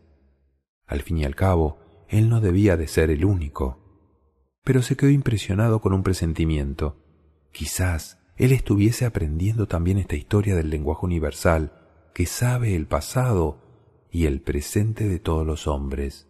Al 0.86 1.02
fin 1.02 1.18
y 1.18 1.24
al 1.24 1.34
cabo, 1.34 1.78
él 2.08 2.28
no 2.28 2.40
debía 2.40 2.76
de 2.76 2.86
ser 2.86 3.10
el 3.10 3.24
único 3.24 3.82
pero 4.64 4.82
se 4.82 4.96
quedó 4.96 5.10
impresionado 5.10 5.80
con 5.80 5.92
un 5.92 6.02
presentimiento. 6.02 6.96
Quizás 7.52 8.18
él 8.36 8.52
estuviese 8.52 9.04
aprendiendo 9.04 9.66
también 9.66 9.98
esta 9.98 10.16
historia 10.16 10.54
del 10.54 10.70
lenguaje 10.70 11.04
universal, 11.04 11.72
que 12.14 12.26
sabe 12.26 12.74
el 12.74 12.86
pasado 12.86 13.60
y 14.10 14.26
el 14.26 14.40
presente 14.40 15.08
de 15.08 15.18
todos 15.18 15.46
los 15.46 15.66
hombres. 15.66 16.28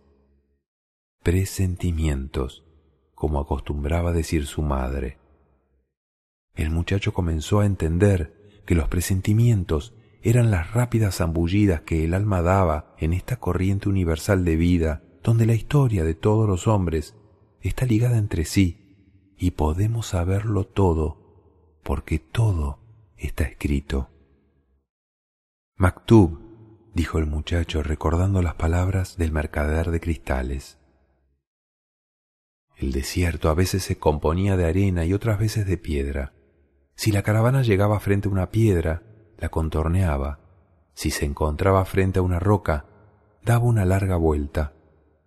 Presentimientos, 1.22 2.64
como 3.14 3.38
acostumbraba 3.38 4.10
decir 4.10 4.44
su 4.46 4.62
madre. 4.62 5.18
El 6.56 6.70
muchacho 6.70 7.14
comenzó 7.14 7.60
a 7.60 7.66
entender 7.66 8.60
que 8.66 8.74
los 8.74 8.88
presentimientos 8.88 9.94
eran 10.22 10.50
las 10.50 10.72
rápidas 10.72 11.18
zambullidas 11.18 11.82
que 11.82 12.04
el 12.04 12.14
alma 12.14 12.42
daba 12.42 12.94
en 12.98 13.12
esta 13.12 13.36
corriente 13.36 13.88
universal 13.88 14.44
de 14.44 14.56
vida, 14.56 15.04
donde 15.22 15.46
la 15.46 15.54
historia 15.54 16.02
de 16.02 16.14
todos 16.14 16.48
los 16.48 16.66
hombres 16.66 17.14
está 17.60 17.86
ligada 17.86 18.18
entre 18.18 18.44
sí 18.44 18.96
y 19.38 19.52
podemos 19.52 20.08
saberlo 20.08 20.64
todo 20.64 21.78
porque 21.84 22.18
todo 22.18 22.80
está 23.16 23.44
escrito. 23.44 24.10
Maktub, 25.76 26.40
dijo 26.94 27.18
el 27.18 27.26
muchacho 27.26 27.84
recordando 27.84 28.42
las 28.42 28.54
palabras 28.54 29.16
del 29.16 29.30
mercader 29.30 29.92
de 29.92 30.00
cristales. 30.00 30.81
El 32.82 32.90
desierto 32.90 33.48
a 33.48 33.54
veces 33.54 33.84
se 33.84 33.96
componía 33.96 34.56
de 34.56 34.64
arena 34.64 35.04
y 35.04 35.14
otras 35.14 35.38
veces 35.38 35.66
de 35.66 35.76
piedra. 35.76 36.32
Si 36.96 37.12
la 37.12 37.22
caravana 37.22 37.62
llegaba 37.62 38.00
frente 38.00 38.26
a 38.26 38.32
una 38.32 38.50
piedra, 38.50 39.04
la 39.38 39.50
contorneaba. 39.50 40.40
Si 40.92 41.12
se 41.12 41.24
encontraba 41.24 41.84
frente 41.84 42.18
a 42.18 42.22
una 42.22 42.40
roca, 42.40 42.86
daba 43.44 43.66
una 43.66 43.84
larga 43.84 44.16
vuelta. 44.16 44.72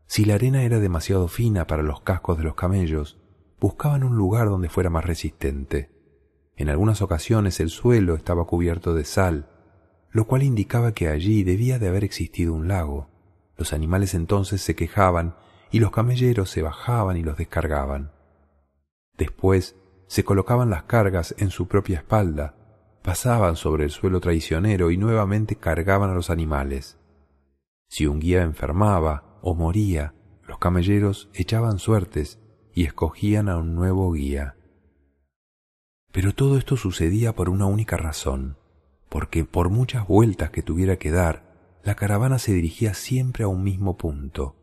Si 0.05 0.25
la 0.25 0.35
arena 0.35 0.63
era 0.63 0.79
demasiado 0.79 1.29
fina 1.29 1.65
para 1.65 1.81
los 1.81 2.01
cascos 2.01 2.37
de 2.37 2.43
los 2.43 2.55
camellos, 2.55 3.21
buscaban 3.61 4.03
un 4.03 4.17
lugar 4.17 4.49
donde 4.49 4.67
fuera 4.67 4.89
más 4.89 5.05
resistente. 5.05 5.89
En 6.57 6.67
algunas 6.67 7.01
ocasiones 7.01 7.61
el 7.61 7.69
suelo 7.69 8.15
estaba 8.15 8.43
cubierto 8.43 8.93
de 8.93 9.05
sal, 9.05 9.47
lo 10.11 10.27
cual 10.27 10.43
indicaba 10.43 10.91
que 10.91 11.07
allí 11.07 11.43
debía 11.43 11.79
de 11.79 11.87
haber 11.87 12.03
existido 12.03 12.53
un 12.53 12.67
lago. 12.67 13.07
Los 13.55 13.71
animales 13.71 14.13
entonces 14.13 14.59
se 14.59 14.75
quejaban 14.75 15.35
y 15.71 15.79
los 15.79 15.91
camelleros 15.91 16.49
se 16.49 16.61
bajaban 16.61 17.17
y 17.17 17.23
los 17.23 17.37
descargaban. 17.37 18.11
Después 19.17 19.75
se 20.07 20.23
colocaban 20.23 20.69
las 20.69 20.83
cargas 20.83 21.35
en 21.37 21.49
su 21.49 21.67
propia 21.67 21.97
espalda, 21.97 22.55
pasaban 23.01 23.55
sobre 23.55 23.83
el 23.85 23.91
suelo 23.91 24.19
traicionero 24.19 24.91
y 24.91 24.97
nuevamente 24.97 25.55
cargaban 25.55 26.09
a 26.09 26.15
los 26.15 26.29
animales. 26.29 26.97
Si 27.87 28.07
un 28.07 28.19
guía 28.19 28.43
enfermaba 28.43 29.39
o 29.41 29.55
moría, 29.55 30.13
los 30.47 30.57
camelleros 30.59 31.29
echaban 31.33 31.79
suertes 31.79 32.39
y 32.73 32.83
escogían 32.83 33.49
a 33.49 33.57
un 33.57 33.75
nuevo 33.75 34.11
guía. 34.11 34.55
Pero 36.11 36.33
todo 36.33 36.57
esto 36.57 36.77
sucedía 36.77 37.33
por 37.35 37.49
una 37.49 37.65
única 37.65 37.97
razón, 37.97 38.57
porque 39.09 39.45
por 39.45 39.69
muchas 39.69 40.07
vueltas 40.07 40.49
que 40.49 40.61
tuviera 40.61 40.97
que 40.97 41.11
dar, 41.11 41.79
la 41.83 41.95
caravana 41.95 42.39
se 42.39 42.53
dirigía 42.53 42.93
siempre 42.93 43.43
a 43.43 43.47
un 43.47 43.63
mismo 43.63 43.97
punto. 43.97 44.55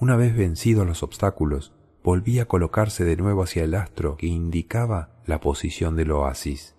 Una 0.00 0.16
vez 0.16 0.34
vencidos 0.34 0.86
los 0.86 1.02
obstáculos, 1.02 1.74
volvía 2.02 2.44
a 2.44 2.46
colocarse 2.46 3.04
de 3.04 3.18
nuevo 3.18 3.42
hacia 3.42 3.64
el 3.64 3.74
astro 3.74 4.16
que 4.16 4.28
indicaba 4.28 5.20
la 5.26 5.40
posición 5.40 5.94
del 5.94 6.12
oasis. 6.12 6.74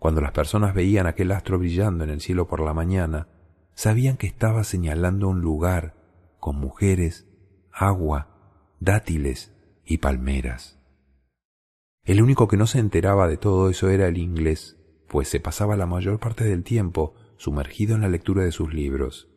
Cuando 0.00 0.20
las 0.20 0.32
personas 0.32 0.74
veían 0.74 1.06
aquel 1.06 1.30
astro 1.30 1.56
brillando 1.56 2.02
en 2.02 2.10
el 2.10 2.20
cielo 2.20 2.48
por 2.48 2.58
la 2.58 2.74
mañana, 2.74 3.28
sabían 3.74 4.16
que 4.16 4.26
estaba 4.26 4.64
señalando 4.64 5.28
un 5.28 5.40
lugar 5.40 5.94
con 6.40 6.56
mujeres, 6.56 7.28
agua, 7.70 8.72
dátiles 8.80 9.54
y 9.84 9.98
palmeras. 9.98 10.80
El 12.02 12.20
único 12.22 12.48
que 12.48 12.56
no 12.56 12.66
se 12.66 12.80
enteraba 12.80 13.28
de 13.28 13.36
todo 13.36 13.70
eso 13.70 13.88
era 13.88 14.08
el 14.08 14.18
inglés, 14.18 14.80
pues 15.06 15.28
se 15.28 15.38
pasaba 15.38 15.76
la 15.76 15.86
mayor 15.86 16.18
parte 16.18 16.42
del 16.42 16.64
tiempo 16.64 17.14
sumergido 17.36 17.94
en 17.94 18.00
la 18.00 18.08
lectura 18.08 18.42
de 18.42 18.50
sus 18.50 18.74
libros. 18.74 19.30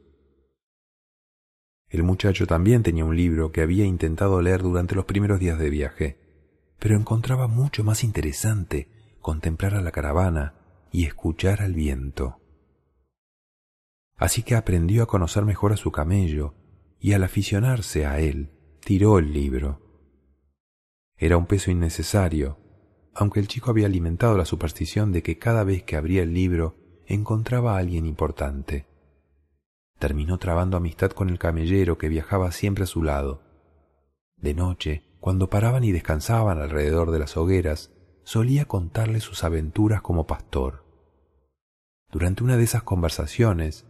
El 1.90 2.04
muchacho 2.04 2.48
también 2.48 2.84
tenía 2.84 3.06
un 3.06 3.16
libro 3.16 3.52
que 3.52 3.62
había 3.62 3.86
intentado 3.86 4.42
leer 4.42 4.62
durante 4.62 4.96
los 4.96 5.06
primeros 5.06 5.40
días 5.40 5.58
de 5.58 5.70
viaje, 5.70 6.20
pero 6.80 6.96
encontraba 6.96 7.48
mucho 7.48 7.84
más 7.84 8.04
interesante 8.04 8.90
contemplar 9.22 9.74
a 9.74 9.82
la 9.82 9.92
caravana 9.92 10.56
y 10.92 11.06
escuchar 11.06 11.62
al 11.62 11.74
viento. 11.74 12.40
Así 14.18 14.44
que 14.44 14.56
aprendió 14.56 15.04
a 15.04 15.08
conocer 15.08 15.46
mejor 15.46 15.74
a 15.74 15.78
su 15.78 15.92
camello 15.92 16.56
y 17.00 17.14
al 17.14 17.24
aficionarse 17.24 18.06
a 18.06 18.20
él, 18.20 18.50
tiró 18.82 19.20
el 19.20 19.32
libro. 19.32 19.82
Era 21.18 21.38
un 21.38 21.46
peso 21.46 21.72
innecesario, 21.72 22.58
aunque 23.14 23.40
el 23.40 23.48
chico 23.48 23.72
había 23.72 23.86
alimentado 23.86 24.38
la 24.38 24.46
superstición 24.46 25.12
de 25.12 25.24
que 25.24 25.38
cada 25.38 25.64
vez 25.64 25.84
que 25.84 25.96
abría 25.96 26.24
el 26.24 26.34
libro 26.34 26.76
encontraba 27.06 27.76
a 27.76 27.78
alguien 27.78 28.06
importante. 28.06 28.86
Terminó 30.00 30.38
trabando 30.38 30.78
amistad 30.78 31.12
con 31.12 31.30
el 31.30 31.40
camellero 31.40 31.98
que 31.98 32.10
viajaba 32.10 32.52
siempre 32.52 32.84
a 32.84 32.88
su 32.88 33.04
lado. 33.04 33.42
De 34.38 34.54
noche, 34.54 35.04
cuando 35.20 35.50
paraban 35.50 35.84
y 35.84 35.92
descansaban 35.92 36.60
alrededor 36.60 37.12
de 37.12 37.20
las 37.20 37.38
hogueras, 37.38 37.92
solía 38.24 38.66
contarle 38.66 39.20
sus 39.20 39.44
aventuras 39.44 40.02
como 40.02 40.28
pastor. 40.28 40.86
Durante 42.12 42.44
una 42.44 42.58
de 42.58 42.64
esas 42.64 42.84
conversaciones, 42.84 43.86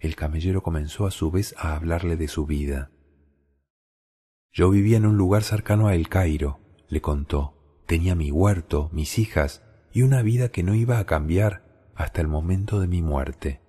el 0.00 0.16
camellero 0.16 0.62
comenzó 0.62 1.06
a 1.06 1.10
su 1.10 1.30
vez 1.30 1.54
a 1.56 1.76
hablarle 1.76 2.16
de 2.16 2.26
su 2.26 2.44
vida. 2.44 2.90
Yo 4.52 4.68
vivía 4.68 4.96
en 4.96 5.06
un 5.06 5.16
lugar 5.16 5.44
cercano 5.44 5.86
a 5.86 5.94
El 5.94 6.08
Cairo, 6.08 6.58
le 6.88 7.00
contó. 7.00 7.54
Tenía 7.86 8.14
mi 8.14 8.30
huerto, 8.30 8.90
mis 8.92 9.18
hijas 9.18 9.62
y 9.92 10.02
una 10.02 10.22
vida 10.22 10.50
que 10.50 10.62
no 10.62 10.74
iba 10.74 10.98
a 10.98 11.06
cambiar 11.06 11.90
hasta 11.94 12.20
el 12.20 12.28
momento 12.28 12.80
de 12.80 12.88
mi 12.88 13.00
muerte. 13.00 13.60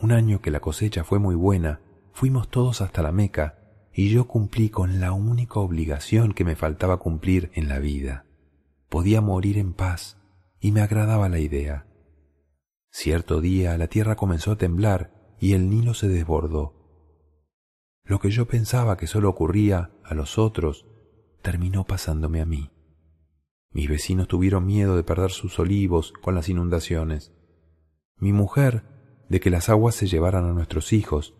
Un 0.00 0.12
año 0.12 0.40
que 0.40 0.50
la 0.50 0.60
cosecha 0.60 1.04
fue 1.04 1.18
muy 1.18 1.34
buena, 1.34 1.80
fuimos 2.12 2.48
todos 2.48 2.80
hasta 2.80 3.02
la 3.02 3.12
Meca 3.12 3.58
y 3.92 4.08
yo 4.08 4.26
cumplí 4.26 4.70
con 4.70 4.98
la 4.98 5.12
única 5.12 5.60
obligación 5.60 6.32
que 6.32 6.44
me 6.44 6.56
faltaba 6.56 6.96
cumplir 6.96 7.50
en 7.52 7.68
la 7.68 7.78
vida. 7.78 8.24
Podía 8.88 9.20
morir 9.20 9.58
en 9.58 9.74
paz 9.74 10.16
y 10.58 10.72
me 10.72 10.80
agradaba 10.80 11.28
la 11.28 11.38
idea. 11.38 11.86
Cierto 12.90 13.42
día 13.42 13.76
la 13.76 13.88
tierra 13.88 14.16
comenzó 14.16 14.52
a 14.52 14.56
temblar 14.56 15.36
y 15.38 15.52
el 15.52 15.68
Nilo 15.68 15.92
se 15.92 16.08
desbordó. 16.08 16.74
Lo 18.02 18.20
que 18.20 18.30
yo 18.30 18.46
pensaba 18.46 18.96
que 18.96 19.06
solo 19.06 19.28
ocurría 19.28 19.90
a 20.02 20.14
los 20.14 20.38
otros 20.38 20.86
terminó 21.42 21.84
pasándome 21.84 22.40
a 22.40 22.46
mí. 22.46 22.70
Mis 23.70 23.88
vecinos 23.88 24.28
tuvieron 24.28 24.64
miedo 24.64 24.96
de 24.96 25.04
perder 25.04 25.30
sus 25.30 25.58
olivos 25.58 26.14
con 26.22 26.34
las 26.34 26.48
inundaciones. 26.48 27.34
Mi 28.16 28.32
mujer 28.32 28.99
de 29.30 29.38
que 29.38 29.48
las 29.48 29.68
aguas 29.68 29.94
se 29.94 30.08
llevaran 30.08 30.44
a 30.44 30.52
nuestros 30.52 30.92
hijos 30.92 31.34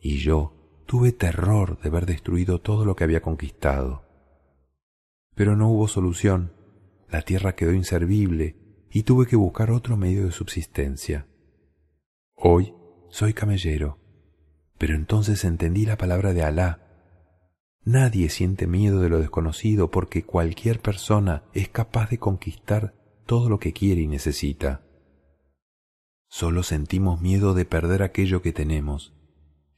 y 0.00 0.16
yo 0.16 0.82
tuve 0.86 1.12
terror 1.12 1.78
de 1.80 1.90
ver 1.90 2.06
destruido 2.06 2.58
todo 2.58 2.86
lo 2.86 2.96
que 2.96 3.04
había 3.04 3.20
conquistado. 3.20 4.02
Pero 5.34 5.54
no 5.54 5.68
hubo 5.68 5.86
solución. 5.86 6.52
La 7.08 7.20
tierra 7.20 7.54
quedó 7.54 7.74
inservible 7.74 8.56
y 8.90 9.02
tuve 9.02 9.26
que 9.26 9.36
buscar 9.36 9.70
otro 9.70 9.98
medio 9.98 10.24
de 10.24 10.32
subsistencia. 10.32 11.26
Hoy 12.34 12.74
soy 13.10 13.34
camellero, 13.34 13.98
pero 14.78 14.94
entonces 14.94 15.44
entendí 15.44 15.84
la 15.84 15.98
palabra 15.98 16.32
de 16.32 16.42
Alá. 16.42 16.80
Nadie 17.84 18.30
siente 18.30 18.66
miedo 18.66 19.02
de 19.02 19.10
lo 19.10 19.18
desconocido 19.18 19.90
porque 19.90 20.24
cualquier 20.24 20.80
persona 20.80 21.44
es 21.52 21.68
capaz 21.68 22.08
de 22.08 22.18
conquistar 22.18 22.94
todo 23.26 23.50
lo 23.50 23.58
que 23.58 23.74
quiere 23.74 24.00
y 24.00 24.06
necesita. 24.06 24.80
Solo 26.36 26.64
sentimos 26.64 27.20
miedo 27.20 27.54
de 27.54 27.64
perder 27.64 28.02
aquello 28.02 28.42
que 28.42 28.52
tenemos, 28.52 29.14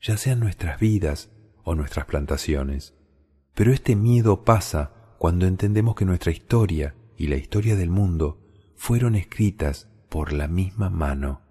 ya 0.00 0.16
sean 0.16 0.40
nuestras 0.40 0.80
vidas 0.80 1.30
o 1.64 1.74
nuestras 1.74 2.06
plantaciones. 2.06 2.94
Pero 3.52 3.74
este 3.74 3.94
miedo 3.94 4.42
pasa 4.42 5.14
cuando 5.18 5.46
entendemos 5.46 5.94
que 5.96 6.06
nuestra 6.06 6.32
historia 6.32 6.94
y 7.18 7.26
la 7.26 7.36
historia 7.36 7.76
del 7.76 7.90
mundo 7.90 8.40
fueron 8.74 9.16
escritas 9.16 9.90
por 10.08 10.32
la 10.32 10.48
misma 10.48 10.88
mano. 10.88 11.42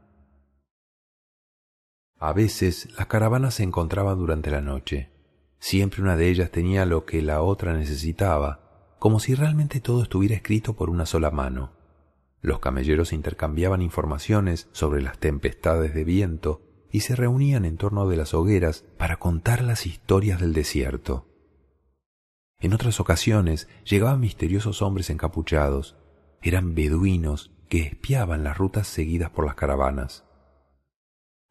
A 2.17 2.33
veces 2.33 2.89
las 2.97 3.05
caravanas 3.05 3.53
se 3.53 3.61
encontraban 3.61 4.17
durante 4.17 4.49
la 4.49 4.61
noche. 4.61 5.11
Siempre 5.59 6.01
una 6.01 6.17
de 6.17 6.29
ellas 6.29 6.49
tenía 6.49 6.83
lo 6.87 7.05
que 7.05 7.21
la 7.21 7.43
otra 7.43 7.77
necesitaba, 7.77 8.95
como 8.97 9.19
si 9.19 9.35
realmente 9.35 9.81
todo 9.81 10.01
estuviera 10.01 10.33
escrito 10.33 10.73
por 10.73 10.89
una 10.89 11.05
sola 11.05 11.29
mano. 11.29 11.84
Los 12.45 12.59
camelleros 12.59 13.11
intercambiaban 13.11 13.81
informaciones 13.81 14.69
sobre 14.71 15.01
las 15.01 15.17
tempestades 15.17 15.95
de 15.95 16.03
viento 16.03 16.61
y 16.91 16.99
se 16.99 17.15
reunían 17.15 17.65
en 17.65 17.75
torno 17.75 18.07
de 18.07 18.17
las 18.17 18.35
hogueras 18.35 18.85
para 18.99 19.17
contar 19.17 19.63
las 19.63 19.87
historias 19.87 20.39
del 20.39 20.53
desierto. 20.53 21.27
En 22.59 22.73
otras 22.75 22.99
ocasiones 22.99 23.67
llegaban 23.83 24.19
misteriosos 24.19 24.83
hombres 24.83 25.09
encapuchados, 25.09 25.97
eran 26.43 26.75
beduinos 26.75 27.49
que 27.67 27.79
espiaban 27.81 28.43
las 28.43 28.59
rutas 28.59 28.87
seguidas 28.87 29.31
por 29.31 29.47
las 29.47 29.55
caravanas. 29.55 30.23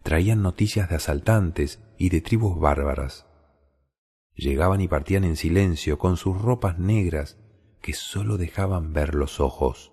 Traían 0.04 0.42
noticias 0.42 0.88
de 0.88 0.94
asaltantes 0.94 1.80
y 1.98 2.10
de 2.10 2.20
tribus 2.20 2.56
bárbaras. 2.60 3.26
Llegaban 4.36 4.80
y 4.80 4.86
partían 4.86 5.24
en 5.24 5.34
silencio 5.34 5.98
con 5.98 6.16
sus 6.16 6.40
ropas 6.40 6.78
negras 6.78 7.36
que 7.82 7.94
sólo 7.94 8.36
dejaban 8.36 8.92
ver 8.92 9.16
los 9.16 9.40
ojos. 9.40 9.90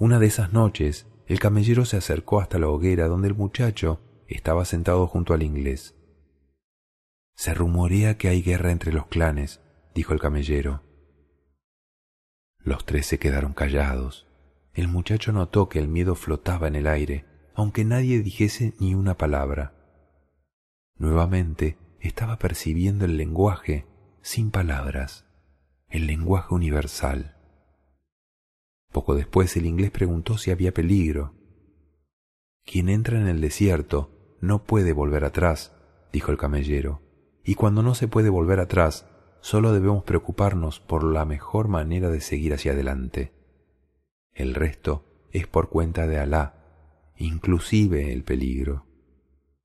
Una 0.00 0.18
de 0.18 0.28
esas 0.28 0.54
noches, 0.54 1.06
el 1.26 1.38
camellero 1.38 1.84
se 1.84 1.98
acercó 1.98 2.40
hasta 2.40 2.58
la 2.58 2.68
hoguera 2.68 3.06
donde 3.06 3.28
el 3.28 3.34
muchacho 3.34 4.00
estaba 4.28 4.64
sentado 4.64 5.06
junto 5.06 5.34
al 5.34 5.42
inglés. 5.42 5.94
Se 7.36 7.52
rumorea 7.52 8.16
que 8.16 8.28
hay 8.28 8.40
guerra 8.40 8.72
entre 8.72 8.94
los 8.94 9.08
clanes, 9.08 9.60
dijo 9.94 10.14
el 10.14 10.18
camellero. 10.18 10.82
Los 12.60 12.86
tres 12.86 13.04
se 13.04 13.18
quedaron 13.18 13.52
callados. 13.52 14.26
El 14.72 14.88
muchacho 14.88 15.32
notó 15.32 15.68
que 15.68 15.78
el 15.78 15.88
miedo 15.88 16.14
flotaba 16.14 16.66
en 16.66 16.76
el 16.76 16.86
aire, 16.86 17.26
aunque 17.54 17.84
nadie 17.84 18.22
dijese 18.22 18.72
ni 18.80 18.94
una 18.94 19.18
palabra. 19.18 19.74
Nuevamente 20.96 21.76
estaba 22.00 22.38
percibiendo 22.38 23.04
el 23.04 23.18
lenguaje 23.18 23.84
sin 24.22 24.50
palabras, 24.50 25.26
el 25.90 26.06
lenguaje 26.06 26.54
universal. 26.54 27.36
Poco 28.92 29.14
después 29.14 29.56
el 29.56 29.66
inglés 29.66 29.90
preguntó 29.90 30.38
si 30.38 30.50
había 30.50 30.72
peligro. 30.72 31.34
Quien 32.64 32.88
entra 32.88 33.20
en 33.20 33.26
el 33.26 33.40
desierto 33.40 34.36
no 34.40 34.64
puede 34.64 34.92
volver 34.92 35.24
atrás, 35.24 35.74
dijo 36.12 36.30
el 36.32 36.38
camellero, 36.38 37.02
y 37.44 37.54
cuando 37.54 37.82
no 37.82 37.94
se 37.94 38.08
puede 38.08 38.30
volver 38.30 38.60
atrás, 38.60 39.06
Solo 39.40 39.72
debemos 39.72 40.04
preocuparnos 40.04 40.80
por 40.80 41.02
la 41.02 41.24
mejor 41.24 41.68
manera 41.68 42.10
de 42.10 42.20
seguir 42.20 42.52
hacia 42.52 42.72
adelante. 42.72 43.32
El 44.32 44.54
resto 44.54 45.28
es 45.32 45.46
por 45.46 45.70
cuenta 45.70 46.06
de 46.06 46.18
Alá, 46.18 47.12
inclusive 47.16 48.12
el 48.12 48.22
peligro. 48.22 48.86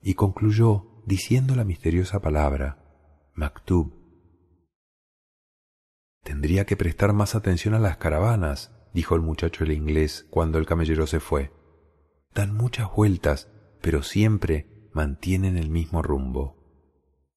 Y 0.02 0.14
concluyó 0.14 1.04
diciendo 1.06 1.56
la 1.56 1.66
misteriosa 1.66 2.22
palabra, 2.22 3.32
Maktub. 3.34 3.94
Tendría 6.24 6.66
que 6.66 6.78
prestar 6.78 7.14
más 7.14 7.36
atención 7.36 7.74
a 7.74 7.80
las 7.80 7.98
caravanas, 7.98 8.72
dijo 8.96 9.14
el 9.14 9.22
muchacho 9.22 9.66
el 9.66 9.74
inglés 9.74 10.26
cuando 10.30 10.58
el 10.58 10.66
camellero 10.66 11.06
se 11.06 11.20
fue. 11.20 11.52
Dan 12.34 12.56
muchas 12.56 12.90
vueltas, 12.96 13.52
pero 13.82 14.04
siempre 14.04 14.90
mantienen 14.94 15.58
el 15.58 15.70
mismo 15.70 16.02
rumbo. 16.02 16.56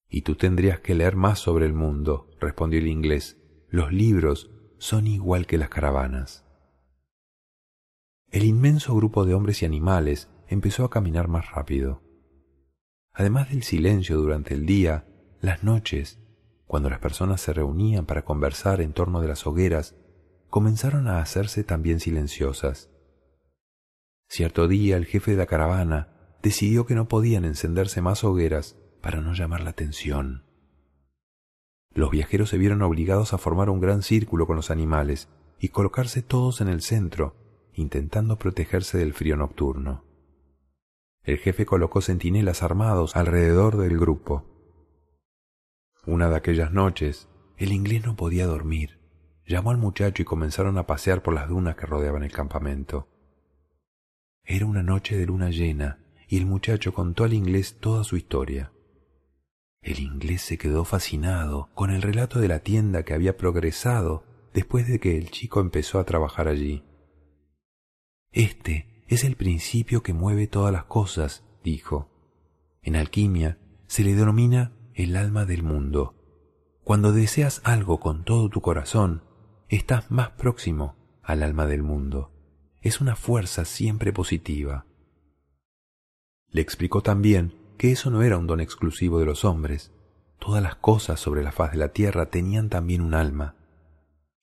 Y 0.09 0.23
tú 0.23 0.37
tendrías 0.37 0.79
que 0.79 0.95
leer 0.95 1.17
más 1.17 1.41
sobre 1.41 1.67
el 1.67 1.73
mundo, 1.73 2.31
respondió 2.39 2.79
el 2.79 2.87
inglés. 2.87 3.37
Los 3.69 3.93
libros 3.93 4.53
son 4.79 5.09
igual 5.09 5.49
que 5.49 5.59
las 5.59 5.69
caravanas. 5.69 6.47
El 8.31 8.45
inmenso 8.45 8.95
grupo 8.95 9.25
de 9.25 9.35
hombres 9.35 9.61
y 9.63 9.67
animales 9.67 10.31
empezó 10.47 10.85
a 10.85 10.91
caminar 10.91 11.27
más 11.27 11.51
rápido. 11.51 12.03
Además 13.13 13.51
del 13.51 13.65
silencio 13.65 14.17
durante 14.17 14.55
el 14.55 14.65
día, 14.65 15.09
las 15.41 15.65
noches, 15.65 16.21
cuando 16.67 16.89
las 16.89 17.01
personas 17.01 17.41
se 17.41 17.53
reunían 17.53 18.07
para 18.07 18.25
conversar 18.25 18.81
en 18.81 18.93
torno 18.93 19.21
de 19.21 19.27
las 19.27 19.45
hogueras, 19.45 19.97
comenzaron 20.51 21.09
a 21.09 21.21
hacerse 21.21 21.65
también 21.65 22.01
silenciosas. 22.01 22.91
Cierto 24.29 24.69
día 24.69 24.97
el 24.97 25.07
jefe 25.07 25.33
de 25.33 25.37
la 25.37 25.47
caravana 25.47 26.37
decidió 26.43 26.87
que 26.87 26.95
no 26.95 27.09
podían 27.09 27.45
encenderse 27.45 28.03
más 28.03 28.25
hogueras 28.25 28.77
para 29.01 29.21
no 29.21 29.33
llamar 29.33 29.61
la 29.61 29.71
atención. 29.71 30.45
Los 31.95 32.11
viajeros 32.11 32.51
se 32.51 32.59
vieron 32.59 32.83
obligados 32.83 33.33
a 33.33 33.39
formar 33.39 33.71
un 33.71 33.81
gran 33.81 34.03
círculo 34.03 34.47
con 34.47 34.57
los 34.57 34.71
animales 34.71 35.29
y 35.59 35.69
colocarse 35.69 36.23
todos 36.23 36.61
en 36.61 36.69
el 36.69 36.83
centro, 36.83 37.35
intentando 37.75 38.39
protegerse 38.39 38.99
del 38.99 39.15
frío 39.15 39.37
nocturno. 39.37 40.05
El 41.23 41.39
jefe 41.39 41.67
colocó 41.67 42.01
centinelas 42.01 42.63
armados 42.63 43.17
alrededor 43.17 43.77
del 43.77 43.99
grupo. 43.99 44.45
Una 46.07 46.31
de 46.31 46.37
aquellas 46.37 46.73
noches, 46.73 47.29
el 47.57 47.73
inglés 47.73 48.05
no 48.07 48.17
podía 48.17 48.47
dormir. 48.47 48.98
Llamó 49.49 49.71
al 49.71 49.79
muchacho 49.79 50.21
y 50.21 50.27
comenzaron 50.27 50.77
a 50.77 50.87
pasear 50.87 51.23
por 51.23 51.33
las 51.33 51.49
dunas 51.49 51.75
que 51.75 51.87
rodeaban 51.87 52.23
el 52.23 52.31
campamento. 52.31 53.09
Era 54.45 54.67
una 54.67 54.83
noche 54.83 55.17
de 55.17 55.25
luna 55.25 55.49
llena 55.49 56.05
y 56.29 56.37
el 56.37 56.45
muchacho 56.45 56.93
contó 56.93 57.25
al 57.25 57.33
inglés 57.33 57.79
toda 57.81 58.05
su 58.05 58.19
historia. 58.19 58.73
El 59.81 60.01
inglés 60.01 60.43
se 60.43 60.59
quedó 60.59 60.85
fascinado 60.85 61.71
con 61.73 61.91
el 61.91 62.03
relato 62.03 62.41
de 62.41 62.49
la 62.49 62.59
tienda 62.59 63.05
que 63.05 63.15
había 63.15 63.39
progresado 63.39 64.25
después 64.53 64.87
de 64.87 65.01
que 65.01 65.17
el 65.17 65.31
chico 65.31 65.61
empezó 65.61 65.99
a 65.99 66.05
trabajar 66.05 66.47
allí. 66.47 66.85
Este 68.33 69.03
es 69.09 69.25
el 69.25 69.37
principio 69.37 70.03
que 70.03 70.13
mueve 70.13 70.47
todas 70.47 70.75
las 70.75 70.85
cosas, 70.85 71.43
dijo. 71.65 72.11
En 72.83 72.97
alquimia 72.97 73.57
se 73.87 74.05
le 74.05 74.15
denomina 74.15 74.73
el 74.93 75.17
alma 75.17 75.47
del 75.47 75.63
mundo. 75.63 76.15
Cuando 76.85 77.13
deseas 77.13 77.63
algo 77.65 77.99
con 77.99 78.25
todo 78.25 78.51
tu 78.51 78.61
corazón, 78.61 79.23
estás 79.77 80.11
más 80.11 80.31
próximo 80.31 80.97
al 81.23 81.43
alma 81.43 81.67
del 81.67 81.83
mundo. 81.83 82.33
Es 82.81 83.01
una 83.01 83.17
fuerza 83.17 83.65
siempre 83.65 84.13
positiva. 84.13 84.87
Le 86.51 86.63
explicó 86.63 87.03
también 87.03 87.55
que 87.77 87.93
eso 87.93 88.11
no 88.11 88.23
era 88.23 88.39
un 88.39 88.47
don 88.47 88.61
exclusivo 88.61 89.21
de 89.21 89.27
los 89.27 89.45
hombres. 89.45 89.93
Todas 90.39 90.63
las 90.63 90.77
cosas 90.77 91.21
sobre 91.21 91.43
la 91.43 91.53
faz 91.53 91.73
de 91.73 91.79
la 91.79 91.89
tierra 91.89 92.31
tenían 92.31 92.71
también 92.71 93.03
un 93.03 93.15
alma, 93.15 93.57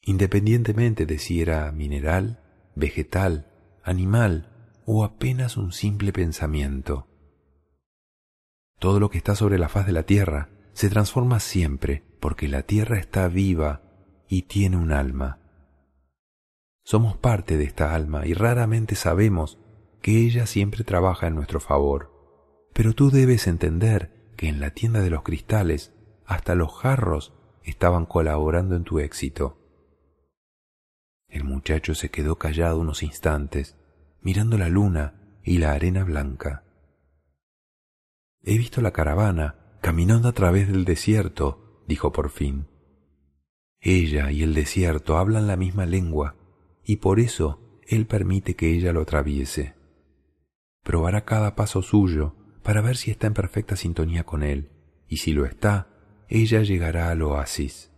independientemente 0.02 1.06
de 1.06 1.18
si 1.18 1.42
era 1.42 1.72
mineral, 1.72 2.40
vegetal, 2.76 3.52
animal 3.84 4.52
o 4.86 5.04
apenas 5.04 5.58
un 5.58 5.72
simple 5.72 6.14
pensamiento. 6.14 7.08
Todo 8.78 9.00
lo 9.00 9.10
que 9.10 9.18
está 9.18 9.36
sobre 9.36 9.58
la 9.58 9.70
faz 9.70 9.88
de 9.88 9.94
la 9.94 10.04
tierra 10.04 10.50
se 10.74 10.90
transforma 10.90 11.40
siempre 11.40 12.04
porque 12.20 12.48
la 12.48 12.64
tierra 12.64 13.00
está 13.00 13.28
viva 13.28 13.85
y 14.28 14.44
tiene 14.44 14.78
un 14.78 14.92
alma. 14.92 15.40
Somos 16.84 17.18
parte 17.18 17.58
de 17.58 17.64
esta 17.64 17.96
alma 17.96 18.26
y 18.28 18.34
raramente 18.34 18.96
sabemos 18.96 19.60
que 20.02 20.20
ella 20.20 20.46
siempre 20.46 20.84
trabaja 20.84 21.28
en 21.28 21.36
nuestro 21.36 21.60
favor. 21.60 22.12
Pero 22.74 22.94
tú 22.94 23.10
debes 23.10 23.48
entender 23.48 24.32
que 24.38 24.50
en 24.50 24.60
la 24.60 24.70
tienda 24.70 25.02
de 25.02 25.10
los 25.10 25.24
cristales 25.24 25.94
hasta 26.26 26.56
los 26.56 26.74
jarros 26.76 27.34
estaban 27.64 28.06
colaborando 28.06 28.76
en 28.76 28.84
tu 28.84 29.00
éxito. 29.00 29.58
El 31.28 31.44
muchacho 31.44 31.96
se 31.96 32.10
quedó 32.10 32.38
callado 32.38 32.80
unos 32.80 33.02
instantes, 33.02 33.78
mirando 34.22 34.58
la 34.58 34.70
luna 34.70 35.40
y 35.44 35.58
la 35.58 35.72
arena 35.72 36.04
blanca. 36.04 36.64
He 38.44 38.58
visto 38.58 38.82
la 38.82 38.92
caravana 38.92 39.78
caminando 39.82 40.28
a 40.30 40.34
través 40.34 40.68
del 40.68 40.86
desierto, 40.86 41.84
dijo 41.88 42.12
por 42.12 42.30
fin. 42.30 42.68
Ella 43.88 44.32
y 44.32 44.42
el 44.42 44.56
desierto 44.56 45.16
hablan 45.16 45.46
la 45.46 45.58
misma 45.58 45.86
lengua, 45.86 46.36
y 46.84 46.96
por 46.96 47.20
eso 47.20 47.80
él 47.88 48.08
permite 48.08 48.56
que 48.56 48.74
ella 48.74 48.92
lo 48.92 49.02
atraviese. 49.02 49.76
Probará 50.82 51.24
cada 51.24 51.56
paso 51.56 51.84
suyo 51.84 52.34
para 52.64 52.82
ver 52.82 52.98
si 52.98 53.12
está 53.12 53.28
en 53.28 53.36
perfecta 53.36 53.76
sintonía 53.76 54.24
con 54.24 54.42
él, 54.42 54.72
y 55.08 55.18
si 55.18 55.34
lo 55.34 55.46
está, 55.46 56.26
ella 56.30 56.64
llegará 56.64 57.12
al 57.12 57.22
oasis. 57.22 57.92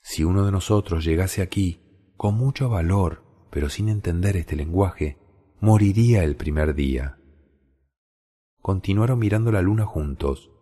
Si 0.00 0.22
uno 0.22 0.46
de 0.46 0.52
nosotros 0.52 1.04
llegase 1.04 1.42
aquí 1.42 1.80
con 2.16 2.36
mucho 2.36 2.68
valor, 2.68 3.24
pero 3.50 3.68
sin 3.68 3.88
entender 3.88 4.36
este 4.36 4.54
lenguaje, 4.54 5.18
moriría 5.58 6.22
el 6.22 6.36
primer 6.36 6.76
día. 6.76 7.18
Continuaron 8.62 9.18
mirando 9.18 9.50
la 9.50 9.60
luna 9.60 9.86
juntos. 9.86 10.52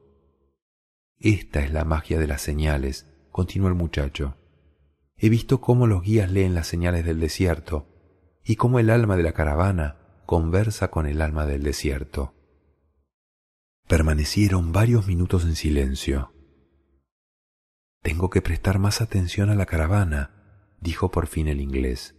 Esta 1.18 1.62
es 1.62 1.70
la 1.70 1.85
magia 1.85 2.18
de 2.18 2.26
las 2.26 2.41
señales, 2.41 3.13
continuó 3.35 3.66
el 3.66 3.74
muchacho. 3.74 4.37
He 5.16 5.28
visto 5.28 5.61
cómo 5.61 5.89
los 5.89 6.03
guías 6.03 6.30
leen 6.30 6.55
las 6.55 6.68
señales 6.68 7.05
del 7.05 7.18
desierto 7.18 7.89
y 8.45 8.55
cómo 8.55 8.78
el 8.78 8.91
alma 8.91 9.16
de 9.16 9.24
la 9.24 9.32
caravana 9.32 10.22
conversa 10.24 10.93
con 10.93 11.09
el 11.09 11.20
alma 11.20 11.45
del 11.45 11.64
desierto. 11.64 12.32
Permanecieron 13.89 14.70
varios 14.70 15.09
minutos 15.09 15.43
en 15.43 15.57
silencio. 15.57 16.32
Tengo 18.03 18.30
que 18.30 18.41
prestar 18.41 18.78
más 18.78 19.01
atención 19.01 19.51
a 19.51 19.57
la 19.57 19.66
caravana, 19.66 20.76
dijo 20.80 21.11
por 21.11 21.26
fin 21.26 21.49
el 21.49 21.61
inglés. 21.61 22.14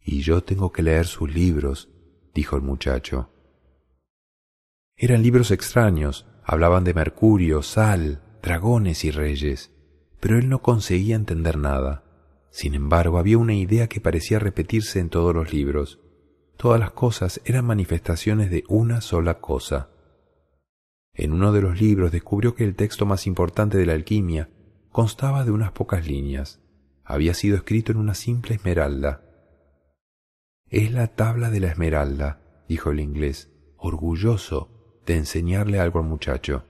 Y 0.00 0.20
yo 0.20 0.44
tengo 0.44 0.70
que 0.70 0.84
leer 0.84 1.06
sus 1.06 1.34
libros, 1.34 1.90
dijo 2.34 2.54
el 2.54 2.62
muchacho. 2.62 3.32
Eran 4.96 5.24
libros 5.24 5.50
extraños, 5.50 6.28
hablaban 6.44 6.84
de 6.84 6.94
Mercurio, 6.94 7.64
sal, 7.64 8.22
dragones 8.40 9.04
y 9.04 9.10
reyes, 9.10 9.74
pero 10.20 10.38
él 10.38 10.48
no 10.48 10.62
conseguía 10.62 11.16
entender 11.16 11.58
nada. 11.58 12.04
Sin 12.50 12.74
embargo, 12.74 13.18
había 13.18 13.38
una 13.38 13.54
idea 13.54 13.88
que 13.88 14.00
parecía 14.00 14.38
repetirse 14.38 15.00
en 15.00 15.10
todos 15.10 15.34
los 15.34 15.52
libros. 15.52 16.00
Todas 16.56 16.80
las 16.80 16.90
cosas 16.90 17.40
eran 17.44 17.66
manifestaciones 17.66 18.50
de 18.50 18.64
una 18.68 19.00
sola 19.00 19.40
cosa. 19.40 19.90
En 21.14 21.32
uno 21.32 21.52
de 21.52 21.62
los 21.62 21.80
libros 21.80 22.12
descubrió 22.12 22.54
que 22.54 22.64
el 22.64 22.74
texto 22.74 23.06
más 23.06 23.26
importante 23.26 23.78
de 23.78 23.86
la 23.86 23.92
alquimia 23.92 24.50
constaba 24.90 25.44
de 25.44 25.50
unas 25.50 25.72
pocas 25.72 26.06
líneas 26.06 26.60
había 27.08 27.32
sido 27.32 27.56
escrito 27.56 27.90
en 27.90 27.98
una 27.98 28.14
simple 28.14 28.56
esmeralda. 28.56 29.22
Es 30.68 30.92
la 30.92 31.06
tabla 31.06 31.48
de 31.50 31.60
la 31.60 31.68
esmeralda, 31.68 32.42
dijo 32.68 32.90
el 32.90 33.00
inglés, 33.00 33.50
orgulloso 33.78 35.00
de 35.06 35.16
enseñarle 35.16 35.80
algo 35.80 36.00
al 36.00 36.04
muchacho. 36.04 36.64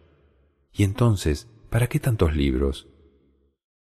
Y 0.72 0.84
entonces, 0.84 1.48
¿para 1.70 1.88
qué 1.88 1.98
tantos 1.98 2.36
libros? 2.36 2.88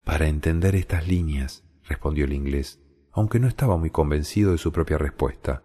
Para 0.07 0.29
entender 0.29 0.77
estas 0.77 1.05
líneas, 1.05 1.65
respondió 1.83 2.23
el 2.23 2.31
inglés, 2.31 2.79
aunque 3.11 3.41
no 3.41 3.47
estaba 3.49 3.75
muy 3.75 3.89
convencido 3.89 4.53
de 4.53 4.57
su 4.57 4.71
propia 4.71 4.97
respuesta. 4.97 5.63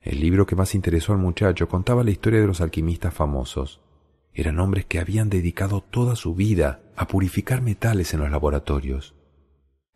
El 0.00 0.18
libro 0.18 0.46
que 0.46 0.56
más 0.56 0.74
interesó 0.74 1.12
al 1.12 1.18
muchacho 1.18 1.68
contaba 1.68 2.04
la 2.04 2.10
historia 2.10 2.40
de 2.40 2.46
los 2.46 2.62
alquimistas 2.62 3.12
famosos. 3.12 3.82
Eran 4.32 4.58
hombres 4.58 4.86
que 4.86 4.98
habían 4.98 5.28
dedicado 5.28 5.82
toda 5.82 6.16
su 6.16 6.34
vida 6.34 6.80
a 6.96 7.06
purificar 7.06 7.60
metales 7.60 8.14
en 8.14 8.20
los 8.20 8.30
laboratorios. 8.30 9.14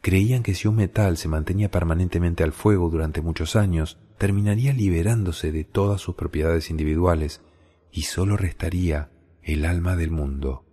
Creían 0.03 0.43
que 0.43 0.53
si 0.53 0.69
un 0.69 0.77
metal 0.77 1.17
se 1.17 1.29
mantenía 1.29 1.71
permanentemente 1.71 2.45
al 2.45 2.53
fuego 2.53 2.91
durante 2.91 3.23
muchos 3.23 3.57
años, 3.57 3.99
terminaría 4.19 4.75
liberándose 4.75 5.53
de 5.53 5.65
todas 5.65 6.03
sus 6.03 6.17
propiedades 6.17 6.69
individuales 6.69 7.41
y 7.91 8.03
sólo 8.03 8.37
restaría 8.37 9.11
el 9.43 9.65
alma 9.65 9.97
del 9.97 10.11
mundo. 10.11 10.64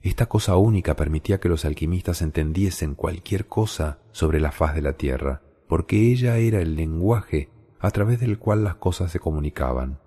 Esta 0.00 0.26
cosa 0.26 0.56
única 0.56 0.94
permitía 0.94 1.40
que 1.40 1.48
los 1.48 1.64
alquimistas 1.64 2.22
entendiesen 2.22 2.94
cualquier 2.94 3.46
cosa 3.46 3.98
sobre 4.12 4.40
la 4.40 4.52
faz 4.52 4.74
de 4.74 4.82
la 4.82 4.92
tierra, 4.92 5.42
porque 5.68 6.12
ella 6.12 6.36
era 6.36 6.60
el 6.60 6.76
lenguaje 6.76 7.50
a 7.80 7.90
través 7.90 8.20
del 8.20 8.38
cual 8.38 8.64
las 8.64 8.76
cosas 8.76 9.10
se 9.10 9.20
comunicaban. 9.20 10.00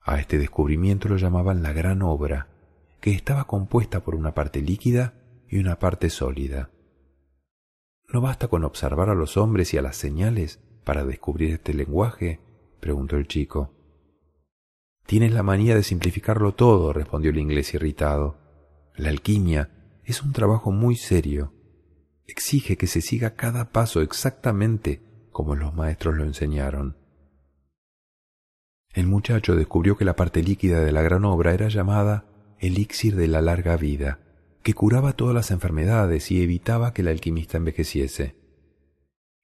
A 0.00 0.18
este 0.18 0.38
descubrimiento 0.38 1.08
lo 1.08 1.16
llamaban 1.16 1.62
la 1.62 1.72
gran 1.72 2.02
obra, 2.02 2.48
que 3.00 3.12
estaba 3.12 3.46
compuesta 3.46 4.00
por 4.00 4.14
una 4.14 4.34
parte 4.34 4.60
líquida 4.60 5.14
y 5.48 5.58
una 5.58 5.78
parte 5.78 6.10
sólida. 6.10 6.70
¿No 8.12 8.20
basta 8.20 8.48
con 8.48 8.64
observar 8.64 9.08
a 9.08 9.14
los 9.14 9.36
hombres 9.36 9.72
y 9.72 9.78
a 9.78 9.82
las 9.82 9.96
señales 9.96 10.60
para 10.84 11.04
descubrir 11.04 11.52
este 11.54 11.72
lenguaje? 11.72 12.40
preguntó 12.80 13.16
el 13.16 13.28
chico. 13.28 13.72
Tienes 15.06 15.32
la 15.32 15.42
manía 15.42 15.74
de 15.74 15.82
simplificarlo 15.82 16.52
todo, 16.54 16.92
respondió 16.92 17.30
el 17.30 17.38
inglés 17.38 17.74
irritado. 17.74 18.41
La 18.94 19.08
alquimia 19.08 19.70
es 20.04 20.22
un 20.22 20.32
trabajo 20.32 20.70
muy 20.70 20.96
serio. 20.96 21.54
Exige 22.26 22.76
que 22.76 22.86
se 22.86 23.00
siga 23.00 23.34
cada 23.34 23.72
paso 23.72 24.00
exactamente 24.00 25.00
como 25.32 25.56
los 25.56 25.74
maestros 25.74 26.14
lo 26.14 26.24
enseñaron. 26.24 26.96
El 28.90 29.06
muchacho 29.06 29.56
descubrió 29.56 29.96
que 29.96 30.04
la 30.04 30.16
parte 30.16 30.42
líquida 30.42 30.80
de 30.80 30.92
la 30.92 31.02
gran 31.02 31.24
obra 31.24 31.54
era 31.54 31.68
llamada 31.68 32.26
elixir 32.58 33.16
de 33.16 33.26
la 33.26 33.40
larga 33.40 33.76
vida, 33.76 34.20
que 34.62 34.74
curaba 34.74 35.14
todas 35.14 35.34
las 35.34 35.50
enfermedades 35.50 36.30
y 36.30 36.42
evitaba 36.42 36.92
que 36.92 37.02
el 37.02 37.08
alquimista 37.08 37.56
envejeciese. 37.56 38.36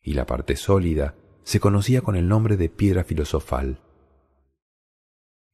Y 0.03 0.13
la 0.13 0.27
parte 0.27 0.55
sólida 0.55 1.17
se 1.43 1.59
conocía 1.61 2.03
con 2.03 2.15
el 2.15 2.29
nombre 2.29 2.57
de 2.57 2.69
piedra 2.69 3.03
filosofal. 3.03 3.81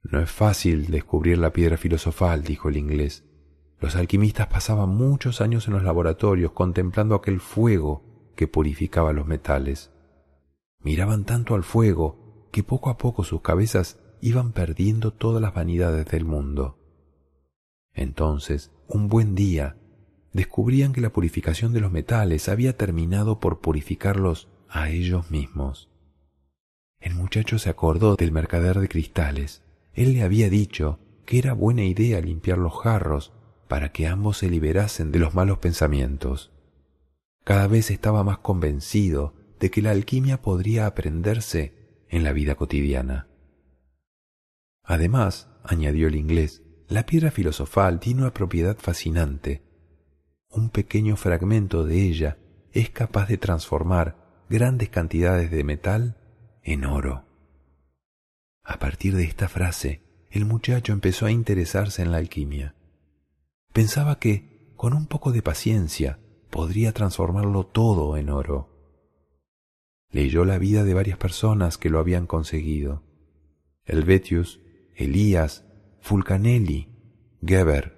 No 0.03 0.21
es 0.21 0.31
fácil 0.31 0.89
descubrir 0.89 1.39
la 1.39 1.53
piedra 1.53 1.79
filosofal, 1.79 2.43
dijo 2.43 2.69
el 2.69 2.77
inglés. 2.77 3.25
Los 3.81 3.97
alquimistas 3.97 4.47
pasaban 4.47 4.91
muchos 4.91 5.41
años 5.41 5.67
en 5.67 5.75
los 5.75 5.83
laboratorios 5.83 6.53
contemplando 6.53 7.15
aquel 7.15 7.41
fuego 7.41 8.03
que 8.37 8.49
purificaba 8.49 9.13
los 9.13 9.27
metales. 9.27 9.91
Miraban 10.81 11.25
tanto 11.25 11.55
al 11.55 11.65
fuego 11.65 12.49
que 12.51 12.63
poco 12.63 12.91
a 12.91 12.99
poco 12.99 13.25
sus 13.25 13.41
cabezas 13.41 13.99
iban 14.21 14.53
perdiendo 14.53 15.13
todas 15.13 15.43
las 15.43 15.55
vanidades 15.55 16.07
del 16.07 16.25
mundo. 16.25 16.79
Entonces, 17.93 18.71
un 18.89 19.09
buen 19.09 19.35
día, 19.35 19.77
descubrían 20.33 20.93
que 20.93 21.01
la 21.01 21.11
purificación 21.11 21.73
de 21.73 21.81
los 21.81 21.93
metales 21.93 22.49
había 22.49 22.77
terminado 22.77 23.39
por 23.39 23.61
purificarlos 23.61 24.49
a 24.69 24.91
ellos 24.91 25.31
mismos. 25.31 25.91
El 27.01 27.15
muchacho 27.15 27.59
se 27.59 27.71
acordó 27.71 28.17
del 28.17 28.33
mercader 28.33 28.81
de 28.81 28.89
cristales. 28.89 29.63
Él 29.93 30.15
le 30.15 30.23
había 30.23 30.49
dicho 30.49 30.99
que 31.25 31.39
era 31.39 31.53
buena 31.53 31.85
idea 31.85 32.21
limpiar 32.21 32.59
los 32.59 32.81
jarros 32.81 33.33
para 33.75 33.91
que 33.91 34.07
ambos 34.07 34.39
se 34.39 34.49
liberasen 34.49 35.11
de 35.11 35.19
los 35.19 35.35
malos 35.35 35.59
pensamientos. 35.59 36.53
Cada 37.43 37.67
vez 37.67 37.91
estaba 37.91 38.23
más 38.23 38.39
convencido 38.39 39.35
de 39.59 39.73
que 39.73 39.83
la 39.83 39.91
alquimia 39.91 40.43
podría 40.43 40.87
aprenderse 40.87 42.05
en 42.09 42.23
la 42.23 42.33
vida 42.33 42.55
cotidiana. 42.55 43.27
Además, 44.85 45.51
añadió 45.65 46.07
el 46.07 46.15
inglés, 46.15 46.63
la 46.87 47.05
piedra 47.05 47.33
filosofal 47.33 47.99
tiene 47.99 48.21
una 48.21 48.33
propiedad 48.33 48.77
fascinante. 48.79 49.65
Un 50.51 50.71
pequeño 50.71 51.17
fragmento 51.17 51.85
de 51.85 52.01
ella 52.01 52.39
es 52.71 52.91
capaz 52.91 53.27
de 53.27 53.39
transformar 53.39 54.45
grandes 54.49 54.89
cantidades 54.89 55.51
de 55.51 55.65
metal 55.65 56.17
en 56.63 56.85
oro. 56.85 57.25
A 58.63 58.79
partir 58.79 59.17
de 59.17 59.25
esta 59.25 59.49
frase, 59.49 60.01
el 60.31 60.45
muchacho 60.45 60.93
empezó 60.93 61.27
a 61.27 61.33
interesarse 61.33 62.03
en 62.03 62.13
la 62.13 62.19
alquimia. 62.19 62.77
Pensaba 63.75 64.21
que, 64.21 64.73
con 64.77 64.95
un 64.95 65.09
poco 65.09 65.33
de 65.33 65.43
paciencia, 65.43 66.21
podría 66.49 66.93
transformarlo 66.93 67.67
todo 67.67 68.17
en 68.17 68.31
oro. 68.31 68.71
Leyó 70.13 70.45
la 70.45 70.59
vida 70.59 70.85
de 70.85 70.95
varias 70.95 71.19
personas 71.19 71.77
que 71.77 71.91
lo 71.91 71.99
habían 71.99 72.29
conseguido. 72.29 73.03
Helvetius, 73.85 74.61
Elías, 74.95 75.65
Fulcanelli, 76.01 76.89
Geber. 77.45 77.97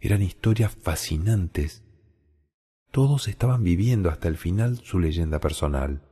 Eran 0.00 0.20
historias 0.20 0.76
fascinantes. 0.76 1.82
Todos 2.90 3.26
estaban 3.26 3.64
viviendo 3.64 4.10
hasta 4.10 4.28
el 4.28 4.36
final 4.36 4.80
su 4.84 4.98
leyenda 4.98 5.40
personal. 5.40 6.02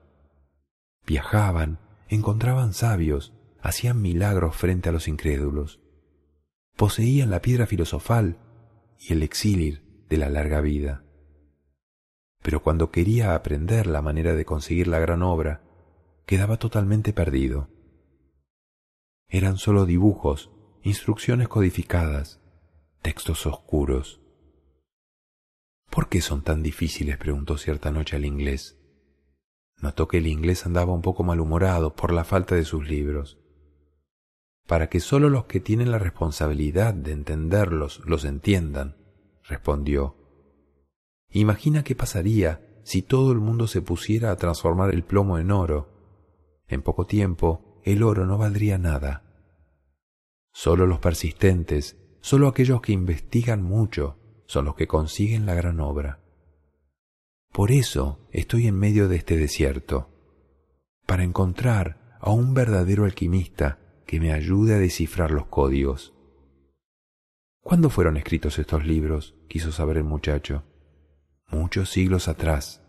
Viajaban, 1.07 1.79
encontraban 2.09 2.73
sabios, 2.73 3.35
hacían 3.61 4.01
milagros 4.01 4.57
frente 4.57 4.89
a 4.89 4.93
los 4.93 5.09
incrédulos. 5.09 5.79
Poseían 6.75 7.29
la 7.29 7.43
piedra 7.43 7.67
filosofal 7.67 8.48
y 8.99 9.13
el 9.13 9.23
exilir 9.23 9.83
de 10.09 10.17
la 10.17 10.29
larga 10.29 10.61
vida. 10.61 11.05
Pero 12.43 12.63
cuando 12.63 12.91
quería 12.91 13.35
aprender 13.35 13.87
la 13.87 14.03
manera 14.03 14.35
de 14.35 14.45
conseguir 14.45 14.89
la 14.89 14.99
gran 14.99 15.23
obra, 15.23 15.63
quedaba 16.27 16.59
totalmente 16.59 17.13
perdido. 17.13 17.69
Eran 19.29 19.57
solo 19.57 19.87
dibujos, 19.87 20.51
instrucciones 20.83 21.49
codificadas, 21.49 22.41
textos 23.03 23.47
oscuros. 23.47 24.21
¿Por 25.91 26.09
qué 26.09 26.21
son 26.21 26.43
tan 26.43 26.63
difíciles? 26.63 27.17
preguntó 27.19 27.59
cierta 27.59 27.91
noche 27.91 28.17
al 28.17 28.25
inglés. 28.25 28.79
Notó 29.81 30.09
que 30.09 30.19
el 30.19 30.27
inglés 30.27 30.67
andaba 30.67 30.93
un 30.93 31.03
poco 31.03 31.23
malhumorado 31.23 31.95
por 31.95 32.13
la 32.13 32.25
falta 32.25 32.55
de 32.55 32.65
sus 32.65 32.89
libros 32.89 33.39
para 34.69 34.91
que 34.91 35.01
sólo 35.01 35.31
los 35.31 35.47
que 35.47 35.61
tienen 35.61 35.91
la 35.91 35.99
responsabilidad 35.99 36.93
de 36.93 37.13
entenderlos 37.13 38.03
los 38.05 38.27
entiendan, 38.27 38.99
respondió. 39.43 40.15
Imagina 41.31 41.83
qué 41.83 41.97
pasaría 41.97 42.79
si 42.85 43.01
todo 43.01 43.33
el 43.33 43.39
mundo 43.39 43.67
se 43.67 43.81
pusiera 43.81 44.31
a 44.31 44.37
transformar 44.37 44.93
el 44.93 45.05
plomo 45.05 45.39
en 45.39 45.53
oro. 45.53 45.89
En 46.67 46.83
poco 46.83 47.07
tiempo 47.07 47.81
el 47.83 48.03
oro 48.03 48.27
no 48.27 48.37
valdría 48.37 48.77
nada. 48.77 49.25
Sólo 50.53 50.87
los 50.87 50.99
persistentes, 50.99 51.97
sólo 52.21 52.47
aquellos 52.47 52.83
que 52.83 52.93
investigan 52.93 53.63
mucho, 53.63 54.19
son 54.47 54.67
los 54.67 54.75
que 54.75 54.87
consiguen 54.87 55.47
la 55.47 55.55
gran 55.55 55.81
obra. 55.81 56.21
Por 57.55 57.73
eso 57.73 58.29
estoy 58.33 58.67
en 58.67 58.79
medio 58.79 59.09
de 59.09 59.17
este 59.17 59.39
desierto, 59.39 60.11
para 61.07 61.25
encontrar 61.25 62.19
a 62.21 62.33
un 62.33 62.53
verdadero 62.53 63.07
alquimista 63.07 63.88
que 64.09 64.21
me 64.21 64.33
ayude 64.33 64.75
a 64.75 64.79
descifrar 64.79 65.31
los 65.31 65.49
códigos. 65.49 66.15
¿Cuándo 67.63 67.91
fueron 67.91 68.17
escritos 68.17 68.59
estos 68.59 68.87
libros? 68.87 69.37
quiso 69.49 69.71
saber 69.71 69.99
el 69.99 70.05
muchacho. 70.05 70.65
Muchos 71.51 71.91
siglos 71.91 72.27
atrás. 72.27 72.83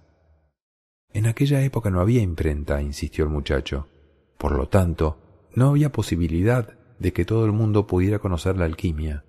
En 1.12 1.28
aquella 1.28 1.62
época 1.62 1.90
no 1.92 2.00
había 2.00 2.22
imprenta, 2.22 2.82
insistió 2.82 3.26
el 3.26 3.32
muchacho. 3.32 3.90
Por 4.38 4.54
lo 4.54 4.70
tanto, 4.70 5.50
no 5.54 5.68
había 5.68 5.92
posibilidad 5.92 6.80
de 7.00 7.12
que 7.12 7.26
todo 7.26 7.46
el 7.46 7.52
mundo 7.52 7.86
pudiera 7.86 8.20
conocer 8.20 8.56
la 8.56 8.64
alquimia. 8.64 9.26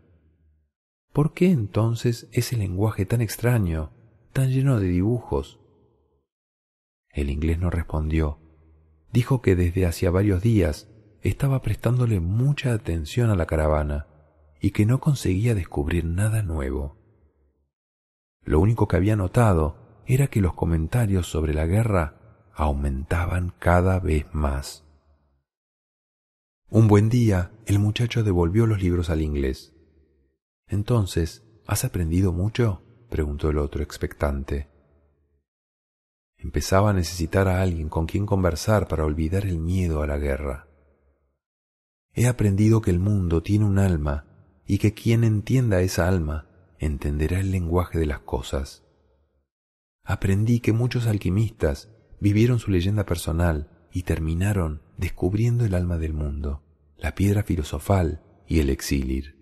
¿Por 1.12 1.32
qué 1.34 1.50
entonces 1.50 2.28
ese 2.30 2.56
lenguaje 2.56 3.04
tan 3.04 3.20
extraño, 3.20 3.90
tan 4.32 4.50
lleno 4.50 4.78
de 4.78 4.86
dibujos? 4.86 5.58
El 7.08 7.30
inglés 7.30 7.58
no 7.58 7.68
respondió. 7.68 8.38
Dijo 9.12 9.42
que 9.42 9.56
desde 9.56 9.86
hacía 9.86 10.12
varios 10.12 10.40
días 10.40 10.89
estaba 11.22 11.62
prestándole 11.62 12.20
mucha 12.20 12.72
atención 12.72 13.30
a 13.30 13.36
la 13.36 13.46
caravana 13.46 14.06
y 14.60 14.70
que 14.70 14.86
no 14.86 15.00
conseguía 15.00 15.54
descubrir 15.54 16.04
nada 16.04 16.42
nuevo. 16.42 16.96
Lo 18.42 18.60
único 18.60 18.88
que 18.88 18.96
había 18.96 19.16
notado 19.16 20.02
era 20.06 20.28
que 20.28 20.40
los 20.40 20.54
comentarios 20.54 21.26
sobre 21.26 21.54
la 21.54 21.66
guerra 21.66 22.48
aumentaban 22.54 23.52
cada 23.58 24.00
vez 24.00 24.26
más. 24.32 24.84
Un 26.68 26.88
buen 26.88 27.08
día 27.08 27.52
el 27.66 27.78
muchacho 27.78 28.22
devolvió 28.22 28.66
los 28.66 28.82
libros 28.82 29.10
al 29.10 29.22
inglés. 29.22 29.74
Entonces, 30.68 31.44
¿has 31.66 31.84
aprendido 31.84 32.32
mucho? 32.32 32.82
preguntó 33.10 33.50
el 33.50 33.58
otro 33.58 33.82
expectante. 33.82 34.68
Empezaba 36.38 36.90
a 36.90 36.94
necesitar 36.94 37.48
a 37.48 37.60
alguien 37.60 37.88
con 37.88 38.06
quien 38.06 38.24
conversar 38.24 38.88
para 38.88 39.04
olvidar 39.04 39.44
el 39.44 39.58
miedo 39.58 40.02
a 40.02 40.06
la 40.06 40.16
guerra. 40.16 40.69
He 42.12 42.26
aprendido 42.26 42.80
que 42.80 42.90
el 42.90 42.98
mundo 42.98 43.42
tiene 43.42 43.64
un 43.64 43.78
alma 43.78 44.26
y 44.66 44.78
que 44.78 44.94
quien 44.94 45.24
entienda 45.24 45.80
esa 45.80 46.08
alma 46.08 46.48
entenderá 46.78 47.40
el 47.40 47.50
lenguaje 47.52 47.98
de 47.98 48.06
las 48.06 48.20
cosas. 48.20 48.84
Aprendí 50.02 50.60
que 50.60 50.72
muchos 50.72 51.06
alquimistas 51.06 51.88
vivieron 52.20 52.58
su 52.58 52.70
leyenda 52.70 53.06
personal 53.06 53.70
y 53.92 54.02
terminaron 54.02 54.82
descubriendo 54.96 55.64
el 55.64 55.74
alma 55.74 55.98
del 55.98 56.14
mundo, 56.14 56.62
la 56.96 57.14
piedra 57.14 57.42
filosofal 57.42 58.22
y 58.46 58.60
el 58.60 58.70
exilir. 58.70 59.36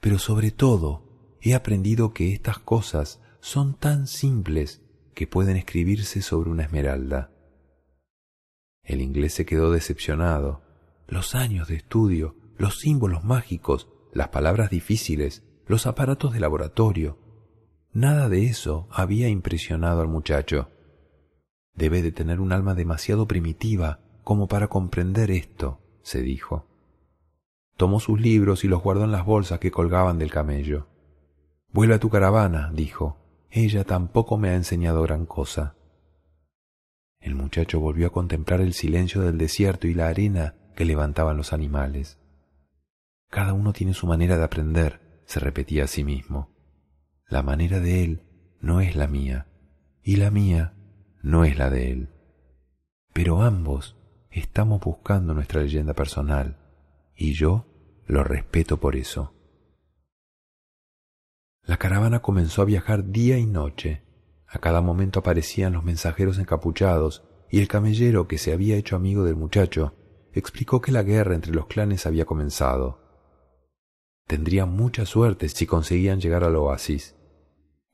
Pero 0.00 0.18
sobre 0.18 0.50
todo 0.50 1.36
he 1.40 1.54
aprendido 1.54 2.12
que 2.12 2.32
estas 2.32 2.58
cosas 2.58 3.20
son 3.40 3.78
tan 3.78 4.06
simples 4.06 4.82
que 5.14 5.26
pueden 5.26 5.56
escribirse 5.56 6.22
sobre 6.22 6.50
una 6.50 6.64
esmeralda. 6.64 7.32
El 8.82 9.00
inglés 9.00 9.34
se 9.34 9.46
quedó 9.46 9.72
decepcionado 9.72 10.65
los 11.06 11.34
años 11.34 11.68
de 11.68 11.76
estudio, 11.76 12.34
los 12.56 12.80
símbolos 12.80 13.24
mágicos, 13.24 13.88
las 14.12 14.28
palabras 14.28 14.70
difíciles, 14.70 15.44
los 15.66 15.86
aparatos 15.86 16.32
de 16.32 16.40
laboratorio. 16.40 17.18
Nada 17.92 18.28
de 18.28 18.46
eso 18.46 18.88
había 18.90 19.28
impresionado 19.28 20.00
al 20.00 20.08
muchacho. 20.08 20.70
Debe 21.74 22.02
de 22.02 22.12
tener 22.12 22.40
un 22.40 22.52
alma 22.52 22.74
demasiado 22.74 23.26
primitiva 23.26 24.00
como 24.22 24.48
para 24.48 24.68
comprender 24.68 25.30
esto, 25.30 25.80
se 26.02 26.22
dijo. 26.22 26.66
Tomó 27.76 28.00
sus 28.00 28.20
libros 28.20 28.64
y 28.64 28.68
los 28.68 28.82
guardó 28.82 29.04
en 29.04 29.12
las 29.12 29.24
bolsas 29.24 29.58
que 29.58 29.70
colgaban 29.70 30.18
del 30.18 30.30
camello. 30.30 30.88
Vuelve 31.72 31.94
a 31.94 32.00
tu 32.00 32.08
caravana, 32.08 32.70
dijo. 32.72 33.18
Ella 33.50 33.84
tampoco 33.84 34.38
me 34.38 34.50
ha 34.50 34.54
enseñado 34.54 35.02
gran 35.02 35.26
cosa. 35.26 35.76
El 37.20 37.34
muchacho 37.34 37.80
volvió 37.80 38.06
a 38.06 38.12
contemplar 38.12 38.60
el 38.60 38.72
silencio 38.72 39.22
del 39.22 39.38
desierto 39.38 39.86
y 39.86 39.94
la 39.94 40.08
arena 40.08 40.54
que 40.76 40.84
levantaban 40.84 41.36
los 41.36 41.52
animales. 41.52 42.20
Cada 43.28 43.54
uno 43.54 43.72
tiene 43.72 43.94
su 43.94 44.06
manera 44.06 44.36
de 44.36 44.44
aprender, 44.44 45.22
se 45.24 45.40
repetía 45.40 45.84
a 45.84 45.86
sí 45.88 46.04
mismo. 46.04 46.54
La 47.26 47.42
manera 47.42 47.80
de 47.80 48.04
él 48.04 48.22
no 48.60 48.80
es 48.80 48.94
la 48.94 49.08
mía, 49.08 49.48
y 50.02 50.16
la 50.16 50.30
mía 50.30 50.74
no 51.22 51.44
es 51.44 51.58
la 51.58 51.70
de 51.70 51.90
él. 51.90 52.10
Pero 53.12 53.42
ambos 53.42 53.96
estamos 54.30 54.80
buscando 54.80 55.34
nuestra 55.34 55.62
leyenda 55.62 55.94
personal, 55.94 56.58
y 57.16 57.32
yo 57.32 57.66
lo 58.06 58.22
respeto 58.22 58.76
por 58.76 58.94
eso. 58.94 59.32
La 61.64 61.78
caravana 61.78 62.20
comenzó 62.20 62.62
a 62.62 62.66
viajar 62.66 63.10
día 63.10 63.38
y 63.38 63.46
noche. 63.46 64.02
A 64.46 64.60
cada 64.60 64.82
momento 64.82 65.18
aparecían 65.18 65.72
los 65.72 65.82
mensajeros 65.82 66.38
encapuchados 66.38 67.24
y 67.50 67.60
el 67.60 67.66
camellero 67.66 68.28
que 68.28 68.38
se 68.38 68.52
había 68.52 68.76
hecho 68.76 68.94
amigo 68.94 69.24
del 69.24 69.34
muchacho 69.34 69.94
explicó 70.38 70.82
que 70.82 70.92
la 70.92 71.02
guerra 71.02 71.34
entre 71.34 71.52
los 71.52 71.66
clanes 71.66 72.04
había 72.04 72.26
comenzado. 72.26 73.00
Tendrían 74.26 74.70
mucha 74.70 75.06
suerte 75.06 75.48
si 75.48 75.66
conseguían 75.66 76.20
llegar 76.20 76.44
al 76.44 76.56
oasis. 76.56 77.16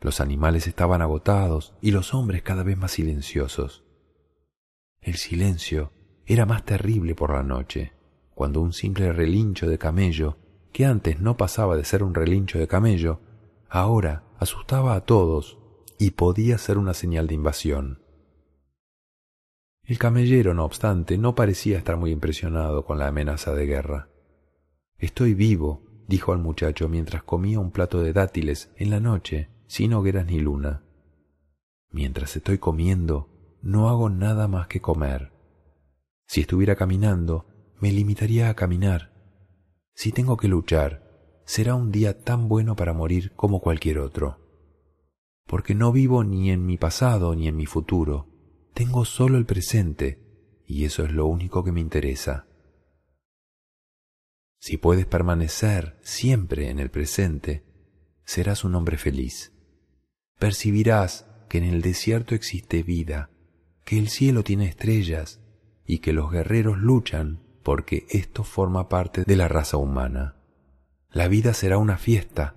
Los 0.01 0.21
animales 0.21 0.67
estaban 0.67 1.03
agotados 1.03 1.75
y 1.81 1.93
los 1.93 2.15
hombres 2.15 2.43
cada 2.43 2.65
vez 2.65 2.77
más 2.77 2.93
silenciosos. 2.93 3.85
El 5.01 5.15
silencio 5.15 5.93
era 6.27 6.45
más 6.45 6.65
terrible 6.65 7.15
por 7.15 7.33
la 7.33 7.45
noche, 7.45 7.93
cuando 8.35 8.61
un 8.61 8.73
simple 8.73 9.13
relincho 9.13 9.69
de 9.69 9.79
camello, 9.79 10.37
que 10.73 10.85
antes 10.85 11.21
no 11.21 11.37
pasaba 11.37 11.77
de 11.77 11.85
ser 11.85 12.03
un 12.03 12.15
relincho 12.15 12.59
de 12.59 12.67
camello, 12.67 13.21
ahora 13.69 14.25
asustaba 14.39 14.95
a 14.97 15.03
todos 15.03 15.59
y 15.97 16.11
podía 16.13 16.59
ser 16.59 16.79
una 16.79 16.95
señal 16.95 17.29
de 17.29 17.35
invasión. 17.35 18.02
El 19.85 19.99
camellero, 19.99 20.55
no 20.55 20.65
obstante, 20.65 21.19
no 21.19 21.35
parecía 21.35 21.77
estar 21.77 21.97
muy 21.97 22.13
impresionado 22.13 22.85
con 22.85 22.99
la 22.99 23.09
amenaza 23.09 23.53
de 23.53 23.67
guerra. 23.67 24.09
Estoy 24.99 25.35
vivo, 25.35 25.83
dijo 26.07 26.33
al 26.33 26.39
muchacho 26.39 26.89
mientras 26.89 27.25
comía 27.25 27.59
un 27.59 27.73
plato 27.73 28.01
de 28.01 28.13
dátiles 28.13 28.73
en 28.77 28.91
la 28.91 29.01
noche, 29.01 29.49
sin 29.67 29.93
hogueras 29.93 30.27
ni 30.27 30.39
luna. 30.39 30.85
Mientras 31.91 32.37
estoy 32.37 32.59
comiendo, 32.59 33.59
no 33.61 33.89
hago 33.89 34.09
nada 34.09 34.47
más 34.47 34.69
que 34.69 34.81
comer. 34.81 35.33
Si 36.27 36.41
estuviera 36.43 36.77
caminando, 36.77 37.47
me 37.81 37.91
limitaría 37.91 38.49
a 38.49 38.55
caminar. 38.55 39.13
Si 39.95 40.13
tengo 40.13 40.37
que 40.37 40.49
luchar, 40.49 41.43
será 41.45 41.75
un 41.75 41.91
día 41.91 42.23
tan 42.23 42.49
bueno 42.49 42.77
para 42.77 42.93
morir 42.93 43.33
como 43.35 43.61
cualquier 43.61 43.99
otro. 43.99 44.39
porque 45.47 45.75
no 45.75 45.93
vivo 45.93 46.25
ni 46.25 46.51
en 46.51 46.65
mi 46.65 46.79
pasado 46.79 47.35
ni 47.35 47.47
en 47.47 47.57
mi 47.57 47.67
futuro, 47.67 48.32
tengo 48.75 49.05
solo 49.05 49.39
el 49.39 49.47
presente, 49.47 50.19
y 50.67 50.85
eso 50.85 51.05
es 51.05 51.13
lo 51.13 51.27
único 51.27 51.63
que 51.65 51.73
me 51.73 51.81
interesa. 51.81 52.47
Si 54.59 54.77
puedes 54.77 55.07
permanecer 55.07 55.99
siempre 56.03 56.71
en 56.71 56.79
el 56.79 56.91
presente, 56.91 57.65
serás 58.25 58.65
un 58.65 58.75
hombre 58.75 58.97
feliz. 58.97 59.53
Percibirás 60.39 61.27
que 61.49 61.59
en 61.59 61.65
el 61.65 61.83
desierto 61.83 62.35
existe 62.35 62.83
vida, 62.83 63.31
que 63.85 63.99
el 63.99 64.09
cielo 64.09 64.45
tiene 64.45 64.67
estrellas 64.67 65.41
y 65.85 65.99
que 65.99 66.13
los 66.13 66.31
guerreros 66.31 66.79
luchan 66.79 67.43
porque 67.63 68.07
esto 68.09 68.45
forma 68.45 68.89
parte 68.89 69.25
de 69.25 69.37
la 69.37 69.49
raza 69.49 69.77
humana. 69.77 70.37
La 71.11 71.29
vida 71.29 71.55
será 71.55 71.79
una 71.79 71.99
fiesta, 71.99 72.57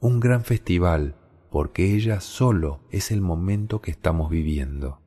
un 0.00 0.20
gran 0.20 0.44
festival, 0.44 1.16
porque 1.50 1.94
ella 1.94 2.20
solo 2.20 2.80
es 2.90 3.10
el 3.10 3.20
momento 3.20 3.80
que 3.80 3.92
estamos 3.92 4.28
viviendo. 4.28 5.03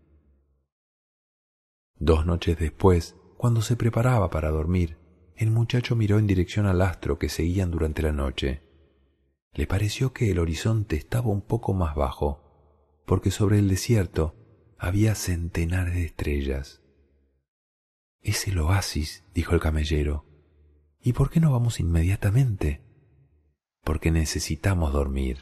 Dos 2.00 2.26
noches 2.26 2.60
después, 2.60 3.16
cuando 3.38 3.62
se 3.62 3.76
preparaba 3.76 4.30
para 4.30 4.50
dormir, 4.50 4.98
el 5.36 5.52
muchacho 5.52 5.96
miró 5.96 6.20
en 6.20 6.28
dirección 6.28 6.66
al 6.66 6.82
astro 6.82 7.18
que 7.18 7.30
seguían 7.30 7.72
durante 7.72 8.02
la 8.02 8.12
noche. 8.12 8.62
Le 9.54 9.66
pareció 9.66 10.14
que 10.14 10.30
el 10.30 10.40
horizonte 10.40 10.96
estaba 10.96 11.30
un 11.30 11.42
poco 11.42 11.74
más 11.74 11.96
bajo, 11.96 12.44
porque 13.06 13.32
sobre 13.32 13.60
el 13.60 13.68
desierto 13.68 14.36
había 14.78 15.16
centenares 15.16 15.96
de 15.96 16.06
estrellas. 16.06 16.82
Es 18.22 18.48
el 18.48 18.60
oasis, 18.60 19.24
dijo 19.34 19.56
el 19.56 19.62
camellero. 19.62 20.26
¿Y 21.02 21.14
por 21.14 21.30
qué 21.30 21.40
no 21.40 21.52
vamos 21.52 21.80
inmediatamente? 21.80 22.82
Porque 23.84 24.12
necesitamos 24.12 24.94
dormir. 24.94 25.40